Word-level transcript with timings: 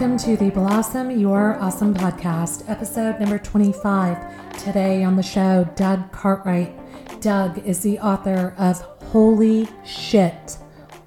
Welcome 0.00 0.16
to 0.20 0.34
the 0.34 0.48
Blossom 0.48 1.10
Your 1.10 1.60
Awesome 1.60 1.92
podcast, 1.92 2.66
episode 2.70 3.20
number 3.20 3.38
25. 3.38 4.56
Today 4.56 5.04
on 5.04 5.14
the 5.14 5.22
show, 5.22 5.68
Doug 5.76 6.10
Cartwright. 6.10 6.74
Doug 7.20 7.58
is 7.66 7.80
the 7.80 7.98
author 7.98 8.54
of 8.56 8.80
Holy 9.08 9.68
Shit, 9.84 10.56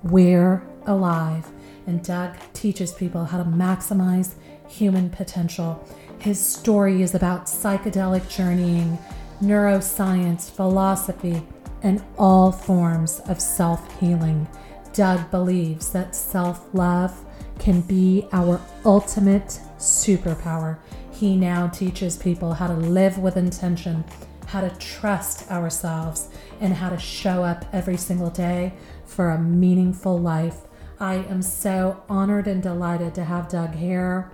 We're 0.04 0.64
Alive. 0.86 1.52
And 1.88 2.04
Doug 2.04 2.36
teaches 2.54 2.92
people 2.92 3.26
how 3.26 3.40
to 3.40 3.44
maximize 3.46 4.36
human 4.70 5.10
potential. 5.10 5.84
His 6.20 6.40
story 6.40 7.02
is 7.02 7.16
about 7.16 7.48
psychedelic 7.48 8.30
journeying, 8.30 9.00
neuroscience, 9.42 10.52
philosophy, 10.52 11.42
and 11.82 12.04
all 12.20 12.52
forms 12.52 13.22
of 13.22 13.42
self 13.42 14.00
healing. 14.00 14.48
Doug 14.94 15.32
believes 15.32 15.92
that 15.94 16.16
self 16.16 16.72
love 16.76 17.26
can 17.64 17.80
be 17.80 18.28
our 18.34 18.60
ultimate 18.84 19.58
superpower. 19.78 20.78
He 21.14 21.38
now 21.38 21.70
teaches 21.70 22.18
people 22.18 22.54
how 22.54 22.68
to 22.68 22.74
live 22.74 23.18
with 23.20 23.38
intention, 23.38 24.04
how 24.48 24.60
to 24.60 24.70
trust 24.80 25.50
ourselves, 25.50 26.28
and 26.60 26.74
how 26.74 26.90
to 26.90 26.98
show 26.98 27.42
up 27.42 27.64
every 27.72 27.96
single 27.96 28.30
day 28.30 28.74
for 29.06 29.30
a 29.30 29.40
meaningful 29.40 30.20
life. 30.20 30.58
I 31.00 31.16
am 31.30 31.42
so 31.42 32.04
honored 32.10 32.48
and 32.48 32.62
delighted 32.62 33.16
to 33.16 33.24
have 33.24 33.48
Doug 33.48 33.74
here. 33.74 34.34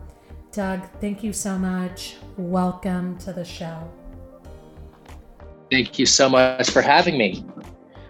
Doug, 0.51 0.89
thank 0.99 1.23
you 1.23 1.31
so 1.31 1.55
much. 1.55 2.15
Welcome 2.35 3.15
to 3.19 3.31
the 3.31 3.45
show. 3.45 3.87
Thank 5.69 5.99
you 5.99 6.07
so 6.07 6.29
much 6.29 6.71
for 6.71 6.81
having 6.81 7.15
me. 7.15 7.45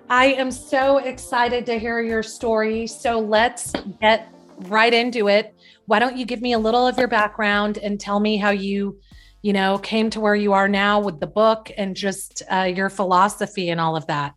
I 0.09 0.27
am 0.27 0.49
so 0.49 0.99
excited 0.99 1.65
to 1.65 1.77
hear 1.77 1.99
your 1.99 2.23
story. 2.23 2.87
So 2.87 3.19
let's 3.19 3.73
get 3.99 4.31
right 4.67 4.93
into 4.93 5.27
it. 5.27 5.55
Why 5.85 5.99
don't 5.99 6.17
you 6.17 6.25
give 6.25 6.41
me 6.41 6.53
a 6.53 6.59
little 6.59 6.85
of 6.85 6.97
your 6.97 7.07
background 7.07 7.77
and 7.77 7.99
tell 7.99 8.19
me 8.19 8.37
how 8.37 8.51
you, 8.51 8.99
you 9.41 9.53
know, 9.53 9.77
came 9.79 10.09
to 10.11 10.19
where 10.19 10.35
you 10.35 10.53
are 10.53 10.67
now 10.67 10.99
with 10.99 11.19
the 11.19 11.27
book 11.27 11.71
and 11.77 11.95
just 11.95 12.43
uh, 12.51 12.63
your 12.63 12.89
philosophy 12.89 13.69
and 13.69 13.79
all 13.79 13.95
of 13.95 14.05
that? 14.07 14.33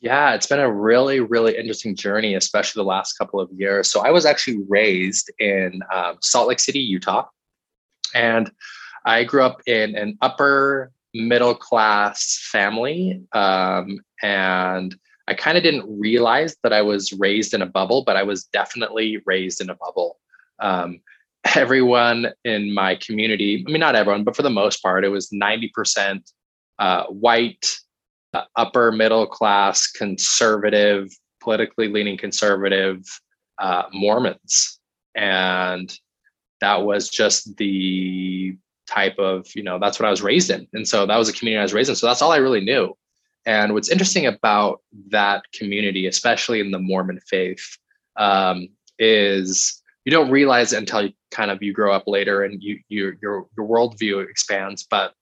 Yeah, 0.00 0.34
it's 0.34 0.46
been 0.46 0.60
a 0.60 0.70
really, 0.70 1.20
really 1.20 1.56
interesting 1.56 1.96
journey, 1.96 2.34
especially 2.34 2.80
the 2.80 2.88
last 2.88 3.14
couple 3.14 3.40
of 3.40 3.50
years. 3.52 3.90
So 3.90 4.00
I 4.00 4.10
was 4.10 4.26
actually 4.26 4.62
raised 4.68 5.32
in 5.38 5.80
um, 5.92 6.18
Salt 6.20 6.48
Lake 6.48 6.60
City, 6.60 6.80
Utah, 6.80 7.26
and 8.14 8.50
I 9.04 9.24
grew 9.24 9.42
up 9.42 9.62
in 9.66 9.96
an 9.96 10.18
upper 10.20 10.92
middle 11.14 11.54
class 11.54 12.46
family, 12.52 13.22
um, 13.32 13.98
and 14.22 14.94
I 15.28 15.34
kind 15.34 15.56
of 15.56 15.62
didn't 15.62 16.00
realize 16.00 16.56
that 16.62 16.72
I 16.72 16.82
was 16.82 17.12
raised 17.12 17.52
in 17.52 17.62
a 17.62 17.66
bubble, 17.66 18.04
but 18.04 18.16
I 18.16 18.22
was 18.22 18.44
definitely 18.44 19.20
raised 19.26 19.60
in 19.60 19.70
a 19.70 19.74
bubble. 19.74 20.18
Um, 20.60 21.00
everyone 21.54 22.28
in 22.44 22.72
my 22.72 22.96
community, 22.96 23.64
I 23.66 23.70
mean, 23.70 23.80
not 23.80 23.96
everyone, 23.96 24.24
but 24.24 24.36
for 24.36 24.42
the 24.42 24.50
most 24.50 24.82
part, 24.82 25.04
it 25.04 25.08
was 25.08 25.30
90% 25.30 26.20
uh, 26.78 27.04
white, 27.06 27.76
uh, 28.34 28.44
upper 28.56 28.92
middle 28.92 29.26
class, 29.26 29.86
conservative, 29.86 31.08
politically 31.42 31.88
leaning 31.88 32.18
conservative 32.18 33.02
uh, 33.58 33.84
Mormons. 33.92 34.78
And 35.14 35.92
that 36.60 36.82
was 36.82 37.08
just 37.08 37.56
the 37.56 38.56
type 38.88 39.18
of, 39.18 39.46
you 39.54 39.62
know, 39.62 39.78
that's 39.78 39.98
what 39.98 40.06
I 40.06 40.10
was 40.10 40.22
raised 40.22 40.50
in. 40.50 40.66
And 40.72 40.86
so 40.86 41.06
that 41.06 41.16
was 41.16 41.28
a 41.28 41.32
community 41.32 41.60
I 41.60 41.64
was 41.64 41.74
raised 41.74 41.90
in. 41.90 41.96
So 41.96 42.06
that's 42.06 42.22
all 42.22 42.32
I 42.32 42.36
really 42.36 42.60
knew. 42.60 42.96
And 43.46 43.74
what's 43.74 43.88
interesting 43.88 44.26
about 44.26 44.82
that 45.10 45.44
community, 45.52 46.06
especially 46.06 46.60
in 46.60 46.72
the 46.72 46.80
Mormon 46.80 47.20
faith, 47.20 47.64
um, 48.16 48.68
is 48.98 49.80
you 50.04 50.10
don't 50.10 50.30
realize 50.30 50.72
it 50.72 50.78
until 50.78 51.02
you 51.02 51.12
kind 51.30 51.50
of 51.50 51.62
you 51.62 51.72
grow 51.72 51.92
up 51.92 52.04
later 52.06 52.42
and 52.42 52.62
you, 52.62 52.80
you 52.88 53.16
your 53.22 53.46
your 53.56 53.66
worldview 53.66 54.28
expands. 54.28 54.86
But 54.90 55.14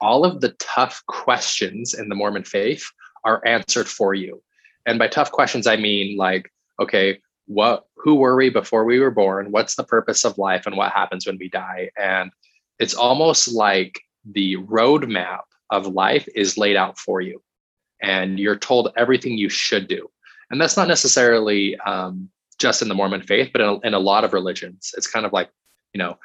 all 0.00 0.24
of 0.24 0.40
the 0.40 0.50
tough 0.58 1.02
questions 1.06 1.94
in 1.94 2.08
the 2.08 2.14
Mormon 2.14 2.44
faith 2.44 2.84
are 3.24 3.46
answered 3.46 3.88
for 3.88 4.12
you. 4.12 4.42
And 4.84 4.98
by 4.98 5.08
tough 5.08 5.32
questions, 5.32 5.66
I 5.66 5.76
mean 5.76 6.16
like, 6.16 6.50
okay, 6.80 7.20
what 7.46 7.84
who 7.96 8.16
were 8.16 8.36
we 8.36 8.50
before 8.50 8.84
we 8.84 8.98
were 8.98 9.10
born? 9.10 9.52
What's 9.52 9.76
the 9.76 9.84
purpose 9.84 10.24
of 10.24 10.36
life 10.36 10.66
and 10.66 10.76
what 10.76 10.92
happens 10.92 11.26
when 11.26 11.38
we 11.38 11.48
die? 11.48 11.90
And 11.96 12.32
it's 12.78 12.94
almost 12.94 13.52
like 13.52 14.00
the 14.24 14.56
roadmap 14.56 15.42
of 15.70 15.86
life 15.86 16.28
is 16.34 16.58
laid 16.58 16.76
out 16.76 16.98
for 16.98 17.20
you. 17.20 17.42
And 18.02 18.38
you're 18.38 18.58
told 18.58 18.92
everything 18.96 19.38
you 19.38 19.48
should 19.48 19.88
do. 19.88 20.08
And 20.50 20.60
that's 20.60 20.76
not 20.76 20.88
necessarily 20.88 21.76
um, 21.80 22.28
just 22.58 22.82
in 22.82 22.88
the 22.88 22.94
mormon 22.94 23.22
faith 23.22 23.50
but 23.52 23.60
in 23.60 23.68
a, 23.68 23.78
in 23.80 23.94
a 23.94 23.98
lot 23.98 24.24
of 24.24 24.32
religions. 24.32 24.94
It's 24.96 25.06
kind 25.06 25.26
of 25.26 25.32
like 25.32 25.50
you 25.92 25.98
know 25.98 26.18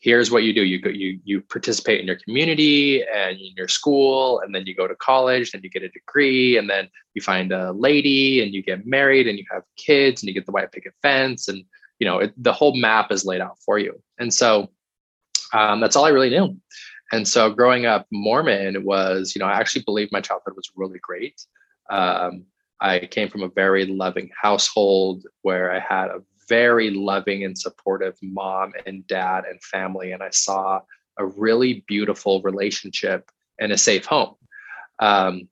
here's 0.00 0.30
what 0.30 0.44
you 0.44 0.52
do. 0.52 0.62
You 0.62 0.80
go 0.80 0.90
you 0.90 1.18
you 1.24 1.40
participate 1.40 2.00
in 2.00 2.06
your 2.06 2.16
community 2.16 3.02
and 3.02 3.36
in 3.36 3.52
your 3.56 3.68
school 3.68 4.40
and 4.40 4.54
then 4.54 4.66
you 4.66 4.74
go 4.74 4.86
to 4.86 4.94
college 4.96 5.52
then 5.52 5.60
you 5.62 5.70
get 5.70 5.82
a 5.82 5.88
degree 5.88 6.56
and 6.56 6.68
then 6.70 6.88
you 7.14 7.22
find 7.22 7.52
a 7.52 7.72
lady 7.72 8.42
and 8.42 8.54
you 8.54 8.62
get 8.62 8.86
married 8.86 9.26
and 9.26 9.38
you 9.38 9.44
have 9.50 9.62
kids 9.76 10.22
and 10.22 10.28
you 10.28 10.34
get 10.34 10.46
the 10.46 10.52
white 10.52 10.72
picket 10.72 10.92
fence 11.02 11.48
and 11.48 11.64
you 11.98 12.06
know 12.06 12.18
it, 12.18 12.32
the 12.36 12.52
whole 12.52 12.76
map 12.76 13.10
is 13.10 13.24
laid 13.24 13.40
out 13.40 13.58
for 13.64 13.78
you. 13.78 14.00
And 14.18 14.32
so 14.32 14.70
um, 15.52 15.80
that's 15.80 15.96
all 15.96 16.04
i 16.04 16.10
really 16.10 16.30
knew 16.30 16.56
and 17.12 17.26
so 17.26 17.50
growing 17.50 17.86
up 17.86 18.06
Mormon 18.12 18.84
was, 18.84 19.34
you 19.34 19.38
know, 19.38 19.46
I 19.46 19.58
actually 19.58 19.82
believe 19.82 20.12
my 20.12 20.20
childhood 20.20 20.54
was 20.56 20.70
really 20.76 20.98
great. 20.98 21.40
Um, 21.90 22.44
I 22.80 23.00
came 23.00 23.28
from 23.28 23.42
a 23.42 23.48
very 23.48 23.86
loving 23.86 24.30
household 24.40 25.24
where 25.42 25.72
I 25.72 25.80
had 25.80 26.08
a 26.08 26.22
very 26.48 26.90
loving 26.90 27.44
and 27.44 27.56
supportive 27.56 28.16
mom 28.22 28.72
and 28.86 29.06
dad 29.06 29.44
and 29.48 29.62
family. 29.62 30.12
And 30.12 30.22
I 30.22 30.30
saw 30.30 30.80
a 31.18 31.26
really 31.26 31.84
beautiful 31.86 32.42
relationship 32.42 33.30
and 33.58 33.72
a 33.72 33.78
safe 33.78 34.04
home. 34.06 34.34
Um, 35.00 35.48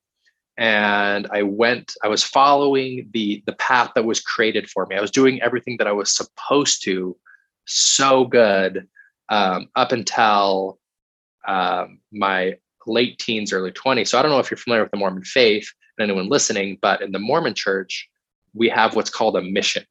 and 0.59 1.27
I 1.33 1.43
went, 1.43 1.95
I 2.03 2.09
was 2.09 2.23
following 2.23 3.11
the 3.13 3.43
the 3.47 3.53
path 3.53 3.93
that 3.95 4.07
was 4.07 4.21
created 4.21 4.71
for 4.71 4.87
me. 4.87 4.97
I 4.97 5.03
was 5.03 5.11
doing 5.11 5.43
everything 5.43 5.77
that 5.79 5.87
I 5.87 5.93
was 5.93 6.17
supposed 6.17 6.83
to 6.85 7.15
so 7.67 8.25
good 8.25 8.89
um, 9.29 9.69
up 9.75 9.93
until 9.93 10.79
um, 11.47 12.01
my 12.13 12.57
late 12.87 13.19
teens, 13.19 13.53
early 13.53 13.73
20s. 13.73 14.09
So 14.09 14.19
I 14.19 14.23
don't 14.23 14.31
know 14.31 14.39
if 14.39 14.51
you're 14.51 14.59
familiar 14.59 14.85
with 14.85 14.93
the 14.93 14.99
Mormon 14.99 15.25
faith 15.25 15.69
and 15.99 16.09
anyone 16.09 16.29
listening, 16.29 16.79
but 16.81 17.03
in 17.03 17.13
the 17.13 17.19
Mormon 17.19 17.55
church, 17.55 18.09
we 18.55 18.69
have 18.69 18.95
what's 18.95 19.11
called 19.11 19.37
a 19.37 19.43
mission. 19.43 19.85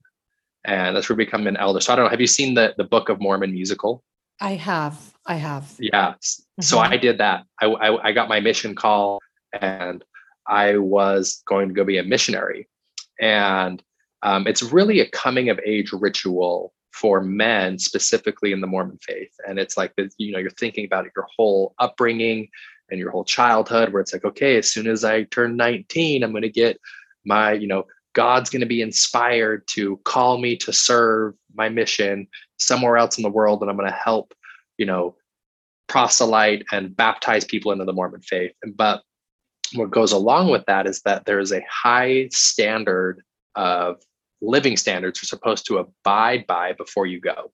And 0.66 0.95
that's 0.95 1.09
where 1.09 1.16
we 1.16 1.25
become 1.25 1.45
an 1.47 1.57
elder. 1.57 1.79
So 1.79 1.93
I 1.93 1.95
don't 1.95 2.05
know. 2.05 2.09
Have 2.09 2.21
you 2.21 2.27
seen 2.27 2.55
the, 2.55 2.73
the 2.77 2.83
Book 2.83 3.09
of 3.09 3.19
Mormon 3.19 3.51
musical? 3.51 4.03
I 4.41 4.55
have. 4.55 5.13
I 5.25 5.35
have. 5.35 5.73
Yeah. 5.79 6.11
Mm-hmm. 6.11 6.61
So 6.61 6.79
I 6.79 6.97
did 6.97 7.19
that. 7.19 7.45
I, 7.61 7.67
I, 7.67 8.07
I 8.07 8.11
got 8.11 8.29
my 8.29 8.39
mission 8.39 8.75
call 8.75 9.19
and 9.53 10.03
I 10.47 10.77
was 10.77 11.43
going 11.47 11.67
to 11.67 11.73
go 11.73 11.83
be 11.83 11.97
a 11.97 12.03
missionary. 12.03 12.67
And 13.19 13.81
um, 14.23 14.47
it's 14.47 14.63
really 14.63 14.99
a 14.99 15.09
coming 15.09 15.49
of 15.49 15.59
age 15.66 15.91
ritual 15.93 16.73
for 16.95 17.22
men 17.22 17.78
specifically 17.78 18.53
in 18.53 18.61
the 18.61 18.67
Mormon 18.67 18.97
faith. 19.01 19.33
And 19.45 19.59
it's 19.59 19.75
like 19.75 19.94
you 20.17 20.31
know, 20.31 20.39
you're 20.39 20.50
thinking 20.51 20.85
about 20.85 21.07
your 21.13 21.28
whole 21.35 21.75
upbringing 21.78 22.47
and 22.89 23.00
your 23.00 23.11
whole 23.11 23.25
childhood, 23.25 23.91
where 23.91 24.01
it's 24.01 24.13
like, 24.13 24.23
okay, 24.23 24.57
as 24.57 24.72
soon 24.72 24.88
as 24.88 25.03
I 25.03 25.23
turn 25.23 25.57
19, 25.57 26.23
I'm 26.23 26.31
going 26.31 26.44
to 26.44 26.50
get 26.50 26.79
my, 27.25 27.51
you 27.51 27.67
know, 27.67 27.85
God's 28.13 28.50
going 28.50 28.61
to 28.61 28.66
be 28.66 28.81
inspired 28.81 29.67
to 29.72 29.97
call 30.05 30.38
me 30.38 30.55
to 30.57 30.72
serve 30.72 31.34
my 31.53 31.67
mission 31.67 32.28
somewhere 32.57 32.95
else 32.95 33.17
in 33.17 33.23
the 33.23 33.29
world, 33.29 33.61
and 33.61 33.69
I'm 33.69 33.75
going 33.75 33.89
to 33.89 33.95
help, 33.95 34.34
you 34.78 34.85
know, 34.85 35.17
proselyte 35.88 36.63
and 36.72 36.95
baptize 36.95 37.43
people 37.43 37.73
into 37.73 37.84
the 37.84 37.93
Mormon 37.93 38.22
faith. 38.22 38.53
But 38.73 39.02
what 39.73 39.91
goes 39.91 40.14
along 40.14 40.49
with 40.49 40.66
that 40.67 40.87
is 40.87 41.02
that 41.02 41.25
there 41.25 41.40
is 41.40 41.52
a 41.52 41.66
high 41.70 42.29
standard 42.31 43.22
of 43.55 43.97
living 44.41 44.78
standards 44.78 45.20
you're 45.22 45.28
supposed 45.28 45.66
to 45.67 45.78
abide 45.78 46.46
by 46.47 46.73
before 46.73 47.05
you 47.05 47.20
go. 47.20 47.52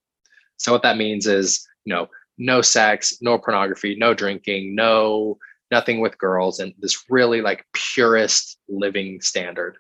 So 0.57 0.72
what 0.72 0.83
that 0.83 0.98
means 0.98 1.28
is, 1.28 1.66
you 1.86 1.94
know, 1.94 2.07
no 2.38 2.62
sex, 2.62 3.18
no 3.22 3.38
pornography, 3.38 3.95
no 3.98 4.13
drinking, 4.13 4.75
no 4.75 5.38
nothing 5.72 6.01
with 6.01 6.18
girls, 6.18 6.60
and 6.60 6.74
this 6.80 7.04
really 7.10 7.42
like 7.42 7.66
purest 7.74 8.57
living 8.68 9.22
standard 9.22 9.78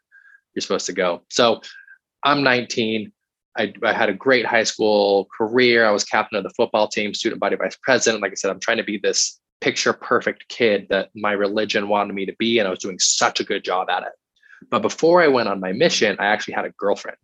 you're 0.53 0.61
supposed 0.61 0.85
to 0.85 0.93
go. 0.93 1.21
So 1.29 1.61
I'm 2.23 2.43
19. 2.43 3.11
I, 3.57 3.73
I, 3.83 3.91
had 3.93 4.09
a 4.09 4.13
great 4.13 4.45
high 4.45 4.63
school 4.63 5.27
career. 5.37 5.85
I 5.85 5.91
was 5.91 6.05
captain 6.05 6.37
of 6.37 6.43
the 6.43 6.53
football 6.55 6.87
team, 6.87 7.13
student 7.13 7.41
body 7.41 7.57
vice 7.57 7.77
president. 7.83 8.21
Like 8.21 8.31
I 8.31 8.35
said, 8.35 8.49
I'm 8.49 8.61
trying 8.61 8.77
to 8.77 8.83
be 8.83 8.97
this 8.97 9.39
picture 9.59 9.91
perfect 9.91 10.47
kid 10.47 10.87
that 10.89 11.09
my 11.15 11.33
religion 11.33 11.89
wanted 11.89 12.13
me 12.13 12.25
to 12.25 12.35
be, 12.39 12.59
and 12.59 12.67
I 12.67 12.71
was 12.71 12.79
doing 12.79 12.97
such 12.99 13.39
a 13.39 13.43
good 13.43 13.63
job 13.63 13.89
at 13.89 14.03
it. 14.03 14.13
But 14.69 14.81
before 14.81 15.21
I 15.21 15.27
went 15.27 15.49
on 15.49 15.59
my 15.59 15.73
mission, 15.73 16.15
I 16.19 16.27
actually 16.27 16.53
had 16.53 16.65
a 16.65 16.71
girlfriend 16.71 17.17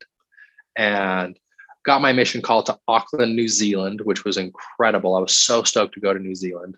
and 0.75 1.37
got 1.85 2.01
my 2.01 2.11
mission 2.13 2.41
call 2.41 2.63
to 2.63 2.77
Auckland, 2.87 3.35
New 3.35 3.47
Zealand, 3.47 4.01
which 4.01 4.25
was 4.25 4.37
incredible. 4.37 5.15
I 5.15 5.21
was 5.21 5.37
so 5.37 5.63
stoked 5.63 5.93
to 5.93 5.99
go 5.99 6.13
to 6.13 6.19
New 6.19 6.35
Zealand. 6.35 6.75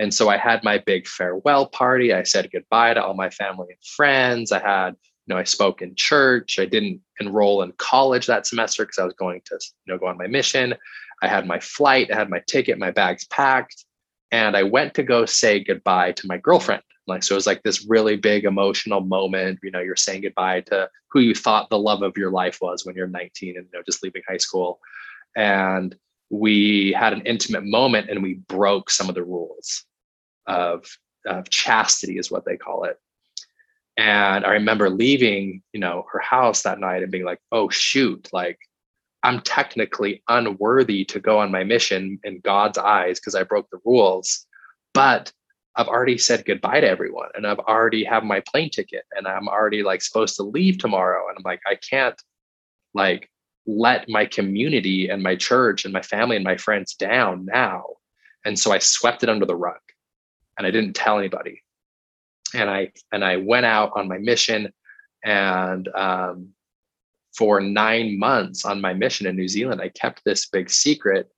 And 0.00 0.12
so 0.12 0.28
I 0.28 0.36
had 0.36 0.64
my 0.64 0.78
big 0.78 1.06
farewell 1.06 1.66
party. 1.66 2.12
I 2.12 2.22
said 2.22 2.50
goodbye 2.52 2.94
to 2.94 3.04
all 3.04 3.14
my 3.14 3.30
family 3.30 3.68
and 3.70 3.84
friends. 3.84 4.52
I 4.52 4.60
had 4.60 4.96
you 5.28 5.34
know, 5.34 5.40
I 5.40 5.44
spoke 5.44 5.82
in 5.82 5.94
church. 5.94 6.58
I 6.58 6.64
didn't 6.64 7.02
enroll 7.20 7.60
in 7.60 7.72
college 7.72 8.26
that 8.26 8.46
semester 8.46 8.84
because 8.84 8.98
I 8.98 9.04
was 9.04 9.12
going 9.12 9.42
to, 9.44 9.58
you 9.84 9.92
know, 9.92 9.98
go 9.98 10.06
on 10.06 10.16
my 10.16 10.26
mission. 10.26 10.74
I 11.20 11.28
had 11.28 11.46
my 11.46 11.60
flight, 11.60 12.10
I 12.10 12.16
had 12.16 12.30
my 12.30 12.42
ticket, 12.46 12.78
my 12.78 12.92
bags 12.92 13.26
packed, 13.26 13.84
and 14.30 14.56
I 14.56 14.62
went 14.62 14.94
to 14.94 15.02
go 15.02 15.24
say 15.24 15.62
goodbye 15.62 16.12
to 16.12 16.26
my 16.26 16.38
girlfriend. 16.38 16.82
Like, 17.06 17.22
so 17.22 17.34
it 17.34 17.36
was 17.36 17.46
like 17.46 17.62
this 17.62 17.86
really 17.88 18.16
big 18.16 18.44
emotional 18.44 19.00
moment. 19.00 19.60
You 19.62 19.70
know, 19.70 19.80
you're 19.80 19.96
saying 19.96 20.22
goodbye 20.22 20.60
to 20.62 20.90
who 21.10 21.20
you 21.20 21.34
thought 21.34 21.70
the 21.70 21.78
love 21.78 22.02
of 22.02 22.16
your 22.18 22.30
life 22.30 22.58
was 22.60 22.84
when 22.84 22.94
you're 22.94 23.06
19 23.06 23.56
and 23.56 23.66
you 23.66 23.78
know 23.78 23.82
just 23.84 24.02
leaving 24.02 24.22
high 24.28 24.36
school. 24.36 24.80
And 25.34 25.96
we 26.30 26.92
had 26.92 27.14
an 27.14 27.22
intimate 27.22 27.64
moment 27.64 28.10
and 28.10 28.22
we 28.22 28.34
broke 28.34 28.90
some 28.90 29.08
of 29.08 29.14
the 29.14 29.24
rules 29.24 29.84
of, 30.46 30.84
of 31.26 31.48
chastity, 31.48 32.18
is 32.18 32.30
what 32.30 32.44
they 32.44 32.58
call 32.58 32.84
it. 32.84 32.98
And 33.96 34.44
I 34.44 34.52
remember 34.52 34.90
leaving, 34.90 35.62
you 35.72 35.80
know, 35.80 36.06
her 36.12 36.20
house 36.20 36.62
that 36.62 36.78
night 36.78 37.02
and 37.02 37.10
being 37.10 37.24
like, 37.24 37.40
oh 37.50 37.70
shoot, 37.70 38.28
like 38.32 38.58
I'm 39.22 39.40
technically 39.40 40.22
unworthy 40.28 41.04
to 41.06 41.20
go 41.20 41.38
on 41.38 41.50
my 41.50 41.64
mission 41.64 42.20
in 42.24 42.40
God's 42.40 42.78
eyes 42.78 43.18
because 43.18 43.34
I 43.34 43.42
broke 43.42 43.68
the 43.70 43.80
rules. 43.84 44.46
But 44.94 45.32
I've 45.76 45.88
already 45.88 46.18
said 46.18 46.44
goodbye 46.44 46.80
to 46.80 46.88
everyone 46.88 47.28
and 47.34 47.46
I've 47.46 47.58
already 47.60 48.04
have 48.04 48.24
my 48.24 48.40
plane 48.40 48.70
ticket 48.70 49.04
and 49.12 49.26
I'm 49.28 49.48
already 49.48 49.82
like 49.82 50.02
supposed 50.02 50.36
to 50.36 50.42
leave 50.42 50.78
tomorrow. 50.78 51.28
And 51.28 51.36
I'm 51.38 51.44
like, 51.44 51.60
I 51.66 51.76
can't 51.76 52.20
like 52.94 53.30
let 53.66 54.08
my 54.08 54.26
community 54.26 55.08
and 55.08 55.22
my 55.22 55.36
church 55.36 55.84
and 55.84 55.92
my 55.92 56.02
family 56.02 56.36
and 56.36 56.44
my 56.44 56.56
friends 56.56 56.94
down 56.94 57.44
now. 57.44 57.84
And 58.44 58.58
so 58.58 58.72
I 58.72 58.78
swept 58.78 59.22
it 59.22 59.28
under 59.28 59.46
the 59.46 59.54
rug 59.54 59.78
and 60.56 60.66
I 60.66 60.70
didn't 60.70 60.94
tell 60.94 61.18
anybody. 61.18 61.62
And 62.54 62.70
I 62.70 62.92
and 63.12 63.24
I 63.24 63.36
went 63.36 63.66
out 63.66 63.92
on 63.94 64.08
my 64.08 64.18
mission 64.18 64.72
and 65.24 65.86
um, 65.94 66.54
for 67.36 67.60
nine 67.60 68.18
months 68.18 68.64
on 68.64 68.80
my 68.80 68.94
mission 68.94 69.26
in 69.26 69.36
New 69.36 69.48
Zealand, 69.48 69.80
I 69.80 69.90
kept 69.90 70.22
this 70.24 70.46
big 70.46 70.70
secret. 70.70 71.28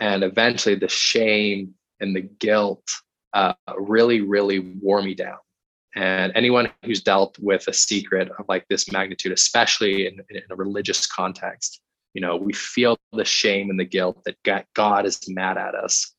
And 0.00 0.24
eventually 0.24 0.74
the 0.74 0.88
shame 0.88 1.74
and 2.00 2.14
the 2.14 2.22
guilt 2.22 2.84
uh, 3.32 3.54
really, 3.78 4.20
really 4.20 4.58
wore 4.58 5.02
me 5.02 5.14
down. 5.14 5.38
And 5.96 6.32
anyone 6.34 6.70
who's 6.84 7.02
dealt 7.02 7.38
with 7.38 7.68
a 7.68 7.72
secret 7.72 8.30
of 8.38 8.46
like 8.48 8.66
this 8.68 8.90
magnitude, 8.90 9.32
especially 9.32 10.06
in, 10.08 10.20
in 10.30 10.42
a 10.50 10.56
religious 10.56 11.06
context, 11.06 11.80
you 12.14 12.20
know, 12.20 12.36
we 12.36 12.52
feel 12.52 12.96
the 13.12 13.24
shame 13.24 13.70
and 13.70 13.78
the 13.78 13.84
guilt 13.84 14.24
that 14.24 14.66
God 14.74 15.06
is 15.06 15.20
mad 15.28 15.56
at 15.56 15.74
us. 15.74 16.14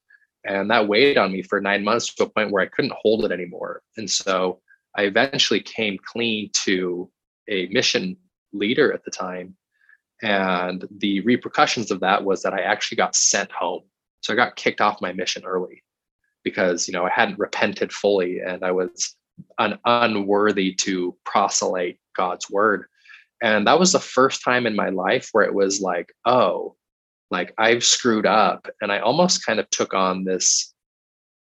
And 0.45 0.69
that 0.69 0.88
weighed 0.88 1.18
on 1.18 1.31
me 1.31 1.42
for 1.42 1.60
nine 1.60 1.83
months 1.83 2.13
to 2.16 2.24
a 2.24 2.30
point 2.30 2.51
where 2.51 2.63
I 2.63 2.68
couldn't 2.68 2.94
hold 3.01 3.25
it 3.25 3.31
anymore. 3.31 3.81
And 3.98 4.10
so 4.10 4.62
I 4.95 5.04
eventually 5.04 5.60
came 5.60 5.98
clean 6.06 6.51
to 6.63 7.10
a 7.50 7.68
mission 7.68 8.18
leader 8.56 8.94
at 8.94 9.04
the 9.04 9.12
time. 9.12 9.56
And 10.22 10.88
the 10.98 11.22
repercussions 11.22 11.92
of 11.92 12.00
that 12.00 12.24
was 12.24 12.42
that 12.44 12.54
I 12.54 12.62
actually 12.62 12.98
got 12.98 13.16
sent 13.16 13.52
home. 13.52 13.84
So 14.22 14.34
I 14.34 14.36
got 14.36 14.56
kicked 14.56 14.81
off 14.81 15.02
my 15.02 15.13
mission 15.13 15.44
early 15.46 15.84
because, 16.44 16.88
you 16.88 16.94
know, 16.94 17.06
I 17.06 17.10
hadn't 17.10 17.40
repented 17.40 17.92
fully 17.92 18.40
and 18.40 18.63
I 18.63 18.72
was 18.72 19.16
un- 19.57 19.80
unworthy 19.86 20.74
to 20.75 21.16
proselyte 21.25 22.00
God's 22.16 22.50
word. 22.50 22.86
And 23.42 23.68
that 23.68 23.80
was 23.80 23.92
the 23.92 24.00
first 24.00 24.44
time 24.44 24.66
in 24.66 24.75
my 24.75 24.90
life 24.90 25.30
where 25.34 25.44
it 25.44 25.54
was 25.54 25.81
like, 25.81 26.13
oh, 26.25 26.75
like 27.30 27.54
I've 27.57 27.84
screwed 27.84 28.25
up. 28.25 28.68
And 28.81 28.92
I 28.92 29.00
almost 29.00 29.46
kind 29.46 29.60
of 29.60 29.69
took 29.69 29.94
on 29.94 30.24
this 30.24 30.74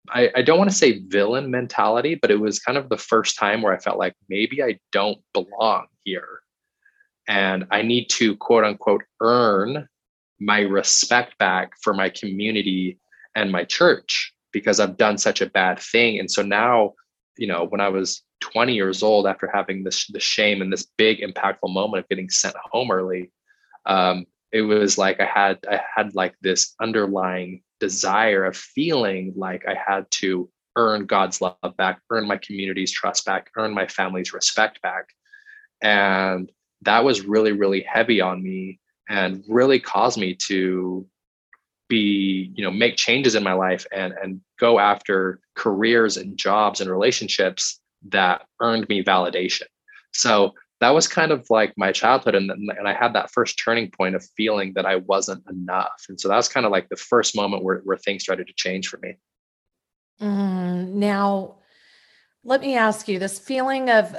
I, 0.10 0.32
I, 0.36 0.42
don't 0.42 0.58
want 0.58 0.72
to 0.72 0.76
say 0.76 1.04
villain 1.08 1.52
mentality, 1.52 2.16
but 2.16 2.32
it 2.32 2.40
was 2.40 2.60
kind 2.60 2.76
of 2.76 2.90
the 2.90 2.98
first 2.98 3.38
time 3.38 3.62
where 3.62 3.72
I 3.72 3.78
felt 3.78 4.00
like 4.00 4.16
maybe 4.30 4.64
I 4.64 4.80
don't 4.92 5.20
belong 5.32 5.86
here 6.04 6.41
and 7.28 7.66
I 7.72 7.82
need 7.82 8.10
to 8.12 8.36
quote 8.38 8.64
unquote 8.64 9.04
earn 9.22 9.88
my 10.40 10.62
respect 10.62 11.38
back 11.38 11.74
for 11.82 11.94
my 11.94 12.10
community 12.10 13.00
and 13.36 13.52
my 13.52 13.64
church 13.64 14.34
because 14.52 14.80
I've 14.80 14.98
done 14.98 15.18
such 15.18 15.42
a 15.42 15.50
bad 15.50 15.80
thing. 15.80 16.20
And 16.20 16.30
so 16.30 16.42
now, 16.42 16.94
you 17.38 17.48
know, 17.48 17.66
when 17.66 17.80
I 17.80 17.90
was 17.90 18.24
20 18.42 18.74
years 18.74 19.04
old, 19.04 19.28
after 19.28 19.50
having 19.54 19.84
this 19.84 20.08
the 20.08 20.20
shame 20.20 20.62
and 20.62 20.74
this 20.74 20.88
big 20.98 21.20
impactful 21.22 21.72
moment 21.72 22.04
of 22.04 22.10
getting 22.10 22.30
sent 22.30 22.56
home 22.72 22.92
early, 22.92 23.32
um, 23.86 24.26
it 24.52 24.64
was 24.64 24.98
like 24.98 25.20
I 25.22 25.26
had 25.26 25.60
I 25.70 25.80
had 25.96 26.16
like 26.16 26.36
this 26.42 26.76
underlying 26.82 27.62
desire 27.80 28.46
of 28.46 28.58
feeling 28.58 29.34
like 29.36 29.66
I 29.68 29.76
had 29.76 30.10
to 30.12 30.50
earn 30.76 31.06
God's 31.06 31.42
love 31.42 31.78
back, 31.78 32.02
earn 32.10 32.28
my 32.28 32.38
community's 32.38 32.92
trust 32.92 33.26
back, 33.26 33.50
earn 33.58 33.74
my 33.74 33.88
family's 33.88 34.34
respect 34.34 34.82
back. 34.82 35.06
And 35.82 36.52
that 36.84 37.04
was 37.04 37.22
really 37.22 37.52
really 37.52 37.82
heavy 37.82 38.22
on 38.22 38.42
me 38.42 38.80
and 39.10 39.44
really 39.48 39.80
caused 39.80 40.18
me 40.18 40.34
to 40.34 41.06
be 41.90 42.52
you 42.56 42.64
know 42.64 42.72
make 42.72 42.96
changes 42.96 43.36
in 43.36 43.44
my 43.44 43.54
life 43.54 43.86
and 43.92 44.14
and 44.22 44.42
go 44.60 44.80
after 44.80 45.40
careers 45.56 46.16
and 46.18 46.38
jobs 46.38 46.80
and 46.80 46.90
relationships 46.90 47.82
that 48.10 48.46
earned 48.62 48.88
me 48.90 49.04
validation. 49.04 49.68
So 50.14 50.54
that 50.80 50.90
was 50.92 51.08
kind 51.08 51.32
of 51.32 51.46
like 51.50 51.74
my 51.78 51.92
childhood 51.92 52.34
and, 52.34 52.50
and 52.50 52.88
i 52.88 52.94
had 52.94 53.14
that 53.14 53.30
first 53.32 53.62
turning 53.64 53.92
point 53.92 54.16
of 54.16 54.26
feeling 54.36 54.74
that 54.74 54.86
i 54.86 54.96
wasn't 54.96 55.44
enough. 55.50 56.06
And 56.10 56.20
so 56.20 56.28
that 56.28 56.36
was 56.38 56.50
kind 56.50 56.66
of 56.66 56.72
like 56.72 56.90
the 56.90 56.96
first 56.96 57.36
moment 57.36 57.64
where, 57.64 57.82
where 57.84 57.98
things 57.98 58.24
started 58.24 58.48
to 58.48 58.54
change 58.56 58.88
for 58.88 58.98
me. 58.98 59.18
Mm, 60.20 60.94
now 60.94 61.58
let 62.44 62.62
me 62.62 62.76
ask 62.76 63.08
you 63.08 63.20
this 63.20 63.38
feeling 63.38 63.90
of 63.90 64.16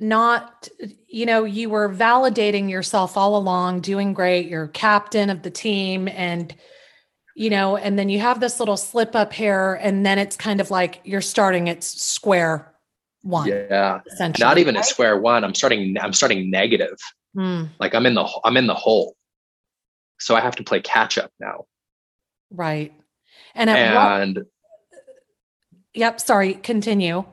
not 0.00 0.68
you 1.06 1.26
know 1.26 1.44
you 1.44 1.68
were 1.68 1.88
validating 1.88 2.70
yourself 2.70 3.16
all 3.16 3.36
along 3.36 3.80
doing 3.80 4.14
great 4.14 4.48
you're 4.48 4.68
captain 4.68 5.28
of 5.28 5.42
the 5.42 5.50
team 5.50 6.08
and 6.08 6.54
you 7.36 7.50
know 7.50 7.76
and 7.76 7.98
then 7.98 8.08
you 8.08 8.18
have 8.18 8.40
this 8.40 8.58
little 8.58 8.76
slip 8.76 9.14
up 9.14 9.32
here 9.32 9.78
and 9.82 10.04
then 10.04 10.18
it's 10.18 10.36
kind 10.36 10.60
of 10.60 10.70
like 10.70 11.00
you're 11.04 11.20
starting 11.20 11.68
at 11.68 11.84
square 11.84 12.74
one 13.22 13.46
yeah. 13.48 14.00
not 14.38 14.56
even 14.56 14.74
right? 14.74 14.80
at 14.80 14.86
square 14.86 15.20
one 15.20 15.44
i'm 15.44 15.54
starting 15.54 15.96
i'm 16.00 16.12
starting 16.12 16.50
negative. 16.50 16.96
Hmm. 17.34 17.64
like 17.78 17.94
i'm 17.94 18.06
in 18.06 18.14
the 18.14 18.28
i'm 18.44 18.56
in 18.56 18.66
the 18.66 18.74
hole. 18.74 19.16
So 20.18 20.34
i 20.34 20.40
have 20.40 20.56
to 20.56 20.64
play 20.64 20.80
catch 20.80 21.16
up 21.18 21.30
now. 21.38 21.66
Right. 22.50 22.92
And 23.54 23.70
and 23.70 24.36
what, 24.36 24.46
yep 25.94 26.20
sorry 26.20 26.54
continue 26.54 27.24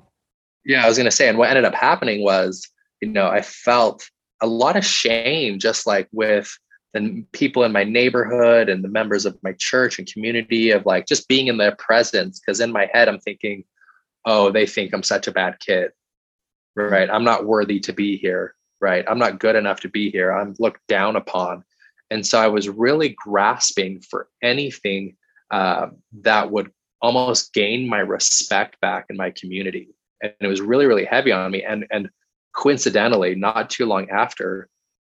yeah, 0.68 0.84
I 0.84 0.88
was 0.88 0.98
going 0.98 1.06
to 1.06 1.12
say, 1.12 1.30
and 1.30 1.38
what 1.38 1.50
ended 1.50 1.64
up 1.64 1.74
happening 1.74 2.22
was, 2.24 2.70
you 3.02 3.08
know, 3.08 3.28
I 3.28 3.42
felt 3.42 4.08
a 4.42 4.48
lot 4.48 4.76
of 4.76 4.86
shame, 4.86 5.60
just 5.60 5.88
like 5.88 6.10
with 6.12 6.52
the 6.94 7.24
people 7.32 7.64
in 7.64 7.72
my 7.72 7.86
neighborhood 7.86 8.68
and 8.68 8.84
the 8.84 8.90
members 8.90 9.26
of 9.26 9.38
my 9.44 9.54
church 9.58 9.98
and 9.98 10.12
community, 10.12 10.72
of 10.72 10.86
like 10.86 11.08
just 11.08 11.30
being 11.30 11.48
in 11.48 11.58
their 11.58 11.76
presence. 11.78 12.40
Because 12.40 12.60
in 12.60 12.74
my 12.74 12.90
head, 12.94 13.08
I'm 13.08 13.20
thinking, 13.20 13.64
oh, 14.26 14.52
they 14.52 14.66
think 14.66 14.94
I'm 14.94 15.04
such 15.04 15.26
a 15.26 15.32
bad 15.32 15.58
kid, 15.62 15.92
right? 16.76 17.10
I'm 17.10 17.24
not 17.24 17.46
worthy 17.46 17.80
to 17.80 17.94
be 17.94 18.18
here, 18.18 18.54
right? 18.82 19.06
I'm 19.08 19.20
not 19.20 19.40
good 19.40 19.56
enough 19.56 19.80
to 19.82 19.90
be 19.90 20.12
here. 20.12 20.34
I'm 20.34 20.54
looked 20.60 20.86
down 20.88 21.16
upon. 21.16 21.64
And 22.12 22.28
so 22.28 22.40
I 22.40 22.48
was 22.48 22.68
really 22.68 23.16
grasping 23.18 24.02
for 24.02 24.28
anything 24.44 25.16
uh, 25.50 25.88
that 26.24 26.52
would 26.52 26.72
almost 27.02 27.54
gain 27.54 27.88
my 27.88 28.00
respect 28.00 28.82
back 28.82 29.06
in 29.10 29.16
my 29.16 29.32
community 29.32 29.90
and 30.22 30.34
it 30.40 30.48
was 30.48 30.62
really 30.62 30.86
really 30.86 31.06
heavy 31.06 31.32
on 31.32 31.52
me. 31.52 31.64
And 31.64 31.86
and 31.92 32.10
coincidentally 32.54 33.36
not 33.36 33.70
too 33.70 33.86
long 33.86 34.10
after 34.10 34.68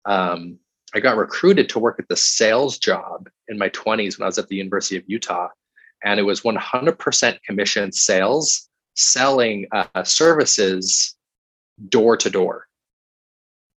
um, 0.05 0.57
i 0.95 0.99
got 0.99 1.17
recruited 1.17 1.67
to 1.69 1.79
work 1.79 1.99
at 1.99 2.07
the 2.07 2.15
sales 2.15 2.77
job 2.77 3.29
in 3.49 3.57
my 3.57 3.69
20s 3.69 4.17
when 4.17 4.23
i 4.23 4.27
was 4.27 4.37
at 4.37 4.47
the 4.47 4.55
university 4.55 4.97
of 4.97 5.03
utah. 5.07 5.49
And 6.05 6.19
it 6.19 6.23
was 6.23 6.41
100% 6.41 7.43
commission 7.43 7.93
sales 7.93 8.67
selling 8.95 9.67
uh, 9.71 10.03
services 10.03 11.15
door 11.87 12.17
to 12.17 12.29
door. 12.29 12.67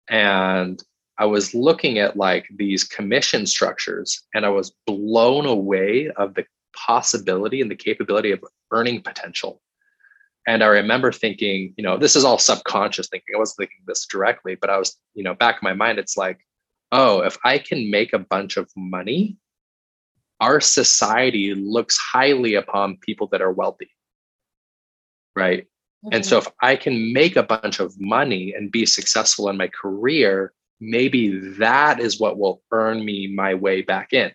And 0.10 0.82
i 1.18 1.26
was 1.26 1.56
looking 1.56 1.98
at 2.00 2.18
like 2.18 2.48
these 2.56 2.84
commission 2.84 3.46
structures 3.46 4.22
and 4.34 4.46
i 4.46 4.50
was 4.50 4.74
blown 4.86 5.46
away 5.46 6.10
of 6.18 6.34
the 6.36 6.46
possibility 6.76 7.62
and 7.62 7.72
the 7.72 7.76
capability 7.76 8.32
of 8.32 8.44
earning 8.72 9.02
potential 9.02 9.62
and 10.48 10.64
I 10.64 10.68
remember 10.68 11.12
thinking, 11.12 11.74
you 11.78 11.84
know, 11.84 11.98
this 11.98 12.16
is 12.16 12.24
all 12.24 12.38
subconscious 12.38 13.08
thinking. 13.08 13.36
I 13.36 13.40
wasn't 13.40 13.58
thinking 13.58 13.84
this 13.88 14.06
directly, 14.06 14.56
but 14.56 14.70
I 14.70 14.78
was, 14.78 14.98
you 15.14 15.24
know, 15.24 15.34
back 15.34 15.56
in 15.56 15.60
my 15.64 15.74
mind, 15.74 15.98
it's 15.98 16.18
like, 16.18 16.40
oh, 16.92 17.22
if 17.22 17.38
I 17.44 17.58
can 17.58 17.90
make 17.90 18.14
a 18.14 18.20
bunch 18.20 18.58
of 18.58 18.70
money, 18.76 19.38
our 20.40 20.62
society 20.62 21.54
looks 21.56 21.98
highly 21.98 22.56
upon 22.56 22.98
people 22.98 23.28
that 23.32 23.42
are 23.42 23.52
wealthy. 23.52 23.90
Right. 25.36 25.64
Mm-hmm. 26.06 26.10
And 26.14 26.26
so 26.26 26.38
if 26.38 26.48
I 26.62 26.76
can 26.76 27.12
make 27.12 27.36
a 27.36 27.44
bunch 27.44 27.80
of 27.80 28.00
money 28.00 28.54
and 28.56 28.72
be 28.72 28.86
successful 28.86 29.50
in 29.50 29.58
my 29.58 29.70
career, 29.70 30.54
maybe 30.80 31.40
that 31.58 32.00
is 32.00 32.20
what 32.20 32.38
will 32.38 32.62
earn 32.72 33.04
me 33.04 33.28
my 33.28 33.56
way 33.56 33.82
back 33.82 34.14
in. 34.14 34.32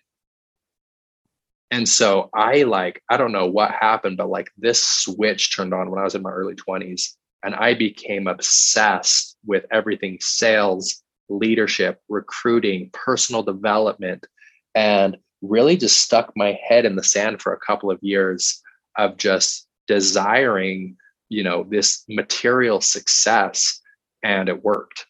And 1.71 1.87
so 1.87 2.29
I 2.33 2.63
like, 2.63 3.01
I 3.09 3.15
don't 3.15 3.31
know 3.31 3.47
what 3.47 3.71
happened, 3.71 4.17
but 4.17 4.29
like 4.29 4.51
this 4.57 4.85
switch 4.85 5.55
turned 5.55 5.73
on 5.73 5.89
when 5.89 5.99
I 5.99 6.03
was 6.03 6.15
in 6.15 6.21
my 6.21 6.29
early 6.29 6.53
20s. 6.53 7.15
And 7.43 7.55
I 7.55 7.73
became 7.73 8.27
obsessed 8.27 9.37
with 9.45 9.65
everything 9.71 10.19
sales, 10.21 11.01
leadership, 11.29 11.99
recruiting, 12.09 12.91
personal 12.93 13.41
development, 13.41 14.27
and 14.75 15.17
really 15.41 15.75
just 15.77 16.01
stuck 16.01 16.33
my 16.35 16.59
head 16.67 16.85
in 16.85 16.97
the 16.97 17.03
sand 17.03 17.41
for 17.41 17.53
a 17.53 17.59
couple 17.59 17.89
of 17.89 17.97
years 18.03 18.61
of 18.97 19.17
just 19.17 19.67
desiring, 19.87 20.97
you 21.29 21.43
know, 21.43 21.63
this 21.63 22.03
material 22.07 22.81
success. 22.81 23.79
And 24.23 24.49
it 24.49 24.63
worked. 24.63 25.07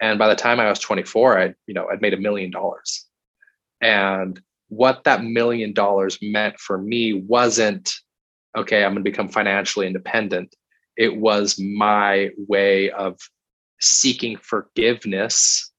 And 0.00 0.18
by 0.18 0.28
the 0.28 0.36
time 0.36 0.60
I 0.60 0.70
was 0.70 0.78
24, 0.78 1.38
I, 1.38 1.54
you 1.66 1.74
know, 1.74 1.88
I'd 1.88 2.00
made 2.00 2.14
a 2.14 2.18
million 2.18 2.50
dollars. 2.50 3.04
And 3.82 4.40
what 4.68 5.04
that 5.04 5.22
million 5.24 5.72
dollars 5.72 6.18
meant 6.20 6.58
for 6.58 6.78
me 6.78 7.12
wasn't, 7.12 7.92
okay, 8.56 8.84
I'm 8.84 8.92
going 8.92 9.04
to 9.04 9.10
become 9.10 9.28
financially 9.28 9.86
independent. 9.86 10.54
It 10.96 11.16
was 11.16 11.58
my 11.58 12.30
way 12.36 12.90
of 12.90 13.18
seeking 13.80 14.36
forgiveness 14.36 15.70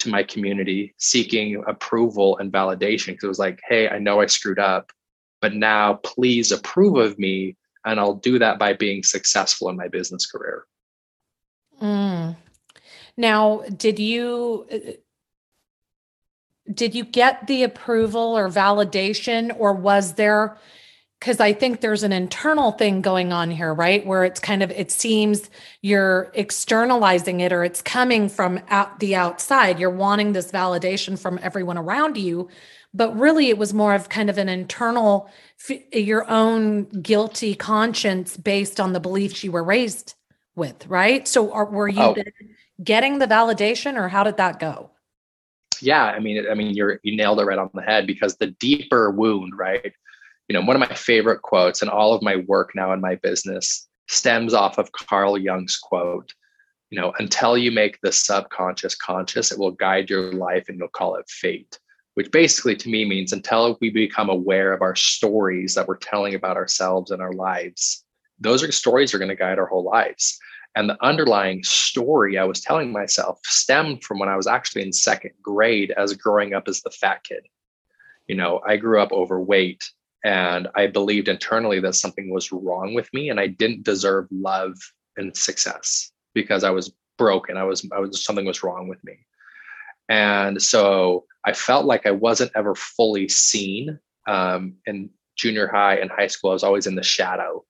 to 0.00 0.08
my 0.08 0.22
community, 0.22 0.94
seeking 0.98 1.62
approval 1.66 2.38
and 2.38 2.52
validation. 2.52 3.08
Because 3.08 3.24
it 3.24 3.28
was 3.28 3.38
like, 3.38 3.60
hey, 3.68 3.88
I 3.88 3.98
know 3.98 4.20
I 4.20 4.26
screwed 4.26 4.58
up, 4.58 4.92
but 5.40 5.54
now 5.54 5.94
please 5.94 6.52
approve 6.52 6.96
of 6.96 7.18
me. 7.18 7.56
And 7.84 7.98
I'll 7.98 8.14
do 8.14 8.38
that 8.38 8.58
by 8.58 8.74
being 8.74 9.02
successful 9.02 9.70
in 9.70 9.76
my 9.76 9.88
business 9.88 10.26
career. 10.26 10.66
Mm. 11.80 12.36
Now, 13.16 13.62
did 13.76 13.98
you 13.98 14.66
uh, 14.70 14.92
did 16.72 16.94
you 16.94 17.04
get 17.04 17.46
the 17.46 17.62
approval 17.62 18.36
or 18.36 18.48
validation 18.48 19.54
or 19.58 19.72
was 19.72 20.14
there 20.14 20.56
because 21.20 21.38
I 21.38 21.52
think 21.52 21.82
there's 21.82 22.02
an 22.02 22.12
internal 22.12 22.72
thing 22.72 23.02
going 23.02 23.30
on 23.30 23.50
here, 23.50 23.74
right? 23.74 24.04
Where 24.06 24.24
it's 24.24 24.40
kind 24.40 24.62
of, 24.62 24.70
it 24.70 24.90
seems 24.90 25.50
you're 25.82 26.32
externalizing 26.32 27.40
it 27.40 27.52
or 27.52 27.62
it's 27.62 27.82
coming 27.82 28.30
from 28.30 28.58
out 28.70 29.00
the 29.00 29.14
outside. 29.14 29.78
You're 29.78 29.90
wanting 29.90 30.32
this 30.32 30.50
validation 30.50 31.18
from 31.18 31.38
everyone 31.42 31.76
around 31.76 32.16
you. 32.16 32.48
But 32.94 33.16
really, 33.16 33.50
it 33.50 33.58
was 33.58 33.74
more 33.74 33.94
of 33.94 34.08
kind 34.08 34.30
of 34.30 34.38
an 34.38 34.48
internal, 34.48 35.30
your 35.92 36.28
own 36.28 36.84
guilty 36.86 37.54
conscience 37.54 38.36
based 38.36 38.80
on 38.80 38.94
the 38.94 38.98
beliefs 38.98 39.44
you 39.44 39.52
were 39.52 39.62
raised 39.62 40.14
with, 40.56 40.86
right? 40.88 41.28
So, 41.28 41.52
are, 41.52 41.66
were 41.66 41.86
you 41.86 42.00
oh. 42.00 42.16
getting 42.82 43.18
the 43.18 43.26
validation 43.26 43.96
or 43.96 44.08
how 44.08 44.24
did 44.24 44.38
that 44.38 44.58
go? 44.58 44.90
Yeah, 45.82 46.04
I 46.04 46.18
mean, 46.18 46.44
I 46.50 46.54
mean, 46.54 46.74
you're 46.74 47.00
you 47.02 47.16
nailed 47.16 47.40
it 47.40 47.44
right 47.44 47.58
on 47.58 47.70
the 47.74 47.82
head 47.82 48.06
because 48.06 48.36
the 48.36 48.48
deeper 48.48 49.10
wound, 49.10 49.56
right? 49.56 49.92
you 50.50 50.54
know, 50.54 50.66
one 50.66 50.74
of 50.74 50.80
my 50.80 50.96
favorite 50.96 51.42
quotes 51.42 51.80
and 51.80 51.88
all 51.88 52.12
of 52.12 52.22
my 52.22 52.34
work 52.48 52.72
now 52.74 52.92
in 52.92 53.00
my 53.00 53.14
business 53.14 53.86
stems 54.08 54.52
off 54.52 54.78
of 54.78 54.90
Carl 54.90 55.38
Jung's 55.38 55.76
quote, 55.76 56.34
you 56.90 57.00
know, 57.00 57.12
until 57.20 57.56
you 57.56 57.70
make 57.70 58.00
the 58.02 58.10
subconscious 58.10 58.96
conscious, 58.96 59.52
it 59.52 59.60
will 59.60 59.70
guide 59.70 60.10
your 60.10 60.32
life 60.32 60.64
and 60.68 60.76
you'll 60.76 60.88
call 60.88 61.14
it 61.14 61.28
fate, 61.28 61.78
which 62.14 62.32
basically 62.32 62.74
to 62.74 62.88
me 62.88 63.04
means 63.04 63.32
until 63.32 63.78
we 63.80 63.90
become 63.90 64.28
aware 64.28 64.72
of 64.72 64.82
our 64.82 64.96
stories 64.96 65.76
that 65.76 65.86
we're 65.86 65.98
telling 65.98 66.34
about 66.34 66.56
ourselves 66.56 67.12
and 67.12 67.22
our 67.22 67.32
lives, 67.32 68.04
those 68.40 68.64
are 68.64 68.72
stories 68.72 69.14
are 69.14 69.18
going 69.18 69.28
to 69.28 69.36
guide 69.36 69.60
our 69.60 69.66
whole 69.66 69.84
lives. 69.84 70.36
And 70.76 70.88
the 70.88 71.04
underlying 71.04 71.64
story 71.64 72.38
I 72.38 72.44
was 72.44 72.60
telling 72.60 72.92
myself 72.92 73.40
stemmed 73.44 74.04
from 74.04 74.18
when 74.18 74.28
I 74.28 74.36
was 74.36 74.46
actually 74.46 74.82
in 74.82 74.92
second 74.92 75.32
grade 75.42 75.92
as 75.96 76.14
growing 76.14 76.54
up 76.54 76.68
as 76.68 76.80
the 76.80 76.90
fat 76.90 77.24
kid. 77.24 77.46
You 78.28 78.36
know, 78.36 78.60
I 78.66 78.76
grew 78.76 79.00
up 79.00 79.10
overweight 79.10 79.90
and 80.24 80.68
i 80.74 80.86
believed 80.86 81.28
internally 81.28 81.80
that 81.80 81.94
something 81.94 82.30
was 82.30 82.52
wrong 82.52 82.94
with 82.94 83.12
me 83.14 83.30
and 83.30 83.40
i 83.40 83.46
didn't 83.46 83.84
deserve 83.84 84.26
love 84.30 84.74
and 85.16 85.36
success 85.36 86.12
because 86.34 86.64
i 86.64 86.70
was 86.70 86.92
broken. 87.18 87.58
I 87.58 87.64
was 87.64 87.86
i 87.92 87.98
was 87.98 88.24
something 88.24 88.46
was 88.46 88.62
wrong 88.62 88.88
with 88.88 89.02
me. 89.04 89.18
And 90.08 90.60
so 90.60 91.26
i 91.44 91.52
felt 91.52 91.84
like 91.84 92.06
i 92.06 92.10
wasn't 92.10 92.52
ever 92.54 92.74
fully 92.74 93.28
seen 93.28 93.98
um, 94.26 94.74
in 94.86 95.10
junior 95.36 95.66
high 95.66 95.96
and 95.96 96.10
high 96.10 96.28
school. 96.28 96.50
I 96.50 96.54
was 96.54 96.64
always 96.64 96.86
in 96.86 96.94
the 96.94 97.02
shadow 97.02 97.64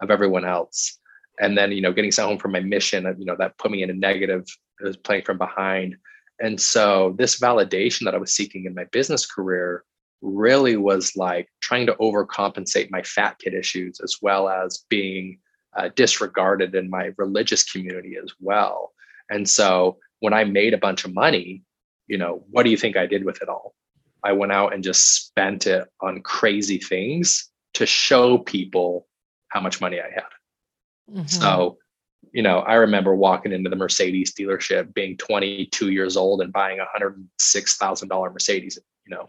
of 0.00 0.10
everyone 0.10 0.44
else 0.44 0.98
and 1.40 1.56
then 1.56 1.72
you 1.72 1.80
know 1.80 1.92
getting 1.92 2.12
sent 2.12 2.28
home 2.28 2.38
from 2.38 2.52
my 2.52 2.60
mission 2.60 3.04
you 3.18 3.24
know 3.24 3.36
that 3.38 3.56
put 3.58 3.70
me 3.70 3.82
in 3.82 3.90
a 3.90 3.94
negative 3.94 4.44
I 4.80 4.88
was 4.88 4.96
playing 4.96 5.24
from 5.24 5.38
behind 5.38 5.96
and 6.40 6.60
so 6.60 7.14
this 7.18 7.40
validation 7.40 8.04
that 8.04 8.14
i 8.14 8.18
was 8.18 8.34
seeking 8.34 8.66
in 8.66 8.74
my 8.74 8.84
business 8.84 9.24
career 9.24 9.84
really 10.22 10.76
was 10.76 11.16
like 11.16 11.48
trying 11.60 11.86
to 11.86 11.94
overcompensate 11.94 12.90
my 12.90 13.02
fat 13.02 13.38
kid 13.38 13.54
issues 13.54 14.00
as 14.00 14.16
well 14.20 14.48
as 14.48 14.84
being 14.88 15.38
uh, 15.76 15.90
disregarded 15.94 16.74
in 16.74 16.88
my 16.88 17.12
religious 17.16 17.62
community 17.62 18.16
as 18.22 18.32
well. 18.40 18.92
And 19.30 19.48
so 19.48 19.98
when 20.20 20.32
I 20.32 20.44
made 20.44 20.74
a 20.74 20.78
bunch 20.78 21.04
of 21.04 21.12
money, 21.12 21.62
you 22.06 22.18
know, 22.18 22.44
what 22.50 22.62
do 22.62 22.70
you 22.70 22.76
think 22.76 22.96
I 22.96 23.06
did 23.06 23.24
with 23.24 23.42
it 23.42 23.48
all? 23.48 23.74
I 24.24 24.32
went 24.32 24.52
out 24.52 24.72
and 24.72 24.82
just 24.82 25.26
spent 25.26 25.66
it 25.66 25.86
on 26.00 26.22
crazy 26.22 26.78
things 26.78 27.50
to 27.74 27.86
show 27.86 28.38
people 28.38 29.06
how 29.48 29.60
much 29.60 29.80
money 29.80 30.00
I 30.00 30.10
had. 30.10 30.24
Mm-hmm. 31.10 31.26
So, 31.26 31.78
you 32.32 32.42
know, 32.42 32.58
I 32.58 32.74
remember 32.74 33.14
walking 33.14 33.52
into 33.52 33.70
the 33.70 33.76
Mercedes 33.76 34.34
dealership 34.34 34.92
being 34.92 35.16
22 35.16 35.90
years 35.90 36.16
old 36.16 36.40
and 36.40 36.52
buying 36.52 36.80
a 36.80 37.00
$106,000 37.00 38.32
Mercedes, 38.32 38.78
you 39.06 39.14
know, 39.14 39.26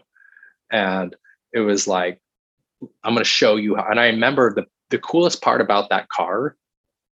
and 0.70 1.14
it 1.52 1.60
was 1.60 1.86
like 1.86 2.20
i'm 3.04 3.14
going 3.14 3.24
to 3.24 3.24
show 3.24 3.56
you 3.56 3.76
how 3.76 3.86
and 3.90 4.00
i 4.00 4.06
remember 4.06 4.54
the 4.54 4.64
the 4.90 4.98
coolest 4.98 5.42
part 5.42 5.60
about 5.60 5.90
that 5.90 6.08
car 6.08 6.56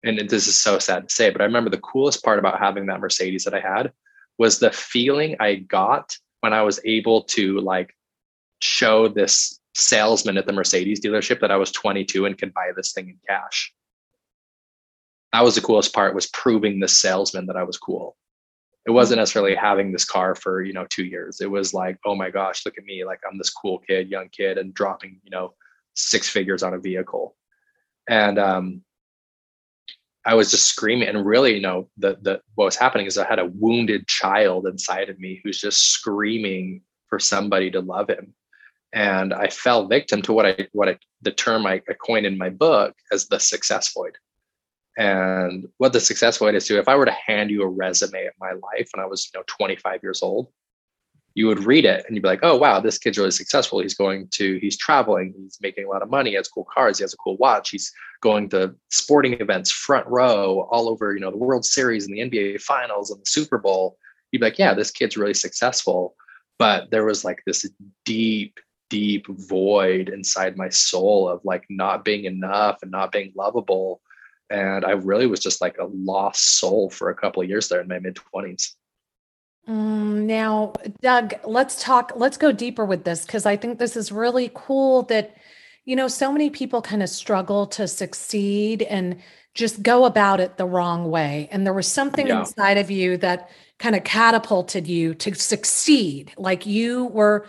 and 0.03 0.19
this 0.29 0.47
is 0.47 0.59
so 0.59 0.79
sad 0.79 1.09
to 1.09 1.15
say 1.15 1.31
but 1.31 1.41
i 1.41 1.45
remember 1.45 1.71
the 1.71 1.79
coolest 1.79 2.25
part 2.25 2.39
about 2.39 2.59
having 2.59 2.87
that 2.87 3.01
mercedes 3.01 3.45
that 3.45 3.55
i 3.55 3.61
had 3.61 3.93
was 4.39 4.59
the 4.59 4.71
feeling 4.71 5.37
i 5.41 5.55
got 5.55 6.17
when 6.41 6.53
i 6.53 6.63
was 6.63 6.81
able 6.85 7.23
to 7.23 7.59
like 7.61 7.95
show 8.61 9.09
this 9.09 9.59
salesman 9.75 10.39
at 10.39 10.47
the 10.47 10.53
mercedes 10.53 11.01
dealership 11.01 11.41
that 11.41 11.51
i 11.51 11.57
was 11.57 11.71
22 11.73 12.27
and 12.27 12.39
could 12.39 12.55
buy 12.55 12.71
this 12.75 12.93
thing 12.93 13.09
in 13.09 13.19
cash 13.29 13.73
that 15.33 15.45
was 15.45 15.55
the 15.55 15.61
coolest 15.61 15.95
part 15.95 16.15
was 16.15 16.27
proving 16.29 16.81
the 16.81 16.89
salesman 16.89 17.47
that 17.47 17.57
i 17.57 17.63
was 17.63 17.79
cool. 17.79 18.17
It 18.87 18.93
wasn't 18.93 19.19
necessarily 19.19 19.55
having 19.55 19.93
this 19.93 20.05
car 20.05 20.35
for 20.35 20.63
you 20.63 20.73
know 20.73 20.87
two 20.89 21.05
years. 21.05 21.41
It 21.41 21.51
was 21.51 21.75
like 21.75 21.99
oh 22.07 22.15
my 22.15 22.31
gosh 22.31 22.65
look 22.65 22.79
at 22.79 22.85
me 22.85 23.05
like 23.05 23.21
i'm 23.31 23.39
this 23.39 23.51
cool 23.51 23.79
kid 23.79 24.11
young 24.11 24.29
kid 24.31 24.59
and 24.59 24.75
dropping 24.75 25.21
you 25.23 25.31
know 25.31 25.55
six 25.95 26.29
figures 26.29 26.63
on 26.63 26.75
a 26.75 26.79
vehicle. 26.79 27.37
And 28.09 28.39
um 28.39 28.83
i 30.25 30.35
was 30.35 30.51
just 30.51 30.67
screaming 30.67 31.09
and 31.09 31.25
really 31.25 31.55
you 31.55 31.63
know 31.63 31.89
the 31.97 32.19
the 32.23 32.41
what 32.55 32.67
was 32.67 32.77
happening 32.77 33.07
is 33.07 33.17
i 33.17 33.27
had 33.27 33.39
a 33.39 33.51
wounded 33.55 34.07
child 34.07 34.67
inside 34.67 35.09
of 35.09 35.19
me 35.19 35.41
who's 35.43 35.61
just 35.61 35.93
screaming 35.93 36.83
for 37.09 37.19
somebody 37.19 37.71
to 37.71 37.81
love 37.81 38.09
him. 38.09 38.35
And 38.93 39.33
i 39.33 39.49
fell 39.49 39.87
victim 39.87 40.23
to 40.23 40.33
what 40.33 40.47
i 40.47 40.69
what 40.73 40.89
i 40.89 40.99
the 41.23 41.33
term 41.33 41.67
i, 41.67 41.83
I 41.89 41.95
coined 41.95 42.27
in 42.27 42.37
my 42.39 42.51
book 42.51 42.95
as 43.13 43.29
the 43.29 43.39
success 43.39 43.93
void 43.93 44.17
and 45.01 45.67
what 45.79 45.93
the 45.93 46.01
success 46.01 46.39
void 46.39 46.55
is 46.55 46.67
to 46.67 46.79
if 46.79 46.89
i 46.89 46.95
were 46.95 47.07
to 47.07 47.17
hand 47.27 47.51
you 47.51 47.63
a 47.63 47.67
resume 47.67 48.27
of 48.27 48.35
my 48.41 48.53
life 48.53 48.89
when 48.93 49.03
i 49.03 49.07
was 49.07 49.31
you 49.33 49.39
know 49.39 49.45
25 49.49 50.01
years 50.03 50.23
old 50.23 50.49
you 51.35 51.47
would 51.47 51.65
read 51.65 51.85
it 51.85 52.05
and 52.07 52.17
you'd 52.17 52.23
be 52.23 52.29
like 52.29 52.41
oh 52.43 52.57
wow 52.57 52.81
this 52.81 52.99
kid's 52.99 53.19
really 53.19 53.31
successful. 53.31 53.81
He's 53.81 53.95
going 53.95 54.29
to 54.33 54.59
he's 54.59 54.77
traveling. 54.77 55.35
He's 55.37 55.59
making 55.61 55.85
a 55.85 55.89
lot 55.89 56.03
of 56.03 56.11
money. 56.11 56.31
He 56.31 56.37
has 56.37 56.49
cool 56.49 56.67
cars. 56.73 56.99
He 56.99 57.05
has 57.05 57.15
a 57.15 57.19
cool 57.19 57.37
watch. 57.37 57.71
He's 57.71 57.93
going 58.21 58.49
to 58.51 58.75
sporting 58.91 59.35
events 59.35 59.71
front 59.71 60.07
row 60.07 60.69
all 60.71 60.89
over 60.89 61.15
you 61.15 61.21
know 61.21 61.31
the 61.31 61.37
world 61.37 61.65
series 61.65 62.07
and 62.07 62.15
the 62.15 62.21
nba 62.21 62.61
finals 62.61 63.11
and 63.11 63.21
the 63.21 63.27
super 63.27 63.59
bowl. 63.59 63.97
You'd 64.33 64.41
be 64.41 64.47
like 64.47 64.59
yeah 64.59 64.75
this 64.75 64.91
kid's 64.91 65.17
really 65.17 65.35
successful. 65.35 66.15
But 66.59 66.91
there 66.91 67.07
was 67.07 67.25
like 67.25 67.43
this 67.47 67.69
deep 68.05 68.59
deep 68.91 69.27
void 69.29 70.09
inside 70.09 70.57
my 70.57 70.69
soul 70.69 71.29
of 71.29 71.41
like 71.45 71.65
not 71.71 72.05
being 72.05 72.25
enough 72.25 72.79
and 72.83 72.91
not 72.91 73.13
being 73.13 73.33
lovable 73.37 74.01
and 74.51 74.85
I 74.85 74.93
really 74.93 75.27
was 75.27 75.41
just 75.41 75.61
like 75.61 75.79
a 75.79 75.85
lost 75.85 76.59
soul 76.59 76.91
for 76.91 77.09
a 77.09 77.15
couple 77.15 77.43
of 77.43 77.49
years 77.49 77.69
there 77.69 77.81
in 77.81 77.89
my 77.89 77.99
mid 77.99 78.19
20s. 78.35 78.75
Um, 79.67 80.27
now, 80.27 80.73
Doug, 81.01 81.35
let's 81.45 81.81
talk, 81.81 82.13
let's 82.17 82.37
go 82.37 82.51
deeper 82.51 82.85
with 82.85 83.05
this 83.05 83.25
because 83.25 83.47
I 83.47 83.57
think 83.57 83.79
this 83.79 83.97
is 83.97 84.11
really 84.11 84.51
cool 84.55 85.03
that, 85.05 85.37
you 85.85 85.95
know, 85.95 86.09
so 86.09 86.33
many 86.33 86.51
people 86.51 86.83
kind 86.83 87.03
of 87.03 87.09
struggle 87.09 87.67
to 87.69 87.87
succeed 87.87 88.83
and 88.83 89.21
just 89.55 89.83
go 89.83 90.05
about 90.07 90.41
it 90.41 90.57
the 90.57 90.67
wrong 90.67 91.11
way. 91.11 91.49
And 91.53 91.65
there 91.65 91.73
was 91.73 91.87
something 91.87 92.27
yeah. 92.27 92.41
inside 92.41 92.79
of 92.79 92.91
you 92.91 93.17
that 93.19 93.51
kind 93.79 93.95
of 93.95 94.03
catapulted 94.03 94.87
you 94.87 95.15
to 95.15 95.35
succeed. 95.35 96.33
Like 96.37 96.67
you 96.67 97.07
were 97.07 97.47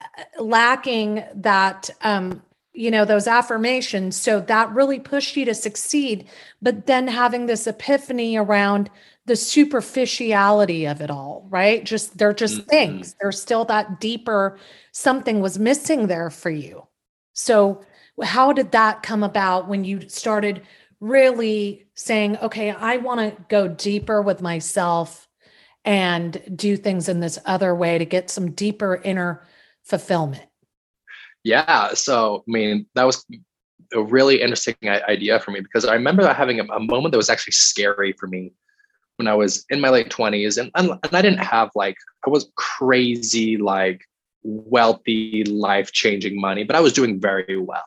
uh, 0.00 0.42
lacking 0.42 1.24
that 1.34 1.90
um, 2.02 2.42
you 2.74 2.90
know 2.90 3.04
those 3.04 3.26
affirmations. 3.26 4.16
So 4.16 4.40
that 4.40 4.72
really 4.72 4.98
pushed 4.98 5.36
you 5.36 5.44
to 5.46 5.54
succeed. 5.54 6.28
But 6.60 6.86
then 6.86 7.08
having 7.08 7.46
this 7.46 7.66
epiphany 7.66 8.36
around 8.36 8.90
the 9.26 9.36
superficiality 9.36 10.86
of 10.86 11.00
it 11.00 11.10
all 11.10 11.46
right? 11.48 11.84
Just 11.84 12.18
they're 12.18 12.34
just 12.34 12.58
mm-hmm. 12.58 12.68
things. 12.68 13.16
There's 13.20 13.40
still 13.40 13.64
that 13.66 14.00
deeper 14.00 14.58
something 14.92 15.40
was 15.40 15.58
missing 15.58 16.08
there 16.08 16.30
for 16.30 16.50
you. 16.50 16.86
So 17.32 17.84
how 18.22 18.52
did 18.52 18.72
that 18.72 19.02
come 19.02 19.22
about 19.22 19.68
when 19.68 19.84
you 19.84 20.08
started 20.08 20.62
really 21.00 21.86
saying, 21.94 22.38
okay, 22.38 22.70
I 22.70 22.96
want 22.98 23.20
to 23.20 23.42
go 23.48 23.68
deeper 23.68 24.22
with 24.22 24.40
myself 24.40 25.28
and 25.84 26.40
do 26.54 26.76
things 26.76 27.08
in 27.08 27.20
this 27.20 27.38
other 27.44 27.74
way 27.74 27.98
to 27.98 28.04
get 28.04 28.30
some 28.30 28.52
deeper 28.52 29.00
inner 29.04 29.46
fulfillment. 29.82 30.44
Yeah. 31.44 31.92
So, 31.94 32.42
I 32.48 32.50
mean, 32.50 32.86
that 32.94 33.04
was 33.04 33.24
a 33.92 34.02
really 34.02 34.40
interesting 34.40 34.76
idea 34.84 35.38
for 35.38 35.50
me 35.50 35.60
because 35.60 35.84
I 35.84 35.94
remember 35.94 36.26
having 36.32 36.58
a, 36.58 36.80
moment 36.80 37.12
that 37.12 37.18
was 37.18 37.30
actually 37.30 37.52
scary 37.52 38.12
for 38.12 38.26
me 38.26 38.52
when 39.16 39.28
I 39.28 39.34
was 39.34 39.64
in 39.70 39.80
my 39.80 39.90
late 39.90 40.08
20s. 40.08 40.58
And, 40.58 40.70
and, 40.74 40.90
and 40.90 41.14
I 41.14 41.22
didn't 41.22 41.44
have 41.44 41.70
like, 41.74 41.96
I 42.26 42.30
was 42.30 42.50
crazy, 42.56 43.56
like 43.58 44.00
wealthy, 44.42 45.44
life 45.44 45.92
changing 45.92 46.40
money, 46.40 46.64
but 46.64 46.76
I 46.76 46.80
was 46.80 46.92
doing 46.92 47.20
very 47.20 47.58
well. 47.58 47.84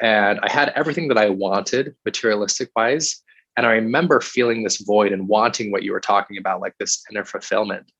And 0.00 0.38
I 0.42 0.50
had 0.50 0.70
everything 0.70 1.08
that 1.08 1.18
I 1.18 1.30
wanted 1.30 1.94
materialistic 2.04 2.70
wise. 2.76 3.22
And 3.56 3.66
I 3.66 3.72
remember 3.72 4.20
feeling 4.20 4.62
this 4.62 4.80
void 4.80 5.12
and 5.12 5.28
wanting 5.28 5.70
what 5.70 5.82
you 5.82 5.92
were 5.92 6.00
talking 6.00 6.38
about, 6.38 6.60
like 6.60 6.74
this 6.78 7.02
inner 7.10 7.24
fulfillment. 7.24 7.90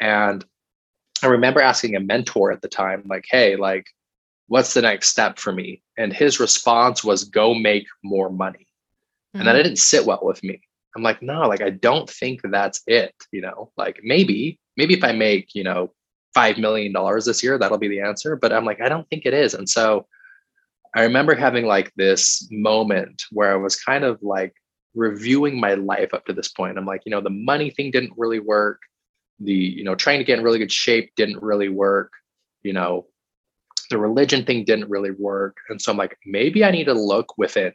And 0.00 0.44
I 1.22 1.26
remember 1.26 1.60
asking 1.60 1.96
a 1.96 2.00
mentor 2.00 2.52
at 2.52 2.62
the 2.62 2.68
time, 2.68 3.02
like, 3.08 3.24
hey, 3.30 3.56
like, 3.56 3.86
what's 4.48 4.74
the 4.74 4.82
next 4.82 5.08
step 5.08 5.38
for 5.38 5.52
me? 5.52 5.82
And 5.96 6.12
his 6.12 6.40
response 6.40 7.04
was, 7.04 7.24
go 7.24 7.54
make 7.54 7.86
more 8.02 8.30
money. 8.30 8.66
Mm-hmm. 9.34 9.40
And 9.40 9.48
that 9.48 9.62
didn't 9.62 9.78
sit 9.78 10.04
well 10.04 10.20
with 10.22 10.42
me. 10.42 10.60
I'm 10.96 11.02
like, 11.02 11.22
no, 11.22 11.42
like, 11.42 11.60
I 11.60 11.70
don't 11.70 12.08
think 12.08 12.40
that's 12.42 12.82
it. 12.86 13.14
You 13.30 13.42
know, 13.42 13.70
like 13.76 14.00
maybe, 14.02 14.58
maybe 14.76 14.94
if 14.94 15.04
I 15.04 15.12
make, 15.12 15.54
you 15.54 15.62
know, 15.62 15.92
$5 16.36 16.58
million 16.58 16.92
this 17.24 17.42
year, 17.42 17.58
that'll 17.58 17.78
be 17.78 17.88
the 17.88 18.00
answer. 18.00 18.36
But 18.36 18.52
I'm 18.52 18.64
like, 18.64 18.80
I 18.80 18.88
don't 18.88 19.08
think 19.08 19.26
it 19.26 19.34
is. 19.34 19.54
And 19.54 19.68
so 19.68 20.06
I 20.96 21.02
remember 21.02 21.34
having 21.34 21.66
like 21.66 21.92
this 21.96 22.48
moment 22.50 23.22
where 23.30 23.52
I 23.52 23.56
was 23.56 23.76
kind 23.76 24.04
of 24.04 24.18
like 24.22 24.54
reviewing 24.94 25.60
my 25.60 25.74
life 25.74 26.14
up 26.14 26.24
to 26.26 26.32
this 26.32 26.48
point. 26.48 26.78
I'm 26.78 26.86
like, 26.86 27.02
you 27.04 27.10
know, 27.10 27.20
the 27.20 27.30
money 27.30 27.70
thing 27.70 27.90
didn't 27.90 28.14
really 28.16 28.40
work. 28.40 28.80
The, 29.40 29.52
you 29.52 29.84
know, 29.84 29.94
trying 29.94 30.18
to 30.18 30.24
get 30.24 30.38
in 30.38 30.44
really 30.44 30.58
good 30.58 30.72
shape 30.72 31.12
didn't 31.16 31.42
really 31.42 31.68
work. 31.68 32.12
You 32.62 32.72
know, 32.72 33.06
the 33.90 33.98
religion 33.98 34.44
thing 34.44 34.64
didn't 34.64 34.90
really 34.90 35.12
work. 35.12 35.56
And 35.68 35.80
so 35.80 35.92
I'm 35.92 35.98
like, 35.98 36.16
maybe 36.26 36.64
I 36.64 36.70
need 36.70 36.84
to 36.84 36.94
look 36.94 37.36
within. 37.38 37.72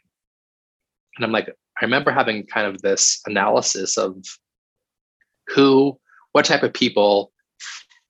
And 1.16 1.24
I'm 1.24 1.32
like, 1.32 1.48
I 1.48 1.84
remember 1.84 2.10
having 2.10 2.46
kind 2.46 2.66
of 2.66 2.82
this 2.82 3.20
analysis 3.26 3.98
of 3.98 4.16
who, 5.48 5.98
what 6.32 6.44
type 6.44 6.62
of 6.62 6.72
people 6.72 7.32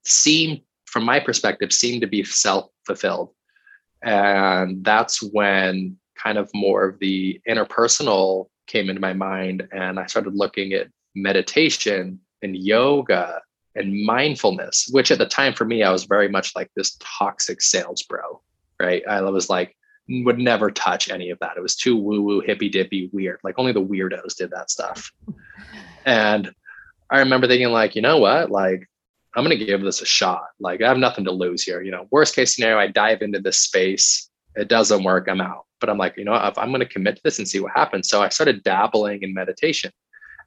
seem, 0.05 0.61
from 0.87 1.05
my 1.05 1.19
perspective, 1.19 1.73
seem 1.73 2.01
to 2.01 2.07
be 2.07 2.25
self 2.25 2.71
fulfilled. 2.87 3.31
And 4.03 4.85
that's 4.85 5.23
when 5.23 5.97
kind 6.23 6.39
of 6.39 6.51
more 6.55 6.89
of 6.89 6.99
the 6.99 7.41
interpersonal 7.49 8.49
came 8.67 8.89
into 8.89 9.01
my 9.01 9.13
mind. 9.13 9.67
And 9.73 9.99
I 9.99 10.07
started 10.07 10.35
looking 10.35 10.73
at 10.75 10.89
meditation 11.15 12.21
and 12.43 12.57
yoga 12.57 13.41
and 13.77 14.05
mindfulness, 14.05 14.89
which 14.91 15.11
at 15.11 15.19
the 15.19 15.27
time 15.27 15.55
for 15.55 15.65
me, 15.65 15.83
I 15.83 15.91
was 15.91 16.05
very 16.05 16.29
much 16.29 16.55
like 16.55 16.71
this 16.77 16.97
toxic 17.01 17.61
sales 17.61 18.03
bro, 18.03 18.41
right? 18.81 19.03
I 19.09 19.21
was 19.23 19.51
like, 19.51 19.77
would 20.09 20.39
never 20.39 20.71
touch 20.71 21.11
any 21.11 21.31
of 21.31 21.39
that. 21.41 21.57
It 21.57 21.63
was 21.63 21.77
too 21.77 21.97
woo 21.97 22.23
woo, 22.23 22.41
hippy 22.41 22.69
dippy, 22.69 23.11
weird. 23.13 23.41
Like 23.43 23.59
only 23.59 23.73
the 23.73 23.85
weirdos 23.85 24.37
did 24.37 24.51
that 24.51 24.71
stuff. 24.71 25.13
And 26.07 26.53
I 27.11 27.21
remember 27.21 27.47
thinking, 27.47 27.71
like, 27.71 27.97
you 27.97 28.03
know 28.03 28.19
what? 28.19 28.51
Like, 28.51 28.87
I'm 29.35 29.43
going 29.43 29.59
to 29.59 29.65
give 29.65 29.81
this 29.81 30.03
a 30.03 30.07
shot. 30.07 30.49
Like, 30.61 30.83
I 30.83 30.89
have 30.89 30.99
nothing 30.99 31.25
to 31.25 31.31
lose 31.31 31.63
here. 31.63 31.81
You 31.81 31.91
know, 31.91 32.07
worst 32.11 32.35
case 32.35 32.55
scenario, 32.55 32.79
I 32.79 32.89
dive 32.89 33.23
into 33.23 33.41
this 33.41 33.61
space. 33.61 34.29
It 34.55 34.69
doesn't 34.69 35.03
work. 35.03 35.29
I'm 35.29 35.41
out. 35.41 35.65
But 35.81 35.89
I'm 35.89 35.97
like, 35.97 36.17
you 36.17 36.25
know, 36.25 36.35
if 36.35 36.59
I'm 36.59 36.69
going 36.69 36.81
to 36.81 36.87
commit 36.87 37.17
to 37.17 37.23
this 37.25 37.39
and 37.39 37.49
see 37.49 37.61
what 37.61 37.73
happens. 37.73 38.09
So 38.09 38.23
I 38.23 38.29
started 38.29 38.63
dabbling 38.63 39.23
in 39.23 39.33
meditation 39.33 39.93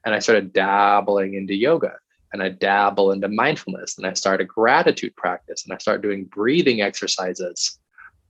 and 0.05 0.13
I 0.13 0.19
started 0.19 0.53
dabbling 0.53 1.33
into 1.33 1.55
yoga 1.55 1.95
and 2.33 2.43
I 2.43 2.49
dabble 2.49 3.11
into 3.11 3.27
mindfulness 3.27 3.97
and 3.97 4.05
I 4.05 4.13
start 4.13 4.41
a 4.41 4.45
gratitude 4.45 5.15
practice 5.15 5.63
and 5.63 5.73
I 5.73 5.77
start 5.77 6.01
doing 6.01 6.25
breathing 6.25 6.81
exercises. 6.81 7.79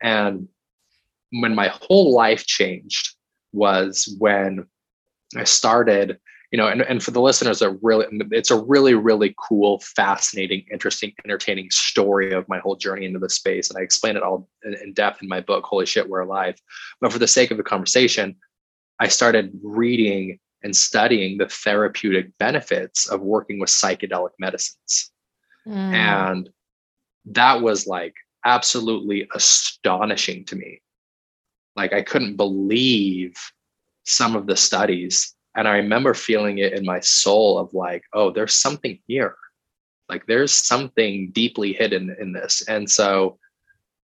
And 0.02 0.48
when 1.32 1.56
my 1.56 1.68
whole 1.68 2.14
life 2.14 2.46
changed 2.46 3.16
was 3.54 4.14
when 4.20 4.68
I 5.36 5.44
started, 5.44 6.20
you 6.52 6.58
know, 6.58 6.68
and, 6.68 6.82
and 6.82 7.04
for 7.04 7.12
the 7.12 7.22
listeners 7.22 7.60
that 7.60 7.78
really, 7.82 8.06
it's 8.32 8.52
a 8.52 8.62
really, 8.62 8.94
really 8.94 9.36
cool, 9.38 9.80
fascinating, 9.80 10.66
interesting, 10.72 11.14
entertaining 11.26 11.70
story 11.72 12.32
of 12.32 12.48
my 12.48 12.60
whole 12.60 12.76
journey 12.76 13.06
into 13.06 13.20
the 13.20 13.30
space. 13.30 13.70
And 13.70 13.80
I 13.80 13.82
explain 13.82 14.16
it 14.16 14.24
all 14.24 14.48
in, 14.64 14.76
in 14.76 14.94
depth 14.94 15.22
in 15.22 15.28
my 15.28 15.42
book, 15.42 15.66
Holy 15.66 15.86
Shit, 15.86 16.08
We're 16.08 16.22
Alive. 16.22 16.62
But 17.02 17.12
for 17.12 17.20
the 17.20 17.28
sake 17.28 17.52
of 17.52 17.58
the 17.58 17.64
conversation, 17.64 18.36
I 19.00 19.10
started 19.10 19.52
reading 19.62 20.40
and 20.68 20.76
studying 20.76 21.38
the 21.38 21.48
therapeutic 21.48 22.38
benefits 22.40 23.08
of 23.08 23.22
working 23.22 23.58
with 23.58 23.70
psychedelic 23.70 24.32
medicines. 24.38 25.14
Mm. 25.66 25.94
And 25.94 26.50
that 27.28 27.62
was 27.62 27.88
like 27.88 28.14
absolutely 28.44 29.30
astonishing 29.34 30.44
to 30.44 30.58
me. 30.58 30.82
Like, 31.78 31.94
I 31.94 32.02
couldn't 32.02 32.36
believe 32.36 33.38
some 34.04 34.36
of 34.36 34.46
the 34.46 34.58
studies. 34.58 35.34
And 35.56 35.70
I 35.70 35.78
remember 35.78 36.14
feeling 36.14 36.58
it 36.58 36.74
in 36.74 36.84
my 36.84 37.00
soul 37.00 37.58
of 37.58 37.74
like, 37.74 38.04
oh, 38.12 38.30
there's 38.30 38.54
something 38.54 39.00
here. 39.08 39.38
Like, 40.10 40.26
there's 40.26 40.52
something 40.52 41.32
deeply 41.32 41.72
hidden 41.72 42.14
in 42.20 42.34
this. 42.34 42.68
And 42.68 42.92
so, 42.92 43.40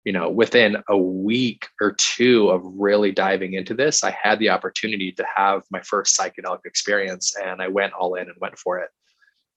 you 0.06 0.12
know, 0.12 0.30
within 0.30 0.78
a 0.88 0.98
week 0.98 1.68
or 1.82 1.92
two 1.94 2.50
of 2.50 2.62
really 2.64 3.12
diving 3.12 3.54
into 3.54 3.74
this, 3.74 4.04
I 4.04 4.12
had 4.12 4.38
the 4.38 4.50
opportunity 4.50 5.12
to 5.14 5.26
have 5.36 5.64
my 5.72 5.82
first 5.82 6.18
psychedelic 6.18 6.60
experience 6.64 7.36
and 7.36 7.60
I 7.60 7.68
went 7.68 7.94
all 7.94 8.14
in 8.14 8.30
and 8.30 8.38
went 8.40 8.58
for 8.58 8.80
it. 8.80 8.90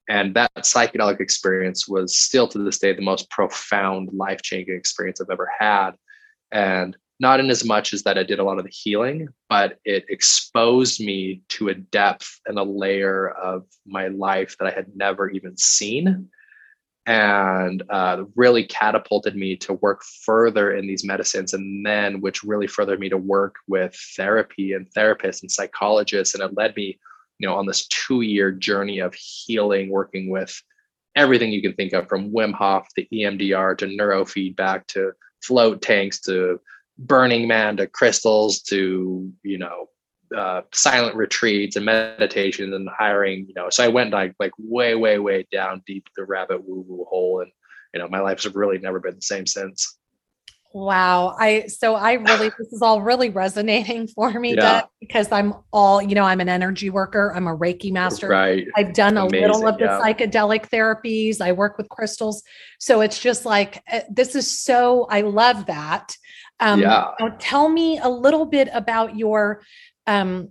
And 0.09 0.35
that 0.35 0.51
psychedelic 0.57 1.21
experience 1.21 1.87
was 1.87 2.19
still 2.19 2.49
to 2.49 2.59
this 2.59 2.79
day 2.79 2.95
the 2.95 3.03
most 3.03 3.29
profound, 3.31 4.09
life 4.15 4.41
changing 4.41 4.75
experience 4.75 5.21
I've 5.21 5.29
ever 5.31 5.51
had. 5.59 5.91
And 6.51 6.97
not 7.21 7.41
in 7.41 7.51
as 7.51 7.65
much 7.65 7.93
as 7.93 8.05
that 8.05 8.17
I 8.17 8.23
did 8.23 8.39
a 8.39 8.45
lot 8.45 8.59
of 8.59 8.65
the 8.65 8.71
healing, 8.71 9.29
but 9.51 9.79
it 9.85 10.07
exposed 10.09 10.99
me 10.99 11.43
to 11.51 11.69
a 11.69 11.75
depth 11.75 12.41
and 12.47 12.59
a 12.59 12.63
layer 12.63 13.29
of 13.29 13.67
my 13.85 14.09
life 14.09 14.57
that 14.59 14.67
I 14.67 14.71
had 14.71 14.97
never 14.97 15.29
even 15.29 15.59
seen 15.59 16.31
and 17.09 17.83
uh, 17.91 18.25
really 18.37 18.65
catapulted 18.65 19.35
me 19.35 19.57
to 19.57 19.73
work 19.73 20.03
further 20.25 20.75
in 20.75 20.87
these 20.87 21.05
medicines 21.05 21.55
and 21.55 21.85
then 21.85 22.21
which 22.21 22.45
really 22.45 22.67
furthered 22.67 23.01
me 23.01 23.09
to 23.09 23.17
work 23.17 23.57
with 23.67 23.97
therapy 24.15 24.75
and 24.75 24.87
therapists 24.95 25.41
and 25.41 25.51
psychologists. 25.51 26.35
And 26.35 26.45
it 26.45 26.57
led 26.57 26.77
me 26.77 26.99
you 27.39 27.49
know 27.49 27.57
on 27.57 27.67
this 27.67 27.87
two 27.87 28.21
year 28.23 28.51
journey 28.51 28.99
of 28.99 29.15
healing 29.15 29.91
working 29.91 30.29
with 30.29 30.63
everything 31.17 31.51
you 31.51 31.63
can 31.63 31.75
think 31.75 31.93
of 31.93 32.09
from 32.09 32.31
wim 32.31 32.53
hof 32.53 32.87
to 32.97 33.07
emdr 33.13 33.77
to 33.79 33.87
neurofeedback 33.87 34.87
to 34.87 35.13
float 35.43 35.81
tanks 35.81 36.21
to 36.21 36.61
burning 36.99 37.47
man 37.49 37.77
to 37.77 37.87
crystals 37.87 38.61
to 38.61 39.33
you 39.43 39.59
know 39.59 39.89
uh, 40.37 40.63
silent 40.73 41.17
retreats 41.17 41.77
and 41.77 41.85
meditations 41.85 42.75
and 42.75 42.89
hiring, 42.89 43.47
you 43.49 43.55
know, 43.55 43.71
so 43.71 43.85
I 43.85 43.89
went 43.89 44.13
like 44.13 44.35
like 44.39 44.53
way, 44.59 44.95
way, 44.95 45.19
way 45.19 45.47
down 45.51 45.83
deep 45.87 46.09
the 46.17 46.25
rabbit 46.25 46.67
woo 46.67 46.85
woo 46.87 47.05
hole. 47.09 47.41
And, 47.41 47.51
you 47.95 48.01
know, 48.01 48.09
my 48.09 48.21
life's 48.21 48.47
really 48.47 48.79
never 48.79 49.01
been 49.01 49.17
the 49.17 49.23
same 49.23 49.47
since. 49.47 49.99
Wow. 50.75 51.35
I 51.39 51.67
so 51.67 51.95
I 51.95 52.15
really 52.15 52.51
this 52.59 52.73
is 52.73 52.83
all 52.83 53.01
really 53.01 53.31
resonating 53.31 54.07
for 54.07 54.31
me 54.39 54.55
yeah. 54.55 54.83
because 55.01 55.33
I'm 55.33 55.55
all, 55.73 56.03
you 56.03 56.15
know, 56.15 56.25
I'm 56.25 56.41
an 56.41 56.49
energy 56.49 56.91
worker, 56.91 57.33
I'm 57.35 57.47
a 57.47 57.57
Reiki 57.57 57.93
master. 57.93 58.29
Right. 58.29 58.67
I've 58.77 58.93
done 58.93 59.17
a 59.17 59.27
Amazing, 59.27 59.41
little 59.41 59.67
of 59.67 59.79
the 59.79 59.85
yeah. 59.85 60.01
psychedelic 60.01 60.69
therapies. 60.69 61.41
I 61.41 61.53
work 61.53 61.79
with 61.79 61.89
crystals. 61.89 62.43
So 62.79 63.01
it's 63.01 63.19
just 63.19 63.45
like 63.47 63.83
eh, 63.89 64.03
this 64.11 64.35
is 64.35 64.61
so 64.61 65.07
I 65.11 65.23
love 65.23 65.67
that. 65.67 66.15
Um 66.61 66.83
yeah. 66.83 67.13
tell 67.39 67.69
me 67.69 67.99
a 67.99 68.09
little 68.09 68.45
bit 68.45 68.69
about 68.73 69.17
your 69.17 69.63
um, 70.09 70.49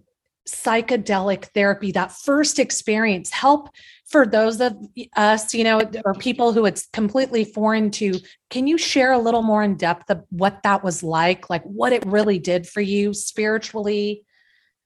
psychedelic 0.47 1.45
therapy, 1.53 1.91
that 1.91 2.13
first 2.13 2.59
experience, 2.59 3.29
help 3.29 3.69
for 4.05 4.25
those 4.25 4.61
of 4.61 4.77
us, 5.17 5.53
you 5.53 5.63
know, 5.63 5.81
or 6.05 6.13
people 6.13 6.53
who 6.53 6.65
it's 6.65 6.87
completely 6.93 7.43
foreign 7.43 7.91
to. 7.91 8.13
Can 8.49 8.67
you 8.67 8.77
share 8.77 9.11
a 9.11 9.19
little 9.19 9.41
more 9.41 9.63
in 9.63 9.75
depth 9.75 10.09
of 10.09 10.23
what 10.29 10.63
that 10.63 10.83
was 10.83 11.03
like, 11.03 11.49
like 11.49 11.63
what 11.63 11.91
it 11.91 12.05
really 12.05 12.39
did 12.39 12.65
for 12.65 12.79
you 12.79 13.13
spiritually, 13.13 14.23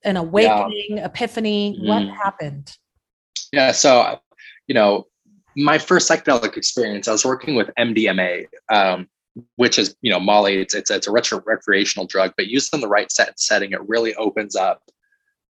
an 0.02 0.16
awakening, 0.16 0.96
yeah. 0.96 1.04
epiphany? 1.04 1.78
Mm. 1.80 1.86
What 1.86 2.16
happened? 2.16 2.76
Yeah. 3.52 3.70
So, 3.70 4.18
you 4.66 4.74
know, 4.74 5.06
my 5.56 5.78
first 5.78 6.10
psychedelic 6.10 6.56
experience, 6.56 7.06
I 7.06 7.12
was 7.12 7.24
working 7.24 7.54
with 7.54 7.70
MDMA. 7.78 8.46
Um, 8.68 9.06
which 9.56 9.78
is 9.78 9.96
you 10.02 10.10
know 10.10 10.20
Molly. 10.20 10.58
It's 10.58 10.74
it's 10.74 10.90
it's 10.90 11.06
a 11.06 11.12
retro 11.12 11.42
recreational 11.44 12.06
drug, 12.06 12.32
but 12.36 12.48
used 12.48 12.74
in 12.74 12.80
the 12.80 12.88
right 12.88 13.10
set 13.10 13.38
setting, 13.38 13.72
it 13.72 13.88
really 13.88 14.14
opens 14.14 14.56
up. 14.56 14.82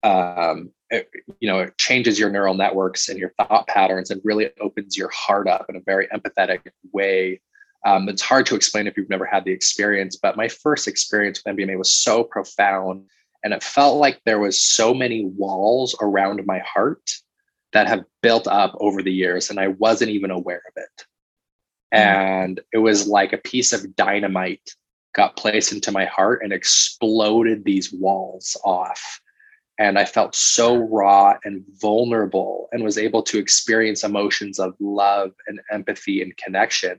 Um, 0.03 0.71
it, 0.91 1.09
you 1.41 1.49
know, 1.49 1.61
it 1.61 1.79
changes 1.79 2.19
your 2.19 2.31
neural 2.31 2.55
networks 2.55 3.09
and 3.09 3.19
your 3.19 3.33
thought 3.39 3.67
patterns, 3.67 4.11
and 4.11 4.21
really 4.25 4.51
opens 4.61 4.97
your 4.97 5.11
heart 5.11 5.49
up 5.49 5.67
in 5.69 5.77
a 5.77 5.81
very 5.81 6.07
empathetic 6.09 6.61
way. 6.93 7.41
Um, 7.85 8.09
it's 8.09 8.23
hard 8.23 8.47
to 8.47 8.55
explain 8.55 8.87
if 8.87 8.97
you've 8.97 9.11
never 9.11 9.27
had 9.27 9.45
the 9.45 9.53
experience, 9.53 10.17
but 10.17 10.37
my 10.37 10.49
first 10.49 10.87
experience 10.87 11.43
with 11.45 11.57
MDMA 11.57 11.77
was 11.77 11.93
so 11.93 12.23
profound, 12.23 13.07
And 13.43 13.53
it 13.53 13.63
felt 13.63 13.99
like 13.99 14.21
there 14.25 14.39
was 14.39 14.63
so 14.63 14.95
many 14.95 15.25
walls 15.25 15.97
around 16.01 16.47
my 16.47 16.61
heart 16.61 17.11
that 17.73 17.89
have 17.89 18.05
built 18.23 18.47
up 18.47 18.77
over 18.79 19.03
the 19.03 19.13
years, 19.13 19.51
and 19.51 19.59
I 19.59 19.69
wasn't 19.69 20.11
even 20.11 20.31
aware 20.31 20.63
of 20.69 20.75
it. 20.77 21.07
Mm. 21.93 21.99
And 21.99 22.61
it 22.73 22.79
was 22.79 23.07
like 23.07 23.33
a 23.33 23.39
piece 23.39 23.73
of 23.73 23.97
dynamite 23.97 24.75
got 25.15 25.37
placed 25.37 25.73
into 25.73 25.93
my 25.93 26.07
heart 26.07 26.41
and 26.43 26.53
exploded 26.53 27.65
these 27.65 27.93
walls 27.93 28.57
off. 28.65 29.21
And 29.79 29.99
I 29.99 30.05
felt 30.05 30.35
so 30.35 30.77
raw 30.77 31.35
and 31.45 31.65
vulnerable 31.81 32.69
and 32.73 32.85
was 32.85 32.99
able 32.99 33.23
to 33.25 33.39
experience 33.39 34.05
emotions 34.05 34.59
of 34.59 34.75
love 34.81 35.33
and 35.47 35.61
empathy 35.71 36.23
and 36.23 36.37
connection 36.37 36.99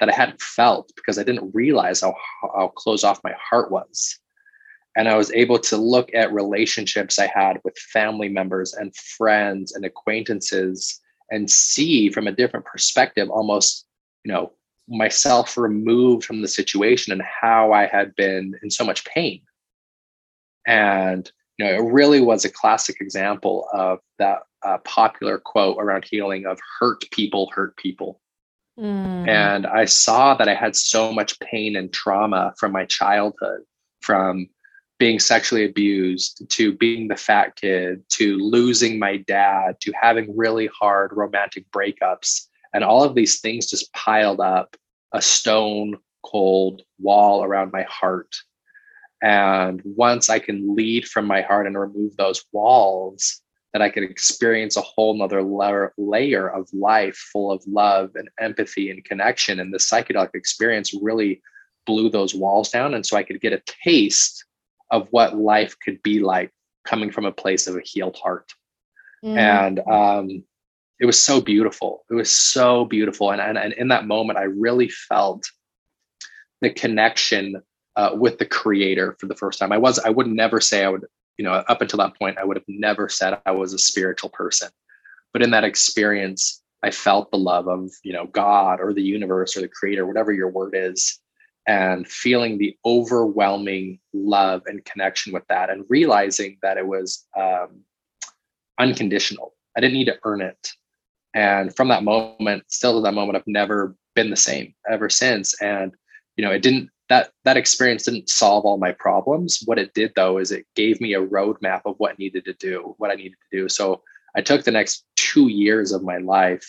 that 0.00 0.08
I 0.08 0.14
hadn't 0.14 0.40
felt 0.40 0.90
because 0.96 1.18
I 1.18 1.24
didn't 1.24 1.54
realize 1.54 2.00
how, 2.00 2.14
how 2.40 2.72
closed 2.74 3.04
off 3.04 3.22
my 3.22 3.34
heart 3.38 3.70
was. 3.70 4.18
And 4.96 5.08
I 5.08 5.16
was 5.16 5.32
able 5.32 5.58
to 5.60 5.76
look 5.76 6.10
at 6.14 6.32
relationships 6.32 7.18
I 7.18 7.30
had 7.32 7.60
with 7.64 7.78
family 7.78 8.28
members 8.28 8.74
and 8.74 8.94
friends 8.94 9.74
and 9.74 9.84
acquaintances 9.84 11.00
and 11.30 11.50
see 11.50 12.10
from 12.10 12.26
a 12.26 12.32
different 12.32 12.66
perspective 12.66 13.30
almost, 13.30 13.86
you 14.24 14.32
know, 14.32 14.52
myself 14.88 15.56
removed 15.56 16.24
from 16.24 16.42
the 16.42 16.48
situation 16.48 17.12
and 17.12 17.22
how 17.22 17.72
I 17.72 17.86
had 17.86 18.14
been 18.16 18.54
in 18.62 18.70
so 18.70 18.84
much 18.84 19.04
pain. 19.04 19.42
And 20.66 21.30
you 21.58 21.66
know, 21.66 21.72
it 21.72 21.92
really 21.92 22.20
was 22.20 22.44
a 22.44 22.50
classic 22.50 23.00
example 23.00 23.68
of 23.72 23.98
that 24.18 24.40
uh, 24.64 24.78
popular 24.78 25.38
quote 25.38 25.76
around 25.78 26.04
healing 26.08 26.46
of 26.46 26.58
hurt 26.78 27.04
people 27.10 27.50
hurt 27.54 27.76
people. 27.76 28.20
Mm. 28.78 29.28
And 29.28 29.66
I 29.66 29.84
saw 29.84 30.34
that 30.34 30.48
I 30.48 30.54
had 30.54 30.74
so 30.76 31.12
much 31.12 31.38
pain 31.40 31.76
and 31.76 31.92
trauma 31.92 32.54
from 32.58 32.72
my 32.72 32.86
childhood, 32.86 33.60
from 34.00 34.48
being 34.98 35.18
sexually 35.18 35.64
abused 35.64 36.48
to 36.48 36.72
being 36.72 37.08
the 37.08 37.16
fat 37.16 37.56
kid 37.56 38.02
to 38.08 38.38
losing 38.38 38.98
my 38.98 39.16
dad 39.16 39.76
to 39.80 39.92
having 40.00 40.36
really 40.36 40.68
hard 40.68 41.10
romantic 41.12 41.68
breakups. 41.70 42.46
And 42.74 42.84
all 42.84 43.04
of 43.04 43.14
these 43.14 43.40
things 43.40 43.66
just 43.66 43.92
piled 43.92 44.40
up 44.40 44.76
a 45.12 45.20
stone 45.20 45.98
cold 46.24 46.82
wall 46.98 47.44
around 47.44 47.72
my 47.72 47.82
heart. 47.82 48.34
And 49.22 49.80
once 49.84 50.30
I 50.30 50.38
can 50.38 50.74
lead 50.74 51.06
from 51.06 51.26
my 51.26 51.42
heart 51.42 51.66
and 51.66 51.78
remove 51.78 52.16
those 52.16 52.44
walls, 52.52 53.40
that 53.72 53.82
I 53.82 53.88
could 53.88 54.02
experience 54.02 54.76
a 54.76 54.82
whole 54.82 55.16
nother 55.16 55.42
layer, 55.42 55.94
layer 55.96 56.48
of 56.48 56.68
life 56.72 57.16
full 57.16 57.50
of 57.50 57.62
love 57.66 58.10
and 58.14 58.28
empathy 58.38 58.90
and 58.90 59.04
connection. 59.04 59.60
And 59.60 59.72
the 59.72 59.78
psychedelic 59.78 60.34
experience 60.34 60.94
really 61.00 61.40
blew 61.86 62.10
those 62.10 62.34
walls 62.34 62.70
down. 62.70 62.94
And 62.94 63.04
so 63.04 63.16
I 63.16 63.22
could 63.22 63.40
get 63.40 63.52
a 63.52 63.62
taste 63.84 64.44
of 64.90 65.08
what 65.10 65.36
life 65.36 65.74
could 65.82 66.02
be 66.02 66.20
like 66.20 66.52
coming 66.84 67.10
from 67.10 67.24
a 67.24 67.32
place 67.32 67.66
of 67.66 67.76
a 67.76 67.82
healed 67.82 68.16
heart. 68.16 68.52
Mm. 69.24 69.38
And 69.38 69.80
um, 69.88 70.44
it 71.00 71.06
was 71.06 71.18
so 71.18 71.40
beautiful. 71.40 72.04
It 72.10 72.14
was 72.14 72.32
so 72.32 72.84
beautiful. 72.84 73.32
And, 73.32 73.40
and, 73.40 73.58
and 73.58 73.72
in 73.74 73.88
that 73.88 74.06
moment, 74.06 74.38
I 74.38 74.44
really 74.44 74.88
felt 74.88 75.44
the 76.60 76.70
connection 76.70 77.60
uh, 77.96 78.10
with 78.14 78.38
the 78.38 78.46
creator 78.46 79.16
for 79.18 79.26
the 79.26 79.34
first 79.34 79.58
time. 79.58 79.72
I 79.72 79.78
was, 79.78 79.98
I 79.98 80.10
would 80.10 80.28
never 80.28 80.60
say 80.60 80.84
I 80.84 80.88
would, 80.88 81.04
you 81.38 81.44
know, 81.44 81.52
up 81.52 81.80
until 81.82 81.98
that 81.98 82.16
point, 82.16 82.38
I 82.38 82.44
would 82.44 82.56
have 82.56 82.64
never 82.68 83.08
said 83.08 83.38
I 83.44 83.50
was 83.50 83.72
a 83.72 83.78
spiritual 83.78 84.30
person. 84.30 84.68
But 85.32 85.42
in 85.42 85.50
that 85.50 85.64
experience, 85.64 86.62
I 86.82 86.90
felt 86.90 87.30
the 87.30 87.38
love 87.38 87.68
of, 87.68 87.90
you 88.02 88.12
know, 88.12 88.26
God 88.26 88.80
or 88.80 88.92
the 88.92 89.02
universe 89.02 89.56
or 89.56 89.60
the 89.60 89.68
creator, 89.68 90.06
whatever 90.06 90.32
your 90.32 90.50
word 90.50 90.74
is, 90.76 91.20
and 91.66 92.08
feeling 92.08 92.58
the 92.58 92.76
overwhelming 92.84 94.00
love 94.12 94.62
and 94.66 94.84
connection 94.84 95.32
with 95.32 95.46
that 95.48 95.70
and 95.70 95.84
realizing 95.88 96.58
that 96.62 96.76
it 96.76 96.86
was 96.86 97.26
um, 97.38 97.82
unconditional. 98.78 99.54
I 99.76 99.80
didn't 99.80 99.94
need 99.94 100.06
to 100.06 100.18
earn 100.24 100.40
it. 100.40 100.72
And 101.34 101.74
from 101.74 101.88
that 101.88 102.04
moment, 102.04 102.64
still 102.68 102.94
to 102.94 103.00
that 103.02 103.14
moment, 103.14 103.36
I've 103.36 103.46
never 103.46 103.96
been 104.14 104.30
the 104.30 104.36
same 104.36 104.74
ever 104.90 105.08
since. 105.08 105.60
And, 105.62 105.92
you 106.36 106.44
know, 106.44 106.50
it 106.50 106.62
didn't 106.62 106.90
that 107.08 107.30
that 107.44 107.56
experience 107.56 108.04
didn't 108.04 108.28
solve 108.28 108.64
all 108.64 108.78
my 108.78 108.92
problems. 108.92 109.60
What 109.64 109.78
it 109.78 109.92
did 109.94 110.12
though 110.16 110.38
is 110.38 110.50
it 110.50 110.66
gave 110.74 111.00
me 111.00 111.14
a 111.14 111.26
roadmap 111.26 111.82
of 111.84 111.96
what 111.98 112.18
needed 112.18 112.44
to 112.46 112.54
do, 112.54 112.94
what 112.98 113.10
I 113.10 113.14
needed 113.14 113.36
to 113.50 113.58
do. 113.58 113.68
So 113.68 114.02
I 114.34 114.40
took 114.40 114.64
the 114.64 114.70
next 114.70 115.04
two 115.16 115.48
years 115.48 115.92
of 115.92 116.02
my 116.02 116.18
life 116.18 116.66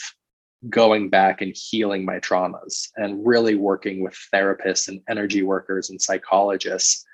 going 0.70 1.10
back 1.10 1.42
and 1.42 1.56
healing 1.56 2.06
my 2.06 2.20
traumas 2.20 2.90
and 2.96 3.26
really 3.26 3.56
working 3.56 4.02
with 4.02 4.18
therapists 4.34 4.88
and 4.88 5.02
energy 5.10 5.44
workers 5.44 5.90
and 5.90 6.02
psychologists 6.02 7.06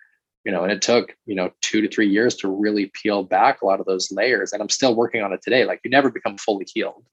you 0.46 0.52
know 0.52 0.64
and 0.64 0.72
it 0.72 0.84
took 0.84 1.16
you 1.26 1.34
know 1.34 1.50
two 1.62 1.82
to 1.82 1.88
three 1.88 2.08
years 2.08 2.36
to 2.36 2.48
really 2.48 2.92
peel 2.94 3.24
back 3.24 3.62
a 3.62 3.66
lot 3.66 3.80
of 3.80 3.88
those 3.88 4.12
layers 4.12 4.54
and 4.54 4.62
i'm 4.62 4.70
still 4.70 4.96
working 4.96 5.24
on 5.24 5.34
it 5.34 5.42
today 5.42 5.66
like 5.66 5.82
you 5.84 5.90
never 5.90 6.12
become 6.12 6.38
fully 6.38 6.66
healed. 6.72 7.04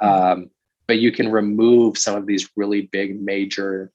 Um, 0.00 0.50
but 0.86 0.98
you 0.98 1.12
can 1.12 1.30
remove 1.30 1.98
some 1.98 2.16
of 2.16 2.26
these 2.26 2.48
really 2.56 2.82
big 2.82 3.20
major 3.20 3.92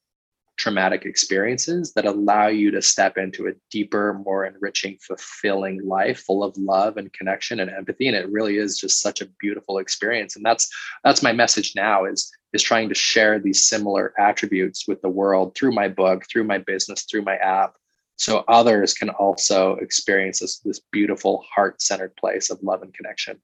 traumatic 0.58 1.06
experiences 1.06 1.94
that 1.94 2.04
allow 2.04 2.46
you 2.46 2.70
to 2.70 2.82
step 2.82 3.16
into 3.16 3.46
a 3.46 3.52
deeper, 3.70 4.14
more 4.24 4.44
enriching, 4.44 4.98
fulfilling 5.00 5.84
life 5.86 6.20
full 6.20 6.44
of 6.44 6.56
love 6.56 6.98
and 6.98 7.12
connection 7.12 7.58
and 7.60 7.70
empathy. 7.70 8.06
And 8.06 8.16
it 8.16 8.30
really 8.30 8.58
is 8.58 8.78
just 8.78 9.00
such 9.00 9.20
a 9.22 9.28
beautiful 9.40 9.78
experience. 9.78 10.36
And 10.36 10.44
that's 10.44 10.68
that's 11.04 11.22
my 11.22 11.32
message 11.32 11.72
now 11.74 12.04
is 12.04 12.30
is 12.52 12.62
trying 12.62 12.90
to 12.90 12.94
share 12.94 13.38
these 13.38 13.64
similar 13.64 14.12
attributes 14.18 14.86
with 14.86 15.00
the 15.00 15.08
world 15.08 15.54
through 15.54 15.72
my 15.72 15.88
book, 15.88 16.26
through 16.30 16.44
my 16.44 16.58
business, 16.58 17.04
through 17.10 17.22
my 17.22 17.36
app, 17.36 17.74
so 18.16 18.44
others 18.46 18.94
can 18.94 19.10
also 19.10 19.76
experience 19.76 20.40
this, 20.40 20.58
this 20.58 20.80
beautiful 20.92 21.44
heart-centered 21.52 22.14
place 22.16 22.50
of 22.50 22.62
love 22.62 22.82
and 22.82 22.94
connection. 22.94 23.40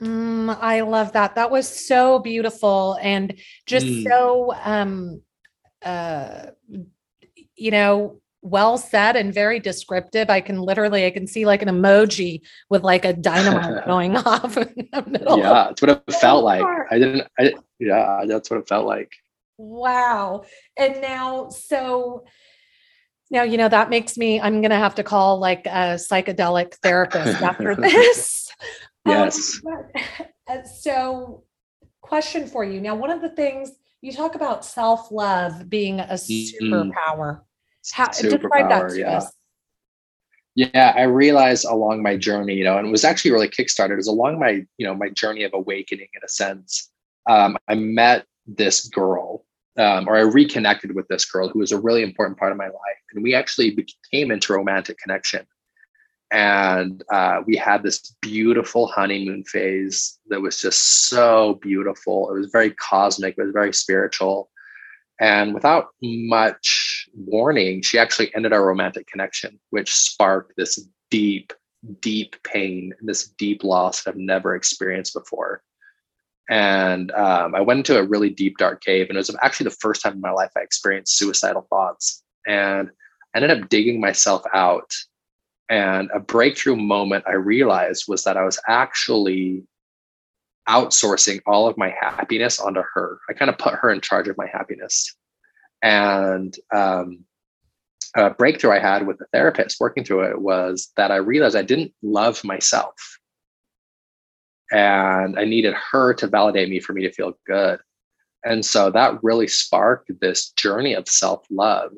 Mm, 0.00 0.56
I 0.60 0.82
love 0.82 1.12
that. 1.12 1.34
That 1.34 1.50
was 1.50 1.68
so 1.68 2.20
beautiful 2.20 2.98
and 3.02 3.34
just 3.66 3.86
mm. 3.86 4.04
so 4.04 4.54
um 4.62 5.22
uh, 5.84 6.46
you 7.56 7.70
know, 7.70 8.20
well 8.42 8.78
said 8.78 9.16
and 9.16 9.34
very 9.34 9.60
descriptive. 9.60 10.30
I 10.30 10.40
can 10.40 10.60
literally, 10.60 11.06
I 11.06 11.10
can 11.10 11.26
see 11.26 11.44
like 11.44 11.62
an 11.62 11.68
emoji 11.68 12.40
with 12.70 12.82
like 12.82 13.04
a 13.04 13.12
dynamite 13.12 13.84
going 13.86 14.16
off 14.16 14.56
in 14.56 14.88
the 14.92 15.04
middle. 15.06 15.38
Yeah, 15.38 15.64
that's 15.68 15.82
what 15.82 15.90
it 15.90 16.14
felt 16.20 16.44
like. 16.44 16.64
I 16.90 16.98
didn't, 16.98 17.28
I, 17.38 17.54
yeah, 17.78 18.24
that's 18.26 18.50
what 18.50 18.60
it 18.60 18.68
felt 18.68 18.86
like. 18.86 19.10
Wow. 19.56 20.44
And 20.78 21.00
now, 21.00 21.48
so 21.48 22.24
now, 23.30 23.42
you 23.42 23.58
know, 23.58 23.68
that 23.68 23.90
makes 23.90 24.16
me, 24.16 24.40
I'm 24.40 24.60
going 24.60 24.70
to 24.70 24.76
have 24.76 24.94
to 24.96 25.02
call 25.02 25.38
like 25.38 25.66
a 25.66 25.98
psychedelic 25.98 26.74
therapist 26.76 27.42
after 27.42 27.74
this. 27.76 28.50
Yes. 29.08 29.60
Um, 30.48 30.62
so, 30.80 31.44
question 32.00 32.46
for 32.46 32.64
you. 32.64 32.80
Now, 32.80 32.94
one 32.94 33.10
of 33.10 33.20
the 33.20 33.30
things 33.30 33.72
you 34.00 34.12
talk 34.12 34.34
about 34.34 34.64
self 34.64 35.10
love 35.10 35.68
being 35.68 36.00
a 36.00 36.04
mm-hmm. 36.04 36.72
superpower. 36.72 37.40
How, 37.92 38.08
describe 38.08 38.68
that 38.68 38.90
to 38.90 38.98
yeah. 38.98 39.16
us. 39.18 39.32
Yeah, 40.54 40.92
I 40.96 41.02
realized 41.02 41.64
along 41.64 42.02
my 42.02 42.16
journey, 42.16 42.54
you 42.54 42.64
know, 42.64 42.78
and 42.78 42.88
it 42.88 42.90
was 42.90 43.04
actually 43.04 43.30
really 43.30 43.48
kickstarted. 43.48 43.98
Is 43.98 44.08
along 44.08 44.38
my, 44.40 44.66
you 44.76 44.86
know, 44.86 44.94
my 44.94 45.08
journey 45.08 45.44
of 45.44 45.54
awakening 45.54 46.08
in 46.14 46.20
a 46.24 46.28
sense. 46.28 46.90
Um, 47.28 47.56
I 47.68 47.76
met 47.76 48.26
this 48.46 48.88
girl, 48.88 49.44
um, 49.76 50.08
or 50.08 50.16
I 50.16 50.20
reconnected 50.20 50.94
with 50.94 51.06
this 51.08 51.24
girl 51.24 51.48
who 51.48 51.60
was 51.60 51.72
a 51.72 51.78
really 51.78 52.02
important 52.02 52.38
part 52.38 52.50
of 52.50 52.58
my 52.58 52.66
life, 52.66 53.02
and 53.12 53.22
we 53.22 53.34
actually 53.34 53.70
became 53.70 54.30
into 54.30 54.52
romantic 54.52 54.98
connection 54.98 55.46
and 56.30 57.02
uh, 57.10 57.42
we 57.46 57.56
had 57.56 57.82
this 57.82 58.14
beautiful 58.20 58.86
honeymoon 58.86 59.44
phase 59.44 60.18
that 60.28 60.40
was 60.40 60.60
just 60.60 61.08
so 61.08 61.58
beautiful. 61.62 62.30
It 62.30 62.38
was 62.38 62.50
very 62.50 62.72
cosmic. 62.72 63.36
It 63.38 63.42
was 63.42 63.52
very 63.52 63.72
spiritual, 63.72 64.50
and 65.20 65.52
without 65.54 65.88
much 66.02 67.08
warning, 67.14 67.82
she 67.82 67.98
actually 67.98 68.34
ended 68.34 68.52
our 68.52 68.64
romantic 68.64 69.06
connection, 69.06 69.58
which 69.70 69.92
sparked 69.92 70.52
this 70.56 70.86
deep, 71.10 71.52
deep 72.00 72.36
pain, 72.44 72.92
this 73.00 73.28
deep 73.28 73.64
loss 73.64 74.02
that 74.02 74.10
I've 74.10 74.16
never 74.16 74.54
experienced 74.54 75.14
before. 75.14 75.62
And 76.50 77.10
um, 77.12 77.54
I 77.54 77.60
went 77.60 77.78
into 77.78 77.98
a 77.98 78.06
really 78.06 78.30
deep, 78.30 78.56
dark 78.58 78.82
cave, 78.82 79.08
and 79.08 79.16
it 79.16 79.18
was 79.18 79.34
actually 79.42 79.64
the 79.64 79.76
first 79.80 80.02
time 80.02 80.14
in 80.14 80.20
my 80.20 80.30
life 80.30 80.50
I 80.56 80.60
experienced 80.60 81.18
suicidal 81.18 81.66
thoughts, 81.68 82.22
and 82.46 82.90
I 83.34 83.38
ended 83.38 83.62
up 83.62 83.68
digging 83.68 84.00
myself 84.00 84.42
out 84.54 84.94
and 85.68 86.10
a 86.14 86.20
breakthrough 86.20 86.76
moment 86.76 87.24
I 87.26 87.34
realized 87.34 88.04
was 88.08 88.24
that 88.24 88.36
I 88.36 88.44
was 88.44 88.58
actually 88.68 89.64
outsourcing 90.68 91.40
all 91.46 91.66
of 91.66 91.78
my 91.78 91.94
happiness 92.00 92.60
onto 92.60 92.82
her. 92.94 93.18
I 93.28 93.32
kind 93.32 93.50
of 93.50 93.58
put 93.58 93.74
her 93.74 93.90
in 93.90 94.00
charge 94.00 94.28
of 94.28 94.36
my 94.36 94.46
happiness. 94.46 95.14
And 95.82 96.54
um, 96.74 97.24
a 98.16 98.30
breakthrough 98.30 98.72
I 98.72 98.78
had 98.78 99.06
with 99.06 99.18
the 99.18 99.26
therapist 99.32 99.80
working 99.80 100.04
through 100.04 100.30
it 100.30 100.40
was 100.40 100.90
that 100.96 101.10
I 101.10 101.16
realized 101.16 101.56
I 101.56 101.62
didn't 101.62 101.92
love 102.02 102.44
myself. 102.44 102.94
And 104.70 105.38
I 105.38 105.44
needed 105.44 105.74
her 105.92 106.12
to 106.14 106.26
validate 106.26 106.68
me 106.68 106.80
for 106.80 106.92
me 106.92 107.02
to 107.02 107.12
feel 107.12 107.38
good. 107.46 107.80
And 108.44 108.64
so 108.64 108.90
that 108.90 109.22
really 109.22 109.48
sparked 109.48 110.10
this 110.20 110.50
journey 110.50 110.94
of 110.94 111.08
self 111.08 111.46
love 111.50 111.92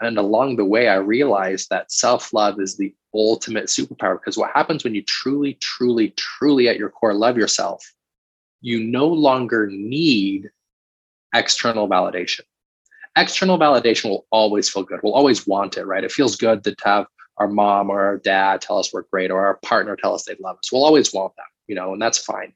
And 0.00 0.18
along 0.18 0.56
the 0.56 0.64
way, 0.64 0.88
I 0.88 0.96
realized 0.96 1.70
that 1.70 1.90
self 1.90 2.32
love 2.32 2.60
is 2.60 2.76
the 2.76 2.94
ultimate 3.14 3.66
superpower 3.66 4.18
because 4.20 4.36
what 4.36 4.50
happens 4.54 4.84
when 4.84 4.94
you 4.94 5.02
truly, 5.02 5.54
truly, 5.54 6.10
truly 6.10 6.68
at 6.68 6.76
your 6.76 6.90
core 6.90 7.14
love 7.14 7.36
yourself, 7.38 7.84
you 8.60 8.84
no 8.84 9.06
longer 9.06 9.68
need 9.70 10.50
external 11.34 11.88
validation. 11.88 12.42
External 13.16 13.58
validation 13.58 14.10
will 14.10 14.26
always 14.30 14.68
feel 14.68 14.82
good. 14.82 15.00
We'll 15.02 15.14
always 15.14 15.46
want 15.46 15.78
it, 15.78 15.86
right? 15.86 16.04
It 16.04 16.12
feels 16.12 16.36
good 16.36 16.62
to 16.64 16.74
have 16.84 17.06
our 17.38 17.48
mom 17.48 17.90
or 17.90 18.02
our 18.02 18.18
dad 18.18 18.60
tell 18.60 18.78
us 18.78 18.92
we're 18.92 19.02
great 19.10 19.30
or 19.30 19.46
our 19.46 19.56
partner 19.58 19.96
tell 19.96 20.14
us 20.14 20.24
they 20.24 20.36
love 20.40 20.58
us. 20.58 20.70
We'll 20.70 20.84
always 20.84 21.12
want 21.12 21.34
that, 21.36 21.44
you 21.66 21.74
know, 21.74 21.92
and 21.94 22.02
that's 22.02 22.18
fine. 22.18 22.52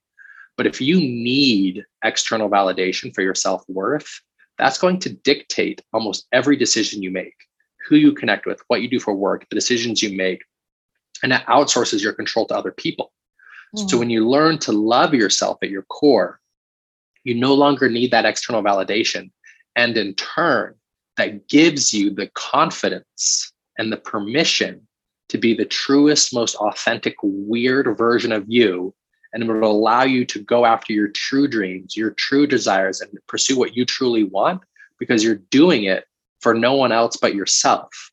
But 0.57 0.66
if 0.66 0.81
you 0.81 0.96
need 0.96 1.85
external 2.05 2.50
validation 2.50 3.14
for 3.14 3.22
your 3.22 3.35
self 3.35 3.64
worth, 3.68 4.20
that's 4.60 4.78
going 4.78 4.98
to 5.00 5.08
dictate 5.10 5.80
almost 5.92 6.26
every 6.32 6.56
decision 6.56 7.02
you 7.02 7.10
make, 7.10 7.34
who 7.88 7.96
you 7.96 8.12
connect 8.12 8.44
with, 8.44 8.60
what 8.68 8.82
you 8.82 8.88
do 8.88 9.00
for 9.00 9.14
work, 9.14 9.46
the 9.48 9.56
decisions 9.56 10.02
you 10.02 10.14
make. 10.14 10.42
And 11.22 11.32
that 11.32 11.46
outsources 11.46 12.02
your 12.02 12.12
control 12.12 12.46
to 12.46 12.56
other 12.56 12.70
people. 12.70 13.12
Mm. 13.74 13.88
So 13.88 13.98
when 13.98 14.10
you 14.10 14.28
learn 14.28 14.58
to 14.60 14.72
love 14.72 15.14
yourself 15.14 15.58
at 15.62 15.70
your 15.70 15.82
core, 15.82 16.40
you 17.24 17.34
no 17.34 17.54
longer 17.54 17.88
need 17.88 18.10
that 18.10 18.24
external 18.24 18.62
validation. 18.62 19.30
And 19.76 19.96
in 19.96 20.14
turn, 20.14 20.74
that 21.16 21.48
gives 21.48 21.92
you 21.92 22.10
the 22.10 22.30
confidence 22.34 23.52
and 23.78 23.92
the 23.92 23.96
permission 23.96 24.86
to 25.30 25.38
be 25.38 25.54
the 25.54 25.64
truest, 25.64 26.34
most 26.34 26.54
authentic, 26.56 27.14
weird 27.22 27.96
version 27.96 28.32
of 28.32 28.44
you 28.46 28.94
and 29.32 29.42
it 29.42 29.46
will 29.46 29.70
allow 29.70 30.02
you 30.02 30.24
to 30.26 30.40
go 30.40 30.64
after 30.64 30.92
your 30.92 31.08
true 31.08 31.46
dreams, 31.46 31.96
your 31.96 32.10
true 32.10 32.46
desires, 32.46 33.00
and 33.00 33.10
pursue 33.26 33.58
what 33.58 33.76
you 33.76 33.84
truly 33.84 34.24
want 34.24 34.62
because 34.98 35.22
you're 35.22 35.36
doing 35.50 35.84
it 35.84 36.04
for 36.40 36.54
no 36.54 36.74
one 36.74 36.92
else 36.92 37.16
but 37.16 37.34
yourself. 37.34 38.10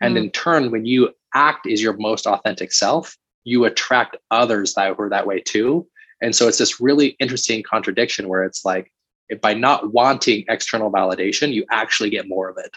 And 0.00 0.16
mm. 0.16 0.24
in 0.24 0.30
turn, 0.30 0.70
when 0.70 0.84
you 0.84 1.10
act 1.34 1.66
as 1.66 1.82
your 1.82 1.96
most 1.96 2.26
authentic 2.26 2.72
self, 2.72 3.16
you 3.44 3.64
attract 3.64 4.16
others 4.30 4.74
that 4.74 4.98
are 4.98 5.08
that 5.08 5.26
way 5.26 5.40
too. 5.40 5.86
And 6.20 6.34
so 6.34 6.48
it's 6.48 6.58
this 6.58 6.80
really 6.80 7.16
interesting 7.20 7.62
contradiction 7.62 8.28
where 8.28 8.44
it's 8.44 8.64
like, 8.64 8.92
if 9.28 9.40
by 9.40 9.54
not 9.54 9.92
wanting 9.92 10.44
external 10.48 10.90
validation, 10.90 11.52
you 11.52 11.64
actually 11.70 12.10
get 12.10 12.28
more 12.28 12.48
of 12.48 12.56
it. 12.58 12.70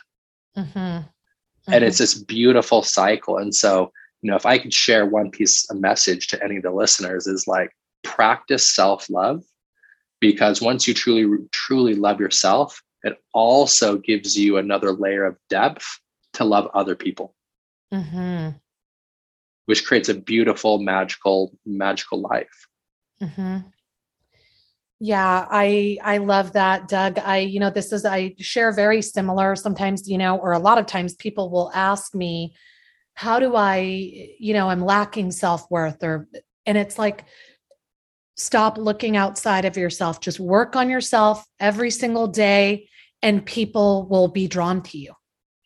Mm-hmm. 0.58 0.80
Mm-hmm. 0.80 1.74
And 1.74 1.84
it's 1.84 1.98
this 1.98 2.14
beautiful 2.14 2.84
cycle. 2.84 3.38
And 3.38 3.56
so, 3.56 3.92
you 4.22 4.30
know, 4.30 4.36
if 4.36 4.46
I 4.46 4.58
could 4.58 4.74
share 4.74 5.06
one 5.06 5.32
piece 5.32 5.70
of 5.70 5.80
message 5.80 6.28
to 6.28 6.44
any 6.44 6.58
of 6.58 6.64
the 6.64 6.72
listeners 6.72 7.28
is 7.28 7.48
like, 7.48 7.72
practice 8.04 8.74
self 8.74 9.10
love 9.10 9.44
because 10.20 10.62
once 10.62 10.88
you 10.88 10.94
truly, 10.94 11.38
truly 11.52 11.96
love 11.96 12.20
yourself, 12.20 12.82
it 13.04 13.18
also 13.34 13.98
gives 13.98 14.38
you 14.38 14.58
another 14.58 14.92
layer 14.92 15.26
of 15.26 15.38
depth 15.50 16.00
to 16.34 16.46
love 16.46 16.70
other 16.74 16.96
people, 16.96 17.36
mm-hmm. 17.94 18.50
which 19.66 19.86
creates 19.86 20.10
a 20.10 20.14
beautiful, 20.14 20.78
magical, 20.78 21.52
magical 21.66 22.22
life. 22.22 22.68
Mm-hmm. 23.22 23.58
Yeah, 25.04 25.48
I 25.50 25.98
I 26.04 26.20
love 26.20 26.54
that, 26.54 26.88
Doug. 26.88 27.18
I 27.18 27.40
you 27.40 27.60
know 27.60 27.72
this 27.72 27.92
is 27.92 28.06
I 28.06 28.36
share 28.38 28.72
very 28.72 29.02
similar. 29.02 29.56
Sometimes 29.56 30.08
you 30.08 30.20
know, 30.20 30.38
or 30.38 30.52
a 30.52 30.60
lot 30.60 30.78
of 30.78 30.86
times, 30.86 31.16
people 31.16 31.50
will 31.50 31.72
ask 31.74 32.14
me, 32.14 32.54
"How 33.16 33.40
do 33.40 33.56
I 33.56 33.80
you 34.40 34.54
know 34.54 34.70
I'm 34.70 34.86
lacking 34.86 35.32
self 35.32 35.66
worth?" 35.72 36.04
Or 36.04 36.28
and 36.68 36.78
it's 36.78 37.00
like 37.00 37.26
stop 38.42 38.78
looking 38.78 39.18
outside 39.18 39.66
of 39.66 39.78
yourself. 39.78 40.20
Just 40.20 40.40
work 40.40 40.76
on 40.76 40.90
yourself 40.90 41.46
every 41.60 41.92
single 41.92 42.28
day, 42.28 42.90
and 43.22 43.46
people 43.46 44.08
will 44.10 44.28
be 44.28 44.48
drawn 44.48 44.82
to 44.84 44.98
you. 44.98 45.14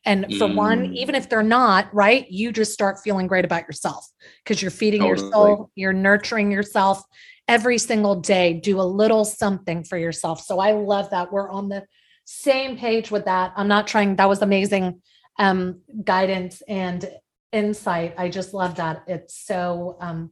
And 0.05 0.25
for 0.37 0.47
mm. 0.47 0.55
one, 0.55 0.93
even 0.93 1.15
if 1.15 1.29
they're 1.29 1.41
not, 1.41 1.91
right, 1.93 2.29
you 2.29 2.51
just 2.51 2.71
start 2.71 2.99
feeling 3.03 3.25
great 3.25 3.43
about 3.43 3.63
yourself 3.63 4.07
because 4.43 4.61
you're 4.61 4.69
feeding 4.69 5.01
totally. 5.01 5.21
your 5.21 5.31
soul, 5.31 5.71
you're 5.73 5.93
nurturing 5.93 6.51
yourself 6.51 7.01
every 7.47 7.79
single 7.79 8.21
day. 8.21 8.53
Do 8.53 8.79
a 8.79 8.83
little 8.83 9.25
something 9.25 9.83
for 9.83 9.97
yourself. 9.97 10.41
So 10.41 10.59
I 10.59 10.73
love 10.73 11.09
that. 11.09 11.31
We're 11.31 11.49
on 11.49 11.69
the 11.69 11.85
same 12.25 12.77
page 12.77 13.09
with 13.09 13.25
that. 13.25 13.53
I'm 13.55 13.67
not 13.67 13.87
trying, 13.87 14.15
that 14.17 14.29
was 14.29 14.43
amazing 14.43 15.01
um, 15.39 15.81
guidance 16.03 16.61
and 16.67 17.09
insight. 17.51 18.13
I 18.17 18.29
just 18.29 18.53
love 18.53 18.75
that. 18.75 19.03
It's 19.07 19.35
so 19.35 19.97
um, 19.99 20.31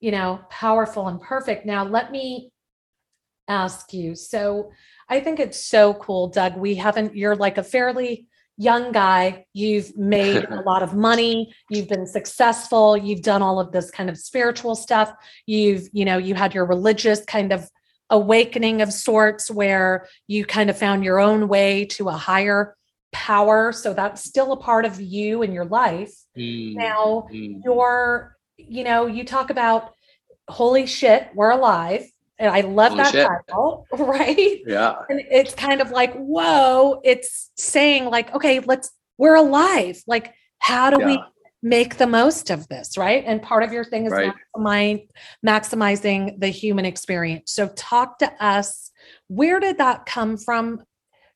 you 0.00 0.10
know, 0.10 0.40
powerful 0.50 1.08
and 1.08 1.20
perfect. 1.20 1.66
Now, 1.66 1.84
let 1.84 2.10
me 2.10 2.50
ask 3.48 3.92
you. 3.92 4.14
So, 4.14 4.70
I 5.08 5.20
think 5.20 5.38
it's 5.38 5.62
so 5.62 5.94
cool, 5.94 6.28
Doug. 6.28 6.56
We 6.56 6.74
haven't, 6.74 7.16
you're 7.16 7.36
like 7.36 7.58
a 7.58 7.62
fairly 7.62 8.26
young 8.56 8.92
guy. 8.92 9.46
You've 9.52 9.96
made 9.96 10.44
a 10.44 10.60
lot 10.66 10.82
of 10.82 10.94
money. 10.94 11.54
You've 11.70 11.88
been 11.88 12.06
successful. 12.06 12.96
You've 12.96 13.22
done 13.22 13.42
all 13.42 13.60
of 13.60 13.72
this 13.72 13.90
kind 13.90 14.10
of 14.10 14.18
spiritual 14.18 14.74
stuff. 14.74 15.12
You've, 15.46 15.88
you 15.92 16.04
know, 16.04 16.18
you 16.18 16.34
had 16.34 16.54
your 16.54 16.66
religious 16.66 17.24
kind 17.24 17.52
of 17.52 17.70
awakening 18.10 18.82
of 18.82 18.92
sorts 18.92 19.50
where 19.50 20.06
you 20.26 20.44
kind 20.44 20.70
of 20.70 20.78
found 20.78 21.04
your 21.04 21.18
own 21.18 21.48
way 21.48 21.84
to 21.84 22.08
a 22.08 22.12
higher 22.12 22.76
power. 23.12 23.72
So 23.72 23.94
that's 23.94 24.24
still 24.24 24.52
a 24.52 24.56
part 24.56 24.84
of 24.84 25.00
you 25.00 25.42
in 25.42 25.52
your 25.52 25.64
life. 25.64 26.14
Mm, 26.36 26.74
now, 26.74 27.26
mm. 27.32 27.60
you're 27.64 28.35
you 28.58 28.84
know, 28.84 29.06
you 29.06 29.24
talk 29.24 29.50
about 29.50 29.92
holy 30.48 30.86
shit, 30.86 31.28
we're 31.34 31.50
alive. 31.50 32.06
And 32.38 32.50
I 32.50 32.60
love 32.60 32.92
holy 32.92 33.04
that 33.04 33.12
shit. 33.12 33.26
title, 33.26 33.86
right? 33.92 34.60
Yeah. 34.66 34.96
And 35.08 35.22
it's 35.30 35.54
kind 35.54 35.80
of 35.80 35.90
like, 35.90 36.14
whoa, 36.14 37.00
it's 37.02 37.50
saying, 37.56 38.06
like, 38.06 38.34
okay, 38.34 38.60
let's, 38.60 38.90
we're 39.16 39.36
alive. 39.36 40.02
Like, 40.06 40.34
how 40.58 40.90
do 40.90 41.00
yeah. 41.00 41.06
we 41.06 41.22
make 41.62 41.96
the 41.96 42.06
most 42.06 42.50
of 42.50 42.68
this? 42.68 42.98
Right. 42.98 43.24
And 43.26 43.42
part 43.42 43.62
of 43.62 43.72
your 43.72 43.84
thing 43.84 44.04
is 44.04 44.12
right. 44.12 44.32
maximize, 44.54 45.08
maximizing 45.46 46.38
the 46.38 46.48
human 46.48 46.84
experience. 46.84 47.52
So, 47.52 47.68
talk 47.68 48.18
to 48.18 48.30
us. 48.44 48.90
Where 49.28 49.58
did 49.58 49.78
that 49.78 50.04
come 50.04 50.36
from 50.36 50.82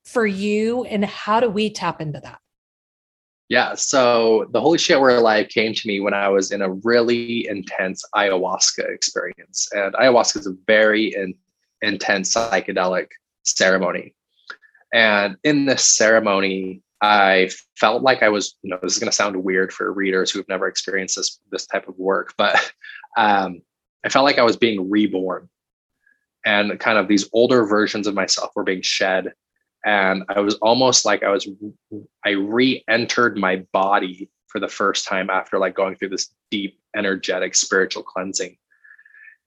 for 0.05 0.27
you? 0.27 0.85
And 0.85 1.05
how 1.05 1.41
do 1.41 1.49
we 1.49 1.71
tap 1.71 2.01
into 2.03 2.21
that? 2.21 2.41
Yeah. 3.51 3.75
So 3.75 4.47
the 4.53 4.61
Holy 4.61 4.79
Shit 4.79 5.01
We're 5.01 5.17
Alive 5.17 5.49
came 5.49 5.75
to 5.75 5.89
me 5.89 5.99
when 5.99 6.15
I 6.15 6.29
was 6.29 6.53
in 6.53 6.63
a 6.63 6.71
really 6.71 7.49
intense 7.49 8.05
ayahuasca 8.15 8.89
experience. 8.89 9.69
And 9.73 9.93
ayahuasca 9.95 10.39
is 10.39 10.47
a 10.47 10.55
very 10.69 11.13
in, 11.17 11.35
intense 11.83 12.33
psychedelic 12.33 13.09
ceremony. 13.43 14.15
And 14.95 15.37
in 15.43 15.67
this 15.67 15.85
ceremony, 15.85 16.83
I 17.03 17.51
felt 17.77 18.03
like 18.03 18.23
I 18.23 18.29
was, 18.29 18.55
you 18.63 18.71
know, 18.71 18.79
this 18.81 18.93
is 18.93 19.01
going 19.01 19.11
to 19.11 19.17
sound 19.17 19.43
weird 19.43 19.73
for 19.73 19.93
readers 19.93 20.31
who 20.31 20.39
have 20.39 20.49
never 20.49 20.69
experienced 20.69 21.17
this, 21.17 21.41
this 21.51 21.67
type 21.67 21.89
of 21.89 21.99
work, 21.99 22.35
but 22.39 22.55
um, 23.17 23.63
I 24.05 24.11
felt 24.11 24.25
like 24.25 24.39
I 24.39 24.45
was 24.45 24.57
being 24.57 24.89
reborn. 24.89 25.49
And 26.45 26.79
kind 26.79 26.99
of 26.99 27.09
these 27.09 27.29
older 27.33 27.67
versions 27.67 28.07
of 28.07 28.15
myself 28.15 28.53
were 28.55 28.63
being 28.63 28.83
shed 28.83 29.33
and 29.85 30.25
I 30.29 30.41
was 30.41 30.55
almost 30.57 31.05
like 31.05 31.23
I 31.23 31.31
was 31.31 31.49
I 32.25 32.31
re-entered 32.31 33.37
my 33.37 33.65
body 33.73 34.31
for 34.49 34.61
the 34.61 34.69
first 34.69 35.07
time 35.07 35.31
after 35.31 35.59
like 35.59 35.75
going 35.75 35.97
through 35.97 36.11
this 36.11 36.33
deep 36.51 36.79
energetic 36.95 37.55
spiritual 37.55 38.03
cleansing. 38.03 38.57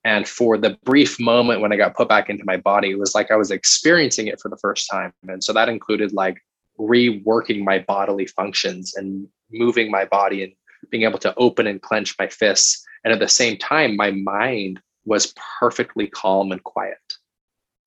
And 0.06 0.28
for 0.28 0.58
the 0.58 0.78
brief 0.84 1.20
moment 1.20 1.62
when 1.62 1.72
I 1.72 1.78
got 1.78 1.96
put 1.96 2.10
back 2.10 2.30
into 2.30 2.44
my 2.46 2.58
body, 2.58 2.92
it 2.92 3.00
was 3.00 3.16
like 3.16 3.32
I 3.32 3.36
was 3.36 3.52
experiencing 3.52 4.28
it 4.28 4.40
for 4.40 4.50
the 4.50 4.58
first 4.58 4.90
time. 4.90 5.14
And 5.28 5.44
so 5.44 5.54
that 5.54 5.70
included 5.70 6.14
like 6.14 6.38
reworking 6.80 7.64
my 7.64 7.80
bodily 7.80 8.26
functions 8.26 8.96
and 8.96 9.28
moving 9.52 9.92
my 9.92 10.06
body 10.06 10.44
and 10.44 10.54
being 10.90 11.04
able 11.04 11.20
to 11.20 11.34
open 11.36 11.68
and 11.68 11.82
clench 11.82 12.16
my 12.20 12.28
fists. 12.28 12.86
And 13.04 13.14
at 13.14 13.20
the 13.20 13.30
same 13.30 13.58
time, 13.58 13.96
my 13.96 14.12
mind 14.12 14.82
was 15.06 15.34
perfectly 15.60 16.08
calm 16.08 16.52
and 16.52 16.64
quiet. 16.64 16.98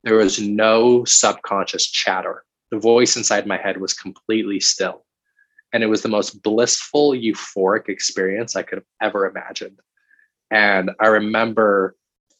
There 0.07 0.15
was 0.15 0.41
no 0.41 1.05
subconscious 1.05 1.85
chatter. 1.85 2.45
The 2.71 2.79
voice 2.79 3.17
inside 3.17 3.45
my 3.45 3.57
head 3.57 3.81
was 3.81 3.93
completely 3.93 4.61
still. 4.61 5.05
And 5.73 5.83
it 5.83 5.89
was 5.89 6.03
the 6.03 6.09
most 6.09 6.45
blissful, 6.45 7.11
euphoric 7.11 7.89
experience 7.89 8.55
I 8.55 8.63
could 8.63 8.79
have 8.79 8.85
ever 9.03 9.27
imagined. 9.27 9.81
And 10.49 10.93
I 11.01 11.09
remember 11.09 11.97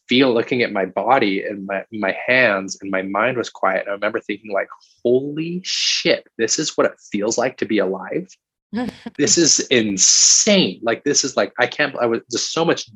feel 0.09 0.33
looking 0.33 0.63
at 0.63 0.71
my 0.71 0.85
body 0.85 1.45
and 1.45 1.67
my, 1.67 1.85
my 1.91 2.17
hands 2.25 2.79
and 2.81 2.89
my 2.89 3.03
mind 3.03 3.37
was 3.37 3.51
quiet. 3.51 3.81
And 3.81 3.89
I 3.89 3.95
remember 3.95 4.21
thinking 4.21 4.53
like, 4.53 4.69
holy 5.05 5.61
shit, 5.65 6.25
this 6.39 6.61
is 6.61 6.77
what 6.77 6.87
it 6.87 6.95
feels 7.11 7.37
like 7.37 7.57
to 7.57 7.67
be 7.67 7.79
alive. 7.79 8.29
this 9.19 9.37
is 9.37 9.59
insane. 9.73 10.79
Like 10.85 11.03
this 11.03 11.25
is 11.25 11.37
like, 11.37 11.53
I 11.59 11.67
can't, 11.67 11.97
I 11.97 12.07
was 12.07 12.21
just 12.31 12.53
so 12.53 12.65
much, 12.65 12.89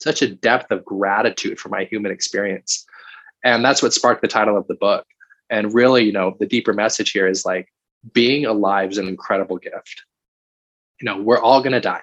such 0.00 0.20
a 0.20 0.34
depth 0.34 0.72
of 0.72 0.84
gratitude 0.84 1.60
for 1.60 1.68
my 1.68 1.84
human 1.84 2.10
experience 2.10 2.84
and 3.46 3.64
that's 3.64 3.82
what 3.82 3.94
sparked 3.94 4.22
the 4.22 4.28
title 4.28 4.56
of 4.56 4.66
the 4.66 4.74
book. 4.74 5.06
And 5.48 5.72
really 5.72 6.04
you 6.04 6.12
know 6.12 6.36
the 6.38 6.46
deeper 6.46 6.72
message 6.72 7.12
here 7.12 7.28
is 7.28 7.44
like 7.44 7.68
being 8.12 8.44
alive 8.46 8.90
is 8.92 8.98
an 8.98 9.08
incredible 9.08 9.58
gift. 9.58 10.04
You 11.00 11.06
know 11.06 11.22
we're 11.22 11.40
all 11.40 11.60
going 11.60 11.72
to 11.72 11.80
die. 11.80 12.02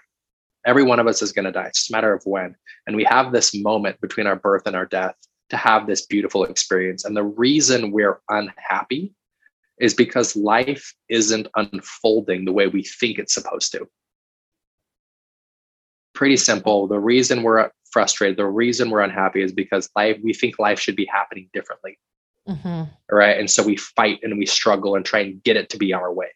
Every 0.65 0.83
one 0.83 0.99
of 0.99 1.07
us 1.07 1.21
is 1.21 1.33
going 1.33 1.45
to 1.45 1.51
die. 1.51 1.65
It's 1.65 1.79
just 1.79 1.91
a 1.91 1.93
matter 1.93 2.13
of 2.13 2.23
when. 2.25 2.55
And 2.87 2.95
we 2.95 3.03
have 3.03 3.31
this 3.31 3.53
moment 3.53 3.99
between 3.99 4.27
our 4.27 4.37
birth 4.37 4.65
and 4.65 4.75
our 4.75 4.85
death 4.85 5.15
to 5.49 5.57
have 5.57 5.87
this 5.87 6.05
beautiful 6.05 6.45
experience. 6.45 7.03
And 7.03 7.17
the 7.17 7.23
reason 7.23 7.91
we're 7.91 8.21
unhappy 8.29 9.13
is 9.79 9.93
because 9.93 10.37
life 10.37 10.93
isn't 11.09 11.47
unfolding 11.55 12.45
the 12.45 12.53
way 12.53 12.67
we 12.67 12.83
think 12.83 13.19
it's 13.19 13.33
supposed 13.33 13.73
to. 13.73 13.87
Pretty 16.13 16.37
simple. 16.37 16.87
The 16.87 16.99
reason 16.99 17.43
we're 17.43 17.69
frustrated, 17.93 18.37
the 18.37 18.45
reason 18.45 18.89
we're 18.89 19.01
unhappy 19.01 19.41
is 19.41 19.53
because 19.53 19.89
life 19.95 20.19
we 20.23 20.33
think 20.33 20.59
life 20.59 20.79
should 20.79 20.95
be 20.95 21.05
happening 21.05 21.49
differently. 21.53 21.97
Mm-hmm. 22.49 22.83
Right. 23.09 23.39
And 23.39 23.49
so 23.49 23.63
we 23.63 23.77
fight 23.77 24.19
and 24.23 24.37
we 24.37 24.45
struggle 24.45 24.95
and 24.95 25.05
try 25.05 25.21
and 25.21 25.41
get 25.43 25.55
it 25.55 25.69
to 25.69 25.77
be 25.77 25.93
our 25.93 26.11
way. 26.11 26.31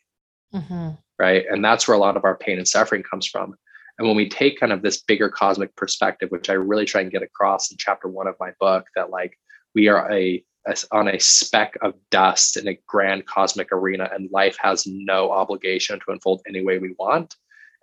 Mm-hmm. 0.53 0.91
Right. 1.19 1.45
And 1.49 1.65
that's 1.65 1.87
where 1.87 1.97
a 1.97 1.99
lot 1.99 2.15
of 2.15 2.23
our 2.23 2.37
pain 2.37 2.57
and 2.57 2.67
suffering 2.67 3.03
comes 3.03 3.25
from. 3.27 3.55
And 3.97 4.07
when 4.07 4.15
we 4.15 4.29
take 4.29 4.59
kind 4.59 4.71
of 4.71 4.83
this 4.83 5.01
bigger 5.01 5.29
cosmic 5.29 5.75
perspective, 5.75 6.29
which 6.29 6.49
I 6.49 6.53
really 6.53 6.85
try 6.85 7.01
and 7.01 7.11
get 7.11 7.23
across 7.23 7.71
in 7.71 7.77
chapter 7.77 8.07
one 8.07 8.27
of 8.27 8.35
my 8.39 8.51
book, 8.59 8.85
that 8.95 9.09
like 9.09 9.37
we 9.73 9.87
are 9.87 10.09
a, 10.11 10.43
a, 10.67 10.75
on 10.91 11.07
a 11.07 11.19
speck 11.19 11.77
of 11.81 11.95
dust 12.11 12.57
in 12.57 12.67
a 12.67 12.79
grand 12.85 13.25
cosmic 13.25 13.71
arena, 13.71 14.09
and 14.13 14.29
life 14.31 14.55
has 14.59 14.85
no 14.85 15.31
obligation 15.31 15.99
to 15.99 16.11
unfold 16.11 16.41
any 16.47 16.63
way 16.63 16.77
we 16.77 16.93
want. 16.99 17.35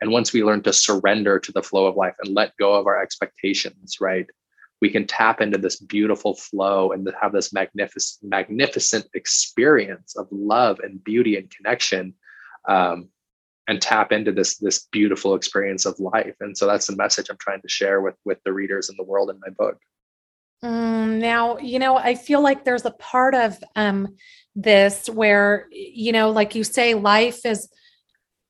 And 0.05 0.12
once 0.12 0.35
we 0.35 0.45
learn 0.45 0.61
to 0.64 0.73
surrender 0.75 1.38
to 1.38 1.51
the 1.51 1.62
flow 1.62 1.87
of 1.87 1.97
life 1.97 2.12
and 2.23 2.35
let 2.35 2.55
go 2.59 2.75
of 2.75 2.87
our 2.87 3.03
expectations, 3.03 3.97
right, 4.03 4.27
we 4.83 4.90
can 4.90 5.07
tap 5.07 5.40
into 5.40 5.57
this 5.57 5.77
beautiful 5.81 6.35
flow 6.35 6.93
and 6.93 7.09
have 7.23 7.33
this 7.33 7.55
magnificent, 7.55 8.31
magnificent 8.31 9.07
experience 9.14 10.14
of 10.14 10.29
love 10.31 10.79
and 10.81 11.03
beauty 11.03 11.38
and 11.38 11.51
connection. 11.51 12.12
Um, 12.69 13.09
and 13.67 13.81
tap 13.81 14.12
into 14.12 14.31
this 14.31 14.59
this 14.59 14.87
beautiful 14.93 15.35
experience 15.35 15.87
of 15.87 15.99
life 15.99 16.35
and 16.40 16.55
so 16.55 16.67
that's 16.67 16.87
the 16.87 16.97
message 16.97 17.31
i'm 17.31 17.38
trying 17.38 17.62
to 17.62 17.69
share 17.69 18.03
with 18.03 18.14
with 18.27 18.37
the 18.45 18.53
readers 18.53 18.90
in 18.90 18.97
the 18.99 19.03
world 19.03 19.31
in 19.31 19.40
my 19.40 19.49
book 19.57 19.79
mm, 20.62 21.19
now 21.19 21.57
you 21.57 21.79
know 21.79 21.97
i 21.97 22.14
feel 22.14 22.43
like 22.43 22.67
there's 22.67 22.85
a 22.85 22.90
part 22.90 23.35
of 23.35 23.57
um 23.75 24.17
this 24.55 25.09
where 25.09 25.67
you 25.71 26.12
know 26.12 26.31
like 26.31 26.55
you 26.55 26.62
say 26.62 26.93
life 26.93 27.47
is 27.47 27.71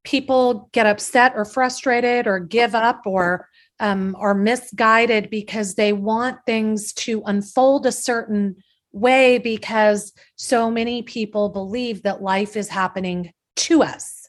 people 0.04 0.68
get 0.72 0.86
upset 0.86 1.32
or 1.34 1.44
frustrated 1.44 2.26
or 2.26 2.38
give 2.38 2.74
up 2.74 3.02
or 3.06 3.48
um, 3.80 4.14
are 4.18 4.34
misguided 4.34 5.30
because 5.30 5.74
they 5.74 5.92
want 5.92 6.38
things 6.46 6.92
to 6.92 7.22
unfold 7.26 7.86
a 7.86 7.92
certain 7.92 8.56
way 8.92 9.38
because 9.38 10.12
so 10.36 10.70
many 10.70 11.02
people 11.02 11.48
believe 11.48 12.02
that 12.02 12.22
life 12.22 12.56
is 12.56 12.68
happening 12.68 13.32
to 13.56 13.82
us 13.82 14.28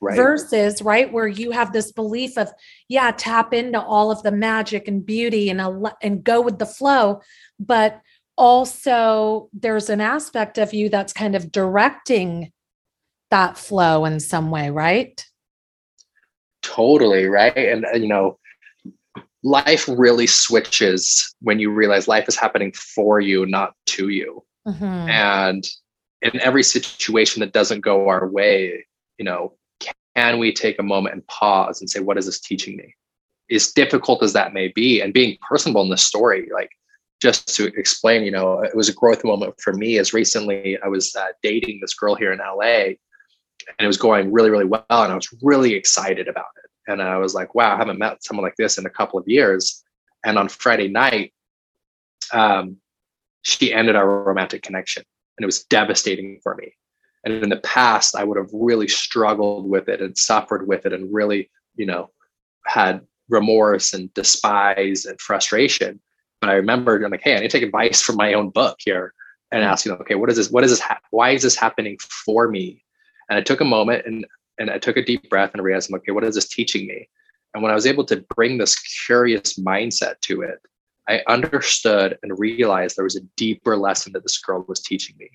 right. 0.00 0.16
versus 0.16 0.80
right 0.80 1.12
where 1.12 1.26
you 1.26 1.50
have 1.50 1.72
this 1.72 1.92
belief 1.92 2.38
of 2.38 2.50
yeah 2.88 3.10
tap 3.10 3.52
into 3.52 3.80
all 3.80 4.10
of 4.10 4.22
the 4.22 4.32
magic 4.32 4.88
and 4.88 5.04
beauty 5.04 5.50
and 5.50 5.60
and 6.02 6.24
go 6.24 6.40
with 6.40 6.58
the 6.58 6.66
flow 6.66 7.20
but 7.60 8.00
also 8.36 9.48
there's 9.52 9.90
an 9.90 10.00
aspect 10.00 10.56
of 10.58 10.72
you 10.72 10.88
that's 10.88 11.12
kind 11.12 11.34
of 11.34 11.52
directing 11.52 12.50
that 13.30 13.58
flow 13.58 14.04
in 14.04 14.20
some 14.20 14.50
way 14.50 14.70
right 14.70 15.24
totally 16.62 17.26
right 17.26 17.56
and 17.56 17.84
uh, 17.86 17.96
you 17.96 18.08
know 18.08 18.38
life 19.42 19.88
really 19.88 20.26
switches 20.26 21.34
when 21.40 21.58
you 21.58 21.70
realize 21.70 22.08
life 22.08 22.28
is 22.28 22.36
happening 22.36 22.72
for 22.72 23.20
you 23.20 23.46
not 23.46 23.74
to 23.86 24.08
you 24.08 24.42
mm-hmm. 24.66 24.84
and 24.84 25.68
in 26.22 26.40
every 26.40 26.62
situation 26.62 27.40
that 27.40 27.52
doesn't 27.52 27.80
go 27.80 28.08
our 28.08 28.28
way 28.28 28.84
you 29.18 29.24
know 29.24 29.52
can 30.18 30.40
we 30.40 30.52
take 30.52 30.80
a 30.80 30.82
moment 30.82 31.14
and 31.14 31.26
pause 31.28 31.80
and 31.80 31.88
say, 31.88 32.00
what 32.00 32.18
is 32.18 32.26
this 32.26 32.40
teaching 32.40 32.76
me? 32.76 32.92
As 33.52 33.70
difficult 33.70 34.20
as 34.20 34.32
that 34.32 34.52
may 34.52 34.66
be, 34.66 35.00
and 35.00 35.14
being 35.14 35.38
personable 35.48 35.82
in 35.82 35.90
the 35.90 35.96
story, 35.96 36.48
like 36.52 36.70
just 37.22 37.54
to 37.54 37.66
explain, 37.78 38.24
you 38.24 38.32
know, 38.32 38.60
it 38.60 38.74
was 38.74 38.88
a 38.88 38.94
growth 38.94 39.22
moment 39.22 39.54
for 39.60 39.72
me 39.72 39.96
as 39.96 40.12
recently 40.12 40.76
I 40.82 40.88
was 40.88 41.14
uh, 41.14 41.26
dating 41.40 41.78
this 41.80 41.94
girl 41.94 42.16
here 42.16 42.32
in 42.32 42.40
LA 42.40 42.94
and 43.78 43.84
it 43.84 43.86
was 43.86 43.96
going 43.96 44.32
really, 44.32 44.50
really 44.50 44.64
well. 44.64 44.84
And 44.88 45.12
I 45.12 45.14
was 45.14 45.28
really 45.42 45.74
excited 45.74 46.28
about 46.28 46.46
it. 46.64 46.70
And 46.90 47.02
I 47.02 47.18
was 47.18 47.34
like, 47.34 47.54
wow, 47.54 47.74
I 47.74 47.76
haven't 47.76 47.98
met 47.98 48.24
someone 48.24 48.44
like 48.44 48.56
this 48.56 48.78
in 48.78 48.86
a 48.86 48.90
couple 48.90 49.18
of 49.18 49.28
years. 49.28 49.82
And 50.24 50.38
on 50.38 50.48
Friday 50.48 50.88
night, 50.88 51.32
um, 52.32 52.76
she 53.42 53.72
ended 53.72 53.96
our 53.96 54.24
romantic 54.24 54.62
connection 54.62 55.04
and 55.36 55.44
it 55.44 55.46
was 55.46 55.64
devastating 55.64 56.40
for 56.42 56.54
me. 56.56 56.72
And 57.24 57.42
in 57.42 57.50
the 57.50 57.58
past, 57.58 58.16
I 58.16 58.24
would 58.24 58.38
have 58.38 58.50
really 58.52 58.88
struggled 58.88 59.68
with 59.68 59.88
it 59.88 60.00
and 60.00 60.16
suffered 60.16 60.66
with 60.66 60.86
it 60.86 60.92
and 60.92 61.12
really, 61.12 61.50
you 61.76 61.86
know, 61.86 62.10
had 62.66 63.02
remorse 63.28 63.92
and 63.92 64.12
despise 64.14 65.04
and 65.04 65.20
frustration. 65.20 66.00
But 66.40 66.50
I 66.50 66.54
remembered, 66.54 67.04
I'm 67.04 67.10
like, 67.10 67.22
hey, 67.22 67.34
I 67.34 67.40
need 67.40 67.50
to 67.50 67.58
take 67.58 67.66
advice 67.66 68.00
from 68.00 68.16
my 68.16 68.32
own 68.34 68.50
book 68.50 68.76
here 68.78 69.12
and 69.50 69.64
ask, 69.64 69.84
you 69.84 69.92
know, 69.92 69.98
okay, 69.98 70.14
what 70.14 70.30
is 70.30 70.36
this? 70.36 70.50
What 70.50 70.64
is 70.64 70.70
this? 70.70 70.80
Ha- 70.80 71.00
why 71.10 71.30
is 71.30 71.42
this 71.42 71.56
happening 71.56 71.98
for 71.98 72.48
me? 72.48 72.82
And 73.28 73.38
I 73.38 73.42
took 73.42 73.60
a 73.60 73.64
moment 73.64 74.06
and 74.06 74.26
and 74.58 74.70
I 74.70 74.78
took 74.78 74.96
a 74.96 75.04
deep 75.04 75.28
breath 75.30 75.52
and 75.54 75.62
realized, 75.62 75.92
okay, 75.92 76.10
what 76.10 76.24
is 76.24 76.34
this 76.34 76.48
teaching 76.48 76.86
me? 76.86 77.08
And 77.54 77.62
when 77.62 77.70
I 77.70 77.76
was 77.76 77.86
able 77.86 78.04
to 78.06 78.24
bring 78.34 78.58
this 78.58 78.76
curious 79.06 79.58
mindset 79.58 80.20
to 80.22 80.42
it, 80.42 80.58
I 81.08 81.22
understood 81.26 82.18
and 82.22 82.38
realized 82.38 82.96
there 82.96 83.04
was 83.04 83.16
a 83.16 83.24
deeper 83.36 83.76
lesson 83.76 84.12
that 84.12 84.22
this 84.22 84.38
girl 84.38 84.64
was 84.68 84.80
teaching 84.80 85.16
me. 85.18 85.30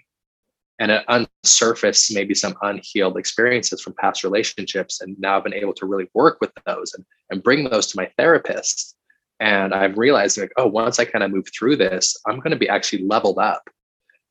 And 0.79 0.91
it 0.91 1.05
unsurfaced 1.07 2.13
maybe 2.13 2.35
some 2.35 2.55
unhealed 2.61 3.17
experiences 3.17 3.81
from 3.81 3.93
past 3.93 4.23
relationships 4.23 5.01
and 5.01 5.17
now 5.19 5.37
i've 5.37 5.43
been 5.43 5.53
able 5.53 5.73
to 5.75 5.85
really 5.85 6.09
work 6.13 6.39
with 6.41 6.51
those 6.65 6.93
and, 6.93 7.05
and 7.29 7.43
bring 7.43 7.69
those 7.69 7.87
to 7.87 7.97
my 7.97 8.09
therapist. 8.17 8.95
And 9.39 9.73
i've 9.73 9.97
realized 9.97 10.37
like 10.37 10.51
oh 10.57 10.67
once 10.67 10.99
i 10.99 11.05
kind 11.05 11.23
of 11.23 11.31
move 11.31 11.47
through 11.57 11.77
this 11.77 12.17
i'm 12.27 12.39
going 12.39 12.51
to 12.51 12.57
be 12.57 12.69
actually 12.69 13.05
leveled 13.05 13.37
up 13.37 13.69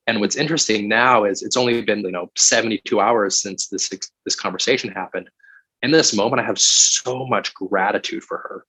and 0.07 0.19
what's 0.19 0.35
interesting 0.35 0.87
now 0.87 1.23
is 1.23 1.41
it's 1.41 1.57
only 1.57 1.81
been 1.81 1.99
you 1.99 2.11
know 2.11 2.29
72 2.37 2.99
hours 2.99 3.41
since 3.41 3.67
this 3.67 3.89
this 4.25 4.35
conversation 4.35 4.91
happened 4.91 5.29
in 5.81 5.91
this 5.91 6.13
moment 6.13 6.41
i 6.41 6.45
have 6.45 6.59
so 6.59 7.25
much 7.25 7.53
gratitude 7.53 8.23
for 8.23 8.37
her 8.37 8.65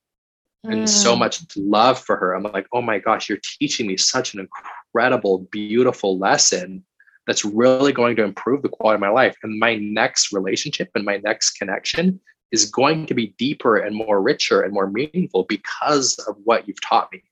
and 0.65 0.89
so 0.89 1.15
mm. 1.15 1.19
much 1.19 1.45
love 1.57 1.99
for 1.99 2.17
her 2.17 2.35
i'm 2.35 2.43
like 2.43 2.67
oh 2.73 2.83
my 2.83 2.99
gosh 2.99 3.29
you're 3.29 3.39
teaching 3.59 3.87
me 3.87 3.97
such 3.97 4.35
an 4.35 4.41
incredible 4.41 5.47
beautiful 5.51 6.19
lesson 6.19 6.85
that's 7.27 7.45
really 7.45 7.93
going 7.93 8.17
to 8.17 8.25
improve 8.25 8.63
the 8.63 8.69
quality 8.69 8.97
of 8.97 9.01
my 9.01 9.09
life. 9.09 9.37
And 9.43 9.59
my 9.59 9.77
next 9.77 10.33
relationship 10.33 10.91
and 10.95 11.05
my 11.05 11.19
next 11.19 11.53
connection 11.53 12.21
is 12.51 12.71
going 12.71 13.07
to 13.07 13.15
be 13.15 13.35
deeper 13.39 13.77
and 13.77 13.97
more 13.97 14.21
richer 14.21 14.61
and 14.61 14.73
more 14.73 14.89
meaningful 14.89 15.45
because 15.45 16.19
of 16.29 16.37
what 16.45 16.69
you've 16.69 16.81
taught 16.81 17.11
me. 17.13 17.23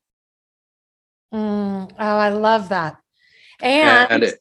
Mm, 1.32 1.90
oh, 1.92 1.96
I 1.98 2.30
love 2.30 2.68
that. 2.70 2.96
And, 3.62 4.10
and 4.10 4.22
it, 4.24 4.38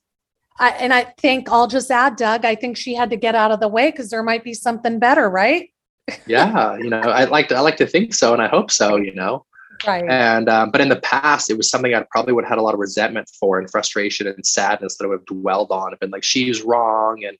I, 0.60 0.70
and 0.72 0.94
I 0.94 1.04
think 1.18 1.50
I'll 1.50 1.68
just 1.68 1.92
add, 1.92 2.16
Doug, 2.16 2.46
I 2.46 2.56
think 2.56 2.78
she 2.78 2.94
had 2.94 3.10
to 3.12 3.16
get 3.16 3.36
out 3.36 3.52
of 3.52 3.60
the 3.60 3.68
way 3.68 3.92
because 3.92 4.10
there 4.10 4.24
might 4.24 4.44
be 4.44 4.54
something 4.54 5.00
better, 5.00 5.30
right? 5.30 5.70
yeah, 6.26 6.78
you 6.78 6.90
know, 6.90 7.00
I 7.00 7.26
like 7.26 7.48
to 7.50 7.56
I 7.56 7.60
like 7.62 7.78
to 7.78 7.88
think 7.88 8.14
so, 8.14 8.34
and 8.34 8.42
I 8.42 8.48
hope 8.48 8.72
so. 8.72 8.96
You 8.96 9.14
know, 9.14 9.46
Right. 9.86 10.08
And 10.08 10.50
um, 10.50 10.72
but 10.72 10.82
in 10.82 10.90
the 10.90 11.00
past, 11.00 11.50
it 11.50 11.58
was 11.58 11.70
something 11.70 11.94
I 11.94 12.06
probably 12.12 12.34
would 12.34 12.44
have 12.44 12.50
had 12.50 12.58
a 12.58 12.62
lot 12.62 12.74
of 12.74 12.80
resentment 12.80 13.30
for 13.40 13.60
and 13.60 13.70
frustration 13.70 14.28
and 14.28 14.46
sadness 14.46 14.98
that 14.98 15.06
I 15.06 15.08
would 15.08 15.20
have 15.20 15.26
dwelled 15.26 15.72
on. 15.72 15.94
I've 15.94 16.00
been 16.00 16.12
like, 16.12 16.24
she's 16.24 16.62
wrong, 16.62 17.24
and 17.24 17.38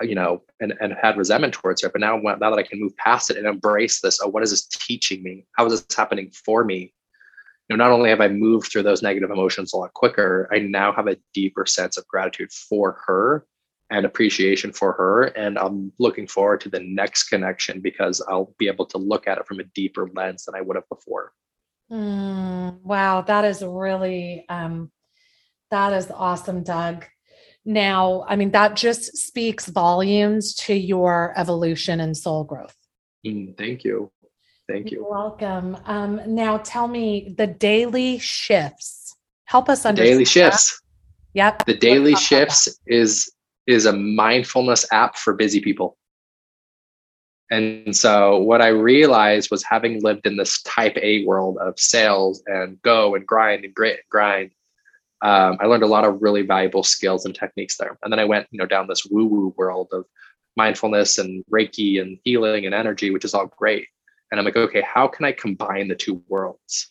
uh, 0.00 0.04
you 0.04 0.14
know, 0.14 0.42
and 0.60 0.74
and 0.80 0.94
had 1.00 1.16
resentment 1.16 1.54
towards 1.54 1.82
her. 1.82 1.88
But 1.88 2.00
now, 2.00 2.16
now 2.16 2.50
that 2.50 2.58
I 2.58 2.62
can 2.62 2.80
move 2.80 2.96
past 2.96 3.30
it 3.30 3.36
and 3.36 3.46
embrace 3.46 4.00
this, 4.00 4.20
oh, 4.22 4.28
what 4.28 4.42
is 4.42 4.50
this 4.50 4.66
teaching 4.66 5.22
me? 5.22 5.46
How 5.56 5.66
is 5.66 5.72
this 5.72 5.96
happening 5.96 6.30
for 6.44 6.64
me? 6.64 6.92
You 7.68 7.76
know, 7.76 7.84
not 7.84 7.92
only 7.92 8.10
have 8.10 8.20
I 8.20 8.28
moved 8.28 8.70
through 8.70 8.82
those 8.82 9.02
negative 9.02 9.30
emotions 9.30 9.72
a 9.72 9.78
lot 9.78 9.94
quicker, 9.94 10.48
I 10.52 10.58
now 10.58 10.92
have 10.92 11.06
a 11.06 11.16
deeper 11.32 11.64
sense 11.64 11.96
of 11.96 12.06
gratitude 12.06 12.52
for 12.52 13.00
her 13.06 13.46
and 13.90 14.04
appreciation 14.04 14.72
for 14.72 14.92
her. 14.92 15.24
And 15.24 15.58
I'm 15.58 15.92
looking 15.98 16.26
forward 16.26 16.60
to 16.62 16.68
the 16.68 16.80
next 16.80 17.28
connection 17.28 17.80
because 17.80 18.20
I'll 18.28 18.54
be 18.58 18.68
able 18.68 18.86
to 18.86 18.98
look 18.98 19.26
at 19.26 19.38
it 19.38 19.46
from 19.46 19.60
a 19.60 19.64
deeper 19.64 20.10
lens 20.14 20.44
than 20.44 20.54
I 20.54 20.60
would 20.60 20.76
have 20.76 20.88
before. 20.88 21.32
Mm, 21.90 22.82
wow, 22.82 23.22
that 23.22 23.44
is 23.44 23.62
really 23.62 24.44
um, 24.48 24.90
that 25.70 25.92
is 25.92 26.10
awesome, 26.10 26.62
Doug. 26.62 27.04
Now, 27.64 28.24
I 28.28 28.36
mean, 28.36 28.50
that 28.50 28.76
just 28.76 29.16
speaks 29.16 29.66
volumes 29.66 30.54
to 30.54 30.74
your 30.74 31.32
evolution 31.36 32.00
and 32.00 32.16
soul 32.16 32.44
growth. 32.44 32.76
Mm, 33.26 33.56
thank 33.56 33.84
you. 33.84 34.10
Thank 34.68 34.90
you. 34.90 34.98
You're 34.98 35.10
welcome. 35.10 35.76
Um, 35.84 36.20
now, 36.26 36.58
tell 36.58 36.88
me 36.88 37.34
the 37.36 37.46
daily 37.46 38.18
shifts. 38.18 39.14
Help 39.44 39.68
us 39.68 39.84
understand. 39.84 40.14
Daily 40.14 40.24
shifts. 40.24 40.80
That. 40.80 40.80
Yep. 41.34 41.66
The 41.66 41.74
daily 41.74 42.14
shifts 42.14 42.80
is 42.86 43.30
is 43.66 43.86
a 43.86 43.92
mindfulness 43.92 44.86
app 44.92 45.16
for 45.16 45.34
busy 45.34 45.60
people. 45.60 45.96
And 47.50 47.94
so 47.94 48.38
what 48.38 48.62
I 48.62 48.68
realized 48.68 49.50
was 49.50 49.62
having 49.62 50.02
lived 50.02 50.26
in 50.26 50.36
this 50.36 50.62
type 50.62 50.96
A 51.00 51.24
world 51.24 51.58
of 51.58 51.78
sales 51.78 52.42
and 52.46 52.80
go 52.82 53.14
and 53.14 53.26
grind 53.26 53.64
and 53.64 53.74
grit 53.74 53.96
and 53.96 54.08
grind, 54.10 54.50
um, 55.22 55.58
I 55.60 55.66
learned 55.66 55.82
a 55.82 55.88
lot 55.88 56.04
of 56.04 56.22
really 56.22 56.42
valuable 56.42 56.82
skills 56.82 57.24
and 57.24 57.34
techniques 57.34 57.76
there. 57.76 57.98
And 58.02 58.12
then 58.12 58.18
I 58.18 58.24
went, 58.24 58.46
you 58.50 58.58
know, 58.58 58.66
down 58.66 58.86
this 58.86 59.04
woo-woo 59.10 59.54
world 59.56 59.88
of 59.92 60.04
mindfulness 60.56 61.18
and 61.18 61.44
Reiki 61.52 62.00
and 62.00 62.18
healing 62.24 62.66
and 62.66 62.74
energy, 62.74 63.10
which 63.10 63.24
is 63.24 63.34
all 63.34 63.46
great. 63.58 63.88
And 64.34 64.40
I'm 64.40 64.44
like, 64.44 64.56
okay, 64.56 64.82
how 64.82 65.06
can 65.06 65.24
I 65.24 65.30
combine 65.30 65.86
the 65.86 65.94
two 65.94 66.20
worlds? 66.26 66.90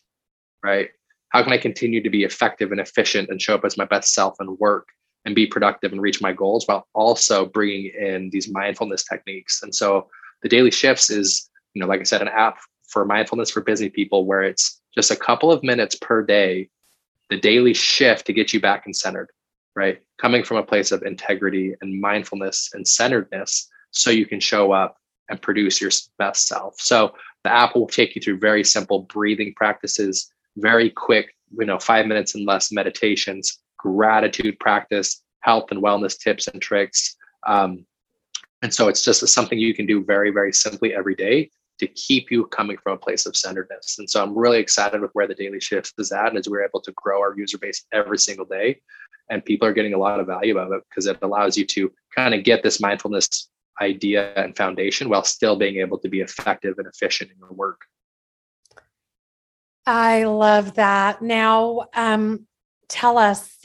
Right? 0.62 0.88
How 1.28 1.42
can 1.42 1.52
I 1.52 1.58
continue 1.58 2.02
to 2.02 2.08
be 2.08 2.24
effective 2.24 2.72
and 2.72 2.80
efficient 2.80 3.28
and 3.28 3.42
show 3.42 3.54
up 3.54 3.66
as 3.66 3.76
my 3.76 3.84
best 3.84 4.14
self 4.14 4.36
and 4.40 4.58
work 4.58 4.88
and 5.26 5.34
be 5.34 5.46
productive 5.46 5.92
and 5.92 6.00
reach 6.00 6.22
my 6.22 6.32
goals 6.32 6.66
while 6.66 6.88
also 6.94 7.44
bringing 7.44 7.92
in 8.00 8.30
these 8.30 8.48
mindfulness 8.50 9.04
techniques. 9.04 9.62
And 9.62 9.74
so 9.74 10.08
the 10.42 10.48
daily 10.48 10.70
shifts 10.70 11.10
is, 11.10 11.50
you 11.74 11.82
know, 11.82 11.86
like 11.86 12.00
I 12.00 12.04
said, 12.04 12.22
an 12.22 12.28
app 12.28 12.56
for 12.88 13.04
mindfulness 13.04 13.50
for 13.50 13.60
busy 13.60 13.90
people 13.90 14.24
where 14.24 14.42
it's 14.42 14.80
just 14.94 15.10
a 15.10 15.16
couple 15.16 15.52
of 15.52 15.62
minutes 15.62 15.96
per 15.96 16.22
day, 16.22 16.70
the 17.28 17.38
daily 17.38 17.74
shift 17.74 18.26
to 18.26 18.32
get 18.32 18.54
you 18.54 18.60
back 18.60 18.86
and 18.86 18.96
centered, 18.96 19.28
right? 19.76 20.00
Coming 20.16 20.44
from 20.44 20.56
a 20.56 20.62
place 20.62 20.92
of 20.92 21.02
integrity 21.02 21.74
and 21.82 22.00
mindfulness 22.00 22.70
and 22.72 22.88
centeredness 22.88 23.68
so 23.90 24.10
you 24.10 24.24
can 24.24 24.40
show 24.40 24.72
up 24.72 24.96
and 25.28 25.40
produce 25.40 25.80
your 25.80 25.90
best 26.18 26.46
self. 26.46 26.74
So 26.78 27.14
the 27.44 27.52
app 27.52 27.74
will 27.74 27.86
take 27.86 28.14
you 28.14 28.22
through 28.22 28.38
very 28.38 28.64
simple 28.64 29.00
breathing 29.02 29.54
practices, 29.54 30.30
very 30.56 30.90
quick, 30.90 31.34
you 31.58 31.66
know, 31.66 31.78
five 31.78 32.06
minutes 32.06 32.34
and 32.34 32.46
less 32.46 32.72
meditations, 32.72 33.58
gratitude 33.78 34.58
practice, 34.58 35.22
health 35.40 35.70
and 35.70 35.82
wellness 35.82 36.18
tips 36.18 36.48
and 36.48 36.60
tricks. 36.60 37.16
Um, 37.46 37.84
and 38.62 38.72
so 38.72 38.88
it's 38.88 39.04
just 39.04 39.26
something 39.28 39.58
you 39.58 39.74
can 39.74 39.86
do 39.86 40.02
very, 40.02 40.30
very 40.30 40.52
simply 40.52 40.94
every 40.94 41.14
day 41.14 41.50
to 41.78 41.86
keep 41.88 42.30
you 42.30 42.46
coming 42.46 42.78
from 42.82 42.94
a 42.94 42.98
place 42.98 43.26
of 43.26 43.36
centeredness. 43.36 43.96
And 43.98 44.08
so 44.08 44.22
I'm 44.22 44.36
really 44.36 44.58
excited 44.58 45.00
with 45.00 45.10
where 45.12 45.26
the 45.26 45.34
daily 45.34 45.60
shift 45.60 45.92
is 45.98 46.12
at 46.12 46.28
and 46.28 46.38
as 46.38 46.48
we're 46.48 46.64
able 46.64 46.80
to 46.80 46.92
grow 46.92 47.20
our 47.20 47.36
user 47.36 47.58
base 47.58 47.84
every 47.92 48.18
single 48.18 48.46
day. 48.46 48.80
And 49.30 49.44
people 49.44 49.66
are 49.66 49.72
getting 49.72 49.94
a 49.94 49.98
lot 49.98 50.20
of 50.20 50.26
value 50.26 50.58
out 50.58 50.68
of 50.68 50.74
it 50.74 50.82
because 50.88 51.06
it 51.06 51.18
allows 51.22 51.56
you 51.58 51.66
to 51.66 51.92
kind 52.14 52.34
of 52.34 52.44
get 52.44 52.62
this 52.62 52.80
mindfulness 52.80 53.50
idea 53.80 54.34
and 54.34 54.56
foundation 54.56 55.08
while 55.08 55.24
still 55.24 55.56
being 55.56 55.76
able 55.76 55.98
to 55.98 56.08
be 56.08 56.20
effective 56.20 56.78
and 56.78 56.86
efficient 56.86 57.30
in 57.30 57.38
your 57.38 57.52
work. 57.52 57.82
I 59.86 60.24
love 60.24 60.74
that. 60.74 61.20
Now, 61.20 61.88
um, 61.94 62.46
tell 62.88 63.18
us, 63.18 63.64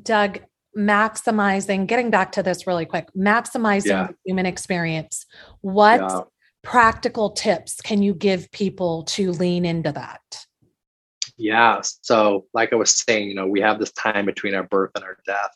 Doug, 0.00 0.40
maximizing, 0.76 1.86
getting 1.86 2.10
back 2.10 2.32
to 2.32 2.42
this 2.42 2.66
really 2.66 2.86
quick, 2.86 3.08
maximizing 3.16 3.86
yeah. 3.86 4.06
the 4.08 4.14
human 4.24 4.46
experience. 4.46 5.26
What 5.60 6.00
yeah. 6.00 6.20
practical 6.62 7.30
tips 7.30 7.80
can 7.80 8.02
you 8.02 8.14
give 8.14 8.50
people 8.52 9.04
to 9.04 9.32
lean 9.32 9.64
into 9.64 9.92
that? 9.92 10.20
Yeah. 11.36 11.80
So, 11.82 12.46
like 12.52 12.72
I 12.72 12.76
was 12.76 12.94
saying, 12.94 13.28
you 13.28 13.34
know, 13.34 13.46
we 13.46 13.60
have 13.60 13.78
this 13.78 13.92
time 13.92 14.26
between 14.26 14.54
our 14.54 14.64
birth 14.64 14.90
and 14.94 15.02
our 15.02 15.16
death. 15.26 15.54